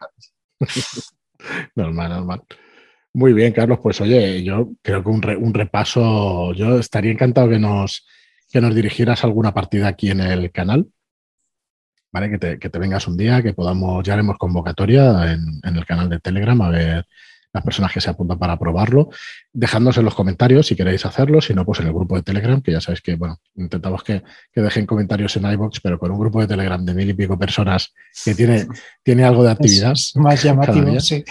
normal, 1.74 2.10
normal. 2.10 2.42
Muy 3.12 3.32
bien, 3.32 3.52
Carlos. 3.52 3.80
Pues 3.82 4.00
oye, 4.00 4.42
yo 4.44 4.70
creo 4.82 5.02
que 5.02 5.08
un, 5.08 5.24
un, 5.42 5.54
repaso, 5.54 6.52
yo 6.54 6.78
estaría 6.78 7.10
encantado 7.12 7.48
que 7.48 7.58
nos, 7.58 8.06
que 8.50 8.60
nos 8.60 8.74
dirigieras 8.74 9.24
alguna 9.24 9.52
partida 9.52 9.88
aquí 9.88 10.10
en 10.10 10.20
el 10.20 10.52
canal. 10.52 10.86
¿vale? 12.12 12.38
Que 12.38 12.68
te, 12.70 12.78
vengas 12.78 13.06
un 13.06 13.16
día, 13.16 13.42
que 13.42 13.52
podamos, 13.52 14.04
ya 14.04 14.14
haremos 14.14 14.36
convocatoria 14.38 15.32
en, 15.32 15.76
el 15.76 15.86
canal 15.86 16.08
de 16.08 16.20
Telegram 16.20 16.60
a 16.62 16.70
ver 16.70 17.06
las 17.52 17.64
personas 17.64 17.92
que 17.92 18.00
se 18.00 18.08
apuntan 18.08 18.38
para 18.38 18.56
probarlo, 18.56 19.08
dejándonos 19.52 19.98
en 19.98 20.04
los 20.04 20.14
comentarios 20.14 20.68
si 20.68 20.76
queréis 20.76 21.04
hacerlo, 21.04 21.40
si 21.40 21.52
no, 21.52 21.64
pues 21.64 21.80
en 21.80 21.88
el 21.88 21.92
grupo 21.92 22.14
de 22.14 22.22
Telegram, 22.22 22.62
que 22.62 22.70
ya 22.70 22.80
sabéis 22.80 23.00
que, 23.00 23.16
bueno, 23.16 23.40
intentamos 23.56 24.04
que, 24.04 24.22
dejen 24.54 24.86
comentarios 24.86 25.36
en 25.36 25.50
iBox, 25.50 25.80
pero 25.80 25.98
con 25.98 26.12
un 26.12 26.20
grupo 26.20 26.40
de 26.40 26.46
Telegram 26.46 26.84
de 26.84 26.94
mil 26.94 27.10
y 27.10 27.14
pico 27.14 27.36
personas 27.36 27.92
que 28.24 28.36
tiene, 28.36 28.66
tiene 29.02 29.24
algo 29.24 29.42
de 29.42 29.50
actividad. 29.50 29.94
más 30.14 30.42
llamativo, 30.44 31.00
sí. 31.00 31.24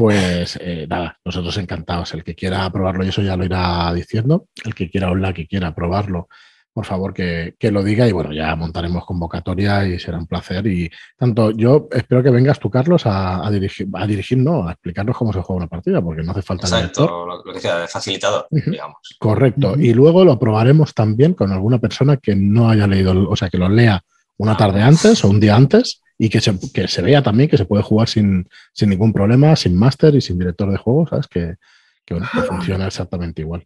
Pues 0.00 0.58
eh, 0.62 0.86
nada, 0.88 1.18
nosotros 1.26 1.54
encantados. 1.58 2.14
El 2.14 2.24
que 2.24 2.34
quiera 2.34 2.70
probarlo, 2.72 3.04
y 3.04 3.08
eso 3.08 3.20
ya 3.20 3.36
lo 3.36 3.44
irá 3.44 3.92
diciendo. 3.92 4.46
El 4.64 4.74
que 4.74 4.88
quiera 4.88 5.10
o 5.10 5.14
la 5.14 5.34
que 5.34 5.46
quiera 5.46 5.74
probarlo, 5.74 6.30
por 6.72 6.86
favor 6.86 7.12
que, 7.12 7.54
lo 7.70 7.82
diga 7.84 8.08
y 8.08 8.12
bueno, 8.12 8.32
ya 8.32 8.56
montaremos 8.56 9.04
convocatoria 9.04 9.86
y 9.86 9.98
será 9.98 10.16
un 10.16 10.26
placer. 10.26 10.66
Y 10.68 10.90
tanto 11.18 11.50
yo 11.50 11.86
espero 11.92 12.22
que 12.22 12.30
vengas 12.30 12.58
tú, 12.58 12.70
Carlos, 12.70 13.02
a, 13.04 13.46
dirigir, 13.50 13.88
a 13.92 14.06
dirigir, 14.06 14.38
no, 14.38 14.66
a 14.66 14.72
explicarnos 14.72 15.14
cómo 15.14 15.34
se 15.34 15.42
juega 15.42 15.58
una 15.58 15.68
partida, 15.68 16.00
porque 16.00 16.22
no 16.22 16.30
hace 16.32 16.40
falta. 16.40 16.66
Exacto, 16.66 17.26
lo 17.26 17.52
que 17.52 17.60
sea, 17.60 17.86
facilitado, 17.86 18.46
digamos. 18.50 19.00
Correcto. 19.18 19.74
Y 19.78 19.92
luego 19.92 20.24
lo 20.24 20.38
probaremos 20.38 20.94
también 20.94 21.34
con 21.34 21.52
alguna 21.52 21.78
persona 21.78 22.16
que 22.16 22.34
no 22.34 22.70
haya 22.70 22.86
leído, 22.86 23.28
o 23.28 23.36
sea, 23.36 23.50
que 23.50 23.58
lo 23.58 23.68
lea 23.68 24.02
una 24.38 24.52
ah, 24.52 24.56
tarde 24.56 24.80
antes 24.80 25.22
o 25.26 25.28
un 25.28 25.40
día 25.40 25.56
antes 25.56 26.00
y 26.22 26.28
que 26.28 26.38
se, 26.42 26.54
que 26.74 26.86
se 26.86 27.00
vea 27.00 27.22
también 27.22 27.48
que 27.48 27.56
se 27.56 27.64
puede 27.64 27.82
jugar 27.82 28.06
sin, 28.06 28.46
sin 28.74 28.90
ningún 28.90 29.10
problema, 29.10 29.56
sin 29.56 29.74
máster 29.74 30.14
y 30.14 30.20
sin 30.20 30.38
director 30.38 30.70
de 30.70 30.76
juego, 30.76 31.06
¿sabes? 31.06 31.26
Que, 31.26 31.54
que, 32.04 32.12
bueno, 32.12 32.28
que 32.30 32.42
funciona 32.42 32.86
exactamente 32.86 33.40
igual. 33.40 33.64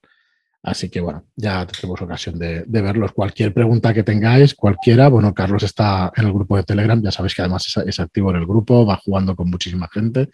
Así 0.63 0.89
que 0.89 1.01
bueno, 1.01 1.25
ya 1.35 1.67
tendremos 1.67 2.01
ocasión 2.01 2.39
de, 2.39 2.65
verlos. 2.69 3.11
Cualquier 3.11 3.53
pregunta 3.53 3.93
que 3.93 4.05
tengáis, 4.05 4.55
cualquiera, 4.55 5.09
bueno, 5.09 5.35
Carlos 5.35 5.65
está 5.65 6.13
en 6.15 6.27
el 6.27 6.33
grupo 6.33 6.57
de 6.57 6.63
Telegram, 6.63 7.03
ya 7.03 7.11
sabéis 7.11 7.35
que 7.35 7.43
además 7.43 7.77
es, 7.85 7.99
activo 7.99 8.31
en 8.31 8.37
el 8.37 8.47
grupo, 8.47 8.87
va 8.87 9.01
jugando 9.05 9.35
con 9.35 9.51
muchísima 9.51 9.89
gente. 9.93 10.29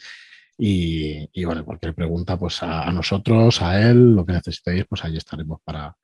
Y, 0.58 1.42
bueno, 1.46 1.64
cualquier 1.64 1.94
pregunta, 1.94 2.38
pues 2.38 2.62
a, 2.62 2.92
nosotros, 2.92 3.62
a 3.62 3.80
él, 3.80 4.14
lo 4.14 4.26
que 4.26 4.34
necesitéis, 4.34 4.84
pues 4.86 5.02
ahí 5.06 5.16
estaremos 5.16 5.62
para, 5.64 5.96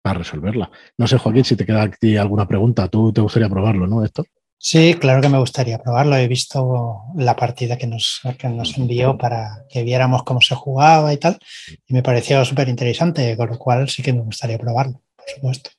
para 0.00 0.20
resolverla. 0.20 0.70
No 0.96 1.06
sé, 1.06 1.18
Joaquín, 1.18 1.44
si 1.44 1.56
te 1.56 1.66
queda 1.66 1.82
aquí 1.82 2.16
alguna 2.16 2.48
pregunta, 2.48 2.88
tú 2.88 3.12
te 3.12 3.20
gustaría 3.20 3.50
probarlo, 3.50 3.86
¿no, 3.86 4.02
Héctor? 4.02 4.24
Sí, 4.60 4.94
claro 4.94 5.22
que 5.22 5.28
me 5.28 5.38
gustaría 5.38 5.78
probarlo. 5.78 6.16
He 6.16 6.26
visto 6.26 7.02
la 7.14 7.36
partida 7.36 7.78
que 7.78 7.86
nos, 7.86 8.20
nos 8.42 8.76
envió 8.76 9.16
para 9.16 9.64
que 9.70 9.84
viéramos 9.84 10.24
cómo 10.24 10.40
se 10.40 10.56
jugaba 10.56 11.12
y 11.12 11.16
tal, 11.16 11.38
y 11.86 11.94
me 11.94 12.02
pareció 12.02 12.44
súper 12.44 12.68
interesante, 12.68 13.36
con 13.36 13.50
lo 13.50 13.58
cual 13.58 13.88
sí 13.88 14.02
que 14.02 14.12
me 14.12 14.22
gustaría 14.22 14.58
probarlo, 14.58 15.00
por 15.16 15.26
supuesto. 15.28 15.70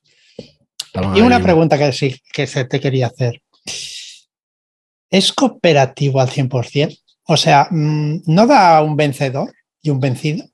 y 1.15 1.21
una 1.21 1.41
pregunta 1.41 1.77
que 1.77 1.91
sí 1.91 2.15
que 2.31 2.47
se 2.47 2.63
te 2.65 2.79
quería 2.79 3.07
hacer. 3.07 3.41
¿Es 5.09 5.33
cooperativo 5.33 6.21
al 6.21 6.29
100%? 6.29 6.97
O 7.23 7.35
sea, 7.35 7.67
mm, 7.69 8.21
¿no 8.27 8.47
da 8.47 8.81
un 8.81 8.95
vencedor 8.95 9.53
y 9.81 9.89
un 9.89 9.99
vencido? 9.99 10.45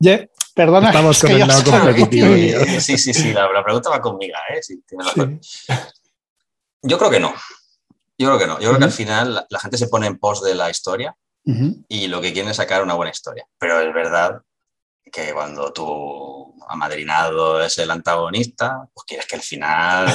Perdona. 0.54 0.88
Estamos 0.88 1.20
con 1.20 1.30
el 1.30 1.46
lado 1.46 1.64
competitivo. 1.64 2.34
Sí, 2.80 2.98
sí, 2.98 3.14
sí, 3.14 3.32
la, 3.32 3.62
pregunta 3.62 3.90
va 3.90 4.00
conmigo, 4.00 4.36
¿eh? 4.50 4.60
Yo 6.82 6.98
creo 6.98 7.10
que 7.10 7.20
no. 7.20 7.34
Yo 8.18 8.28
creo 8.28 8.38
que 8.38 8.46
no. 8.46 8.60
Yo 8.60 8.68
creo 8.68 8.78
que 8.78 8.84
al 8.84 8.92
final 8.92 9.46
la, 9.48 9.60
gente 9.60 9.78
se 9.78 9.88
pone 9.88 10.06
en 10.06 10.18
pos 10.18 10.42
de 10.42 10.54
la 10.54 10.70
historia 10.70 11.16
y 11.88 12.06
lo 12.06 12.20
que 12.20 12.32
quiere 12.32 12.50
es 12.50 12.56
sacar 12.56 12.82
una 12.82 12.94
buena 12.94 13.10
historia. 13.10 13.44
Pero 13.58 13.80
es 13.80 13.92
verdad 13.92 14.42
que 15.10 15.32
cuando 15.32 15.72
tu 15.72 16.54
amadrinado 16.68 17.62
es 17.62 17.78
el 17.78 17.90
antagonista, 17.90 18.88
pues 18.94 19.04
quieres 19.04 19.26
que 19.26 19.36
al 19.36 19.42
final 19.42 20.08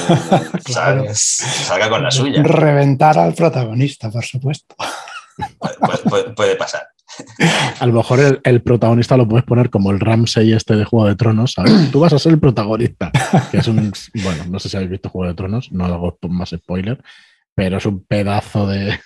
salga 1.14 1.90
con 1.90 2.02
la 2.02 2.10
suya. 2.10 2.42
Reventar 2.42 3.18
al 3.18 3.34
protagonista, 3.34 4.10
por 4.10 4.24
supuesto. 4.24 4.74
puede 6.34 6.56
pasar. 6.56 6.88
A 7.80 7.86
lo 7.86 7.92
mejor 7.92 8.40
el, 8.42 8.62
protagonista 8.62 9.16
lo 9.16 9.28
puedes 9.28 9.44
poner 9.44 9.70
como 9.70 9.90
el 9.90 10.00
Ramsey 10.00 10.52
este 10.52 10.76
de 10.76 10.84
Juego 10.84 11.06
de 11.06 11.16
Tronos, 11.16 11.52
¿sabes? 11.52 11.72
Tú 11.92 12.00
vas 12.00 12.12
a 12.12 12.18
ser 12.18 12.32
el 12.32 12.40
protagonista, 12.40 13.10
que 13.50 13.58
es 13.58 13.68
un... 13.68 13.92
Bueno, 14.22 14.44
no 14.48 14.58
sé 14.58 14.68
si 14.68 14.76
habéis 14.76 14.90
visto 14.90 15.08
Juego 15.08 15.28
de 15.28 15.34
Tronos, 15.34 15.72
no 15.72 15.84
hago 15.84 16.18
más 16.28 16.50
spoiler, 16.50 17.02
pero 17.54 17.78
es 17.78 17.86
un 17.86 18.04
pedazo 18.04 18.66
de, 18.66 18.98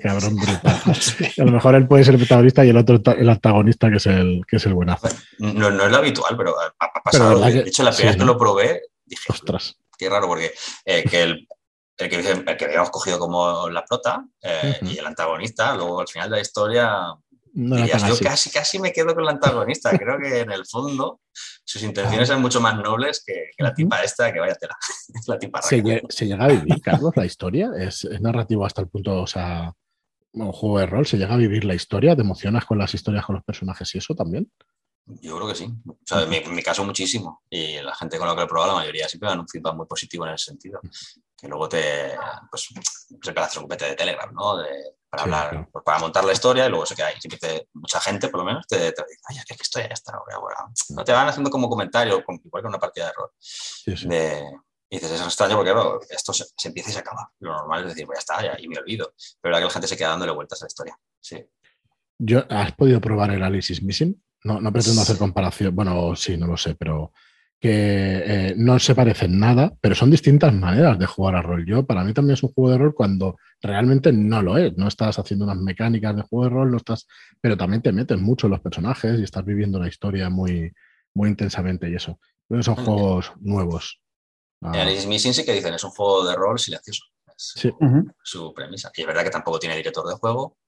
cabrón 0.00 0.36
brutal. 0.36 0.80
A 1.38 1.44
lo 1.44 1.52
mejor 1.52 1.74
él 1.74 1.86
puede 1.86 2.04
ser 2.04 2.14
el 2.14 2.20
protagonista 2.20 2.64
y 2.64 2.70
el 2.70 2.76
otro 2.76 3.00
el 3.12 3.28
antagonista 3.28 3.90
que 3.90 3.96
es 3.96 4.06
el, 4.06 4.42
que 4.48 4.56
es 4.56 4.66
el 4.66 4.74
buenazo. 4.74 5.08
No, 5.38 5.70
no 5.70 5.84
es 5.84 5.90
lo 5.90 5.96
habitual, 5.96 6.36
pero 6.36 6.54
ha, 6.60 7.02
pasado. 7.02 7.40
de 7.40 7.60
hecho, 7.60 7.82
la 7.82 7.90
primera 7.90 8.12
vez 8.12 8.20
que 8.20 8.26
lo 8.26 8.38
probé, 8.38 8.82
dije, 9.04 9.24
ostras. 9.28 9.76
Qué 9.98 10.08
raro, 10.08 10.26
porque 10.26 10.52
eh, 10.84 11.04
que 11.08 11.22
el, 11.22 11.48
el 11.98 12.08
que, 12.08 12.16
el 12.16 12.56
que 12.56 12.64
habíamos 12.64 12.90
cogido 12.90 13.18
como 13.18 13.68
la 13.68 13.84
prota 13.84 14.24
eh, 14.42 14.78
y 14.82 14.98
el 14.98 15.06
antagonista, 15.06 15.74
luego 15.76 16.00
al 16.00 16.08
final 16.08 16.30
de 16.30 16.36
la 16.36 16.42
historia, 16.42 17.14
yo 17.54 18.18
casi, 18.20 18.50
casi 18.50 18.78
me 18.78 18.92
quedo 18.92 19.14
con 19.14 19.22
el 19.22 19.30
antagonista. 19.30 19.90
Creo 19.98 20.18
que 20.18 20.40
en 20.40 20.50
el 20.50 20.66
fondo 20.66 21.20
sus 21.64 21.82
intenciones 21.82 22.28
son 22.28 22.42
mucho 22.42 22.60
más 22.60 22.76
nobles 22.76 23.22
que, 23.24 23.50
la 23.58 23.72
tipa 23.72 24.02
esta, 24.02 24.32
que 24.32 24.40
vaya 24.40 24.54
tela. 24.54 24.76
la 25.26 25.38
tipa 25.38 25.62
se, 25.62 26.02
se, 26.08 26.26
llega 26.26 26.44
a 26.44 26.48
vivir, 26.48 26.80
Carlos, 26.80 27.16
la 27.16 27.26
historia. 27.26 27.70
¿Es, 27.78 28.04
es 28.04 28.20
narrativo 28.20 28.66
hasta 28.66 28.82
el 28.82 28.88
punto, 28.88 29.22
o 29.22 29.26
sea, 29.26 29.72
un 30.32 30.52
juego 30.52 30.80
de 30.80 30.86
rol, 30.86 31.06
¿se 31.06 31.16
llega 31.16 31.34
a 31.34 31.38
vivir 31.38 31.64
la 31.64 31.74
historia? 31.74 32.16
¿Te 32.16 32.22
emocionas 32.22 32.64
con 32.64 32.78
las 32.78 32.92
historias, 32.92 33.24
con 33.24 33.36
los 33.36 33.44
personajes 33.44 33.94
y 33.94 33.98
eso 33.98 34.14
también? 34.14 34.50
Yo 35.06 35.36
creo 35.36 35.48
que 35.48 35.54
sí. 35.54 35.72
O 35.86 35.96
sea, 36.04 36.22
en, 36.22 36.54
mi, 36.54 36.62
caso 36.62 36.84
muchísimo. 36.84 37.42
Y 37.50 37.80
la 37.80 37.94
gente 37.94 38.18
con 38.18 38.26
la 38.26 38.34
que 38.34 38.40
lo 38.40 38.44
he 38.46 38.48
probado, 38.48 38.72
la 38.72 38.78
mayoría 38.80 39.08
siempre 39.08 39.28
dan 39.28 39.40
un 39.40 39.48
feedback 39.48 39.74
muy 39.74 39.86
positivo 39.86 40.26
en 40.26 40.34
ese 40.34 40.46
sentido. 40.46 40.80
Que 41.36 41.46
luego 41.46 41.68
te, 41.68 42.14
pues, 42.50 42.68
se 42.68 43.14
empieza 43.14 43.40
a 43.40 43.44
hacer 43.44 43.58
un 43.58 43.64
copete 43.64 43.84
de 43.86 43.96
Telegram, 43.96 44.32
¿no? 44.34 44.56
Para 45.14 45.22
hablar, 45.22 45.68
pues, 45.70 45.84
para 45.84 45.98
montar 45.98 46.24
la 46.24 46.32
historia 46.32 46.66
y 46.66 46.68
luego 46.68 46.86
se 46.86 46.94
queda 46.94 47.08
ahí. 47.08 47.20
Siempre 47.20 47.68
mucha 47.74 48.00
gente, 48.00 48.28
por 48.28 48.40
lo 48.40 48.46
menos, 48.46 48.66
te, 48.66 48.92
te 48.92 49.04
dice, 49.08 49.22
ay, 49.28 49.36
¿qué, 49.46 49.56
historia 49.60 49.86
es 49.86 49.94
esta? 49.94 50.18
No 50.90 51.04
te 51.04 51.12
van 51.12 51.28
haciendo 51.28 51.50
como 51.50 51.68
comentario, 51.68 52.24
igual 52.44 52.62
que 52.62 52.68
una 52.68 52.78
partida 52.78 53.06
de 53.06 53.12
rol. 53.12 53.30
y 54.90 54.96
dices, 54.96 55.10
es 55.10 55.20
extraño 55.20 55.56
porque 55.56 55.72
esto 56.10 56.32
se, 56.32 56.46
empieza 56.64 56.90
y 56.90 56.92
se 56.92 56.98
acaba. 56.98 57.30
Lo 57.40 57.52
normal 57.52 57.82
es 57.82 57.88
decir, 57.90 58.06
pues 58.06 58.18
ya 58.18 58.20
está, 58.20 58.42
ya, 58.42 58.60
y 58.60 58.68
me 58.68 58.78
olvido. 58.78 59.14
Pero 59.40 59.52
la 59.52 59.58
que 59.58 59.64
la 59.66 59.70
gente 59.70 59.88
se 59.88 59.96
queda 59.96 60.10
dándole 60.10 60.32
vueltas 60.32 60.60
a 60.62 60.64
la 60.64 60.68
historia. 60.68 60.98
Sí. 61.20 61.44
Yo, 62.18 62.44
¿Has 62.48 62.72
podido 62.72 63.00
probar 63.00 63.30
el 63.30 63.42
Alice 63.42 63.80
Missing? 63.82 64.22
No, 64.44 64.60
no 64.60 64.72
pretendo 64.72 65.00
hacer 65.00 65.16
comparación, 65.16 65.74
bueno, 65.74 66.14
sí, 66.16 66.36
no 66.36 66.46
lo 66.46 66.56
sé, 66.56 66.74
pero 66.74 67.12
que 67.64 67.70
eh, 67.70 68.54
no 68.58 68.78
se 68.78 68.94
parecen 68.94 69.38
nada, 69.38 69.72
pero 69.80 69.94
son 69.94 70.10
distintas 70.10 70.52
maneras 70.52 70.98
de 70.98 71.06
jugar 71.06 71.34
a 71.34 71.40
rol. 71.40 71.64
Yo, 71.64 71.86
para 71.86 72.04
mí 72.04 72.12
también 72.12 72.34
es 72.34 72.42
un 72.42 72.52
juego 72.52 72.70
de 72.70 72.76
rol 72.76 72.94
cuando 72.94 73.38
realmente 73.62 74.12
no 74.12 74.42
lo 74.42 74.58
es. 74.58 74.76
No 74.76 74.86
estás 74.86 75.18
haciendo 75.18 75.46
unas 75.46 75.56
mecánicas 75.56 76.14
de 76.14 76.20
juego 76.20 76.44
de 76.44 76.50
rol, 76.50 76.70
no 76.70 76.76
estás, 76.76 77.06
pero 77.40 77.56
también 77.56 77.80
te 77.80 77.90
metes 77.90 78.18
mucho 78.18 78.48
en 78.48 78.50
los 78.50 78.60
personajes 78.60 79.18
y 79.18 79.22
estás 79.22 79.46
viviendo 79.46 79.78
la 79.78 79.88
historia 79.88 80.28
muy, 80.28 80.74
muy 81.14 81.30
intensamente 81.30 81.88
y 81.88 81.94
eso. 81.94 82.20
Pero 82.46 82.62
son 82.62 82.74
juegos 82.74 83.32
nuevos. 83.40 83.98
En 84.60 84.74
Alice 84.74 85.08
Missing 85.08 85.32
sí 85.32 85.42
que 85.46 85.54
dicen, 85.54 85.72
es 85.72 85.84
un 85.84 85.90
juego 85.92 86.26
de 86.26 86.36
rol 86.36 86.58
silencioso. 86.58 87.04
Sí. 87.34 87.72
su 88.22 88.52
premisa. 88.52 88.92
Y 88.94 89.00
es 89.00 89.06
verdad 89.06 89.24
que 89.24 89.30
tampoco 89.30 89.58
tiene 89.58 89.74
director 89.74 90.06
de 90.06 90.16
juego 90.16 90.58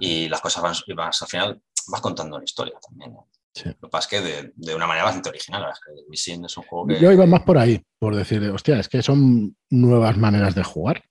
y 0.00 0.28
las 0.28 0.40
cosas 0.40 0.64
van, 0.64 0.74
van 0.96 1.12
al 1.20 1.28
final 1.28 1.62
vas 1.86 2.00
contando 2.00 2.34
una 2.34 2.44
historia 2.44 2.74
también. 2.84 3.14
Lo 3.62 3.72
que 3.72 3.88
pasa 3.88 4.16
es 4.16 4.22
que 4.22 4.52
de, 4.56 4.74
una 4.74 4.86
manera 4.86 5.04
bastante 5.04 5.28
original. 5.28 5.72
Es 6.10 6.28
es 6.28 6.56
un 6.56 6.64
juego 6.64 6.86
que... 6.86 7.00
Yo 7.00 7.12
iba 7.12 7.26
más 7.26 7.42
por 7.42 7.58
ahí, 7.58 7.80
por 7.98 8.16
decir, 8.16 8.42
hostia, 8.50 8.80
es 8.80 8.88
que 8.88 9.02
son 9.02 9.56
nuevas 9.70 10.16
maneras 10.16 10.54
de 10.54 10.64
jugar. 10.64 11.04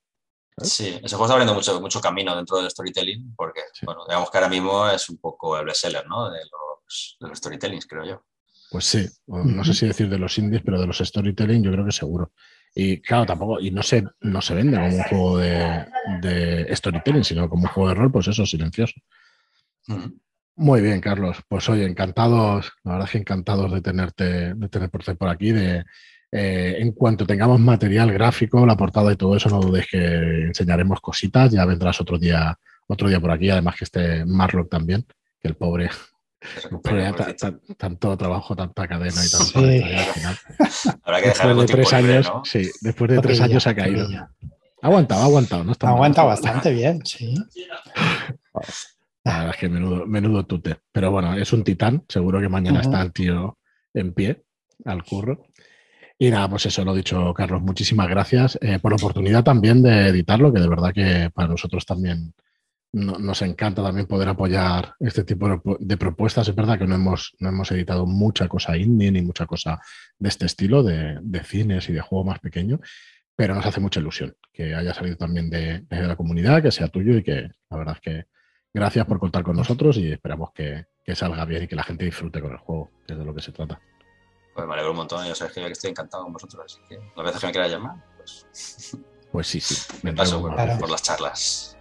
Sí, 0.58 1.00
ese 1.02 1.16
juego 1.16 1.26
está 1.26 1.34
abriendo 1.34 1.54
mucho, 1.54 1.82
mucho 1.82 2.02
camino 2.02 2.36
dentro 2.36 2.58
del 2.58 2.70
storytelling, 2.70 3.34
porque, 3.36 3.62
bueno, 3.84 4.06
digamos 4.08 4.30
que 4.30 4.38
ahora 4.38 4.50
mismo 4.50 4.88
es 4.88 5.10
un 5.10 5.18
poco 5.18 5.58
el 5.58 5.66
bestseller, 5.66 6.06
¿no? 6.08 6.30
De 6.30 6.40
los, 6.40 7.18
de 7.20 7.28
los 7.30 7.38
storytellings, 7.38 7.88
creo 7.88 8.06
yo. 8.06 8.24
Pues 8.70 8.86
sí, 8.86 9.08
no 9.28 9.64
sé 9.64 9.74
si 9.74 9.88
decir 9.88 10.10
de 10.10 10.18
los 10.18 10.38
indies, 10.38 10.64
pero 10.66 10.80
de 10.80 10.88
los 10.88 10.98
storytelling 10.98 11.64
yo 11.64 11.72
creo 11.72 11.86
que 11.86 11.92
seguro. 11.92 12.34
Y 12.76 13.02
claro, 13.02 13.26
tampoco, 13.26 13.60
y 13.60 13.72
no 13.72 13.84
se, 13.84 14.04
no 14.22 14.42
se 14.42 14.56
vende 14.56 14.78
como 14.78 14.96
un 14.96 15.04
juego 15.04 15.38
de, 15.38 15.86
de 16.22 16.76
storytelling, 16.76 17.24
sino 17.24 17.48
como 17.48 17.64
un 17.64 17.70
juego 17.70 17.90
de 17.90 17.96
rol, 17.96 18.12
pues 18.12 18.28
eso, 18.28 18.46
silencioso. 18.46 18.94
Muy 20.56 20.82
bien, 20.82 21.02
Carlos. 21.02 21.38
Pues 21.48 21.68
oye, 21.70 21.86
encantados, 21.86 22.72
la 22.84 22.94
verdad 22.94 23.08
es 23.08 23.12
que 23.12 23.18
encantados 23.18 23.72
de 23.72 23.82
tenerte, 23.82 24.54
de 24.54 24.70
tener 24.70 24.90
por 24.90 25.30
aquí. 25.30 25.52
De, 25.52 25.84
eh, 26.32 26.78
en 26.80 26.92
cuanto 26.92 27.26
tengamos 27.26 27.60
material 27.60 28.12
gráfico, 28.12 28.66
la 28.66 28.78
portada 28.78 29.12
y 29.12 29.16
todo 29.16 29.36
eso, 29.36 29.50
no 29.50 29.60
dudes 29.60 29.88
que 29.90 30.48
enseñaremos 30.48 31.00
cositas. 31.02 31.52
Ya 31.52 31.66
vendrás 31.66 32.00
otro 32.02 32.18
día, 32.18 32.58
otro 32.88 33.10
día 33.10 33.20
por 33.20 33.32
aquí, 33.32 33.50
además 33.50 33.76
que 33.78 33.86
esté 33.86 34.26
Marlock 34.26 34.70
también, 34.70 35.06
que 35.40 35.48
el 35.48 35.56
pobre 35.56 35.90
tanto 37.78 38.18
trabajo, 38.18 38.56
tanta 38.56 38.88
cadena 38.88 39.22
y 39.26 39.30
tanto 39.30 39.60
al 39.60 40.14
final. 40.14 40.38
Habrá 41.04 41.22
que 41.22 41.28
dejar 41.30 41.56
después 41.56 41.68
de 41.68 41.74
tres 41.74 41.94
años, 41.94 42.32
sí, 42.44 42.72
después 42.82 43.12
de 43.12 43.20
tres 43.20 43.42
años 43.42 43.68
ha 43.68 43.76
caído. 43.76 44.08
Ha 44.82 44.88
aguantado, 44.88 45.22
ha 45.22 45.26
aguantado, 45.26 45.64
no 45.64 45.72
está 45.72 45.90
Aguanta 45.90 46.24
bastante 46.24 46.72
bien, 46.74 47.02
sí. 47.06 47.36
La 49.24 49.38
verdad 49.38 49.56
es 49.56 49.60
que 49.60 49.70
menudo, 49.70 50.06
menudo 50.06 50.46
tute. 50.46 50.78
Pero 50.92 51.12
bueno, 51.12 51.34
es 51.36 51.54
un 51.54 51.64
titán. 51.64 52.04
Seguro 52.10 52.42
que 52.42 52.50
mañana 52.50 52.82
está 52.82 53.02
el 53.02 53.14
tío 53.14 53.58
en 53.94 54.14
pie 54.14 54.44
al 54.86 55.04
curro. 55.04 55.46
Y 56.18 56.30
nada, 56.30 56.50
pues 56.50 56.66
eso, 56.66 56.84
lo 56.86 56.94
dicho, 56.94 57.34
Carlos. 57.34 57.62
Muchísimas 57.62 58.08
gracias 58.08 58.58
eh, 58.62 58.80
por 58.80 58.92
la 58.92 58.98
oportunidad 58.98 59.44
también 59.44 59.82
de 59.82 60.08
editarlo, 60.08 60.54
que 60.54 60.60
de 60.60 60.68
verdad 60.68 60.94
que 60.94 61.30
para 61.34 61.48
nosotros 61.48 61.86
también 61.86 62.34
nos 62.94 63.42
encanta 63.42 63.82
también 63.82 64.06
poder 64.06 64.30
apoyar 64.30 64.94
este 65.00 65.24
tipo 65.24 65.78
de 65.80 65.98
propuestas. 65.98 66.48
Es 66.48 66.56
verdad 66.56 66.78
que 66.78 66.86
no 66.86 66.94
hemos, 66.94 67.36
no 67.40 67.50
hemos 67.50 67.72
editado 67.72 68.06
mucha 68.06 68.48
cosa 68.48 68.78
indie 68.78 69.12
ni 69.12 69.24
mucha 69.24 69.48
cosa 69.48 69.80
de 70.20 70.30
este 70.30 70.46
estilo, 70.46 70.84
de, 70.84 71.20
cines 71.44 71.90
y 71.90 71.94
de 71.94 72.02
juego 72.02 72.24
más 72.24 72.40
pequeño, 72.40 72.80
pero 73.36 73.56
nos 73.56 73.66
hace 73.66 73.80
mucha 73.80 74.00
ilusión 74.00 74.36
que 74.54 74.76
haya 74.76 74.94
salido 74.94 75.18
también 75.18 75.50
de, 75.50 75.80
de 75.80 76.02
la 76.04 76.16
comunidad, 76.16 76.62
que 76.62 76.72
sea 76.72 76.88
tuyo 76.88 77.18
y 77.18 77.24
que 77.24 77.50
la 77.72 77.78
verdad 77.78 77.96
es 77.96 78.02
que 78.02 78.26
Gracias 78.74 79.06
por 79.06 79.20
contar 79.20 79.44
con 79.44 79.56
nosotros 79.56 79.98
y 79.98 80.12
esperamos 80.12 80.52
que, 80.52 80.88
salga 81.14 81.46
bien 81.46 81.64
y 81.64 81.68
que 81.68 81.76
la 81.76 81.84
gente 81.84 82.06
disfrute 82.06 82.42
con 82.42 82.52
el 82.52 82.58
juego, 82.58 82.90
que 83.06 83.14
es 83.14 83.20
de 83.20 83.26
lo 83.26 83.34
que 83.34 83.42
se 83.42 83.52
trata. 83.52 83.80
Pues 84.56 84.68
me 84.68 84.74
alegro 84.74 84.92
un 84.92 84.98
montón, 84.98 85.26
yo 85.28 85.36
sé 85.36 85.48
que 85.54 85.68
estoy 85.68 85.92
encantado 85.92 86.24
con 86.24 86.34
vosotros, 86.34 86.64
así 86.66 86.80
que 86.90 86.98
las 87.16 87.26
veces 87.26 87.40
que 87.40 87.48
me 87.48 87.54
quiera 87.54 87.68
llamar, 87.68 87.98
pues... 88.18 88.98
Pues 89.32 89.48
sí, 89.48 89.60
sí. 89.60 89.76
Me 90.04 90.14
paso 90.14 90.42
por, 90.42 90.90
las 90.90 91.02
charlas. 91.02 91.78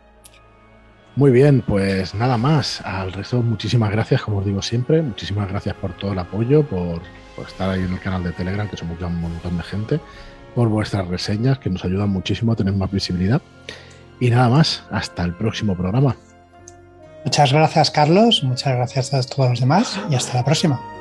Muy 1.17 1.31
bien, 1.31 1.61
pues 1.61 2.15
nada 2.15 2.39
más. 2.39 2.81
Al 2.81 3.13
resto, 3.13 3.43
muchísimas 3.43 3.91
gracias, 3.91 4.23
como 4.23 4.39
os 4.39 4.47
digo 4.47 4.63
siempre. 4.63 5.03
Muchísimas 5.03 5.49
gracias 5.49 5.75
por 5.75 5.95
todo 5.99 6.13
el 6.13 6.19
apoyo, 6.19 6.67
por, 6.67 7.03
por 7.37 7.47
estar 7.47 7.69
ahí 7.69 7.83
en 7.83 7.93
el 7.93 8.01
canal 8.01 8.25
de 8.25 8.33
Telegram, 8.33 8.67
que 8.69 8.79
somos 8.79 8.99
ya 8.99 9.07
un 9.07 9.21
montón 9.21 9.59
de 9.59 9.63
gente, 9.65 10.01
por 10.55 10.69
vuestras 10.69 11.07
reseñas, 11.09 11.59
que 11.59 11.69
nos 11.69 11.85
ayudan 11.85 12.09
muchísimo 12.09 12.53
a 12.53 12.57
tener 12.57 12.73
más 12.73 12.91
visibilidad. 12.91 13.43
Y 14.19 14.31
nada 14.31 14.49
más, 14.49 14.85
hasta 14.91 15.23
el 15.23 15.35
próximo 15.35 15.77
programa. 15.77 16.17
Muchas 17.25 17.53
gracias, 17.53 17.91
Carlos. 17.91 18.43
Muchas 18.43 18.75
gracias 18.75 19.15
a 19.15 19.23
todos 19.23 19.51
los 19.51 19.61
demás 19.61 19.99
y 20.11 20.15
hasta 20.15 20.35
la 20.35 20.45
próxima. 20.45 20.92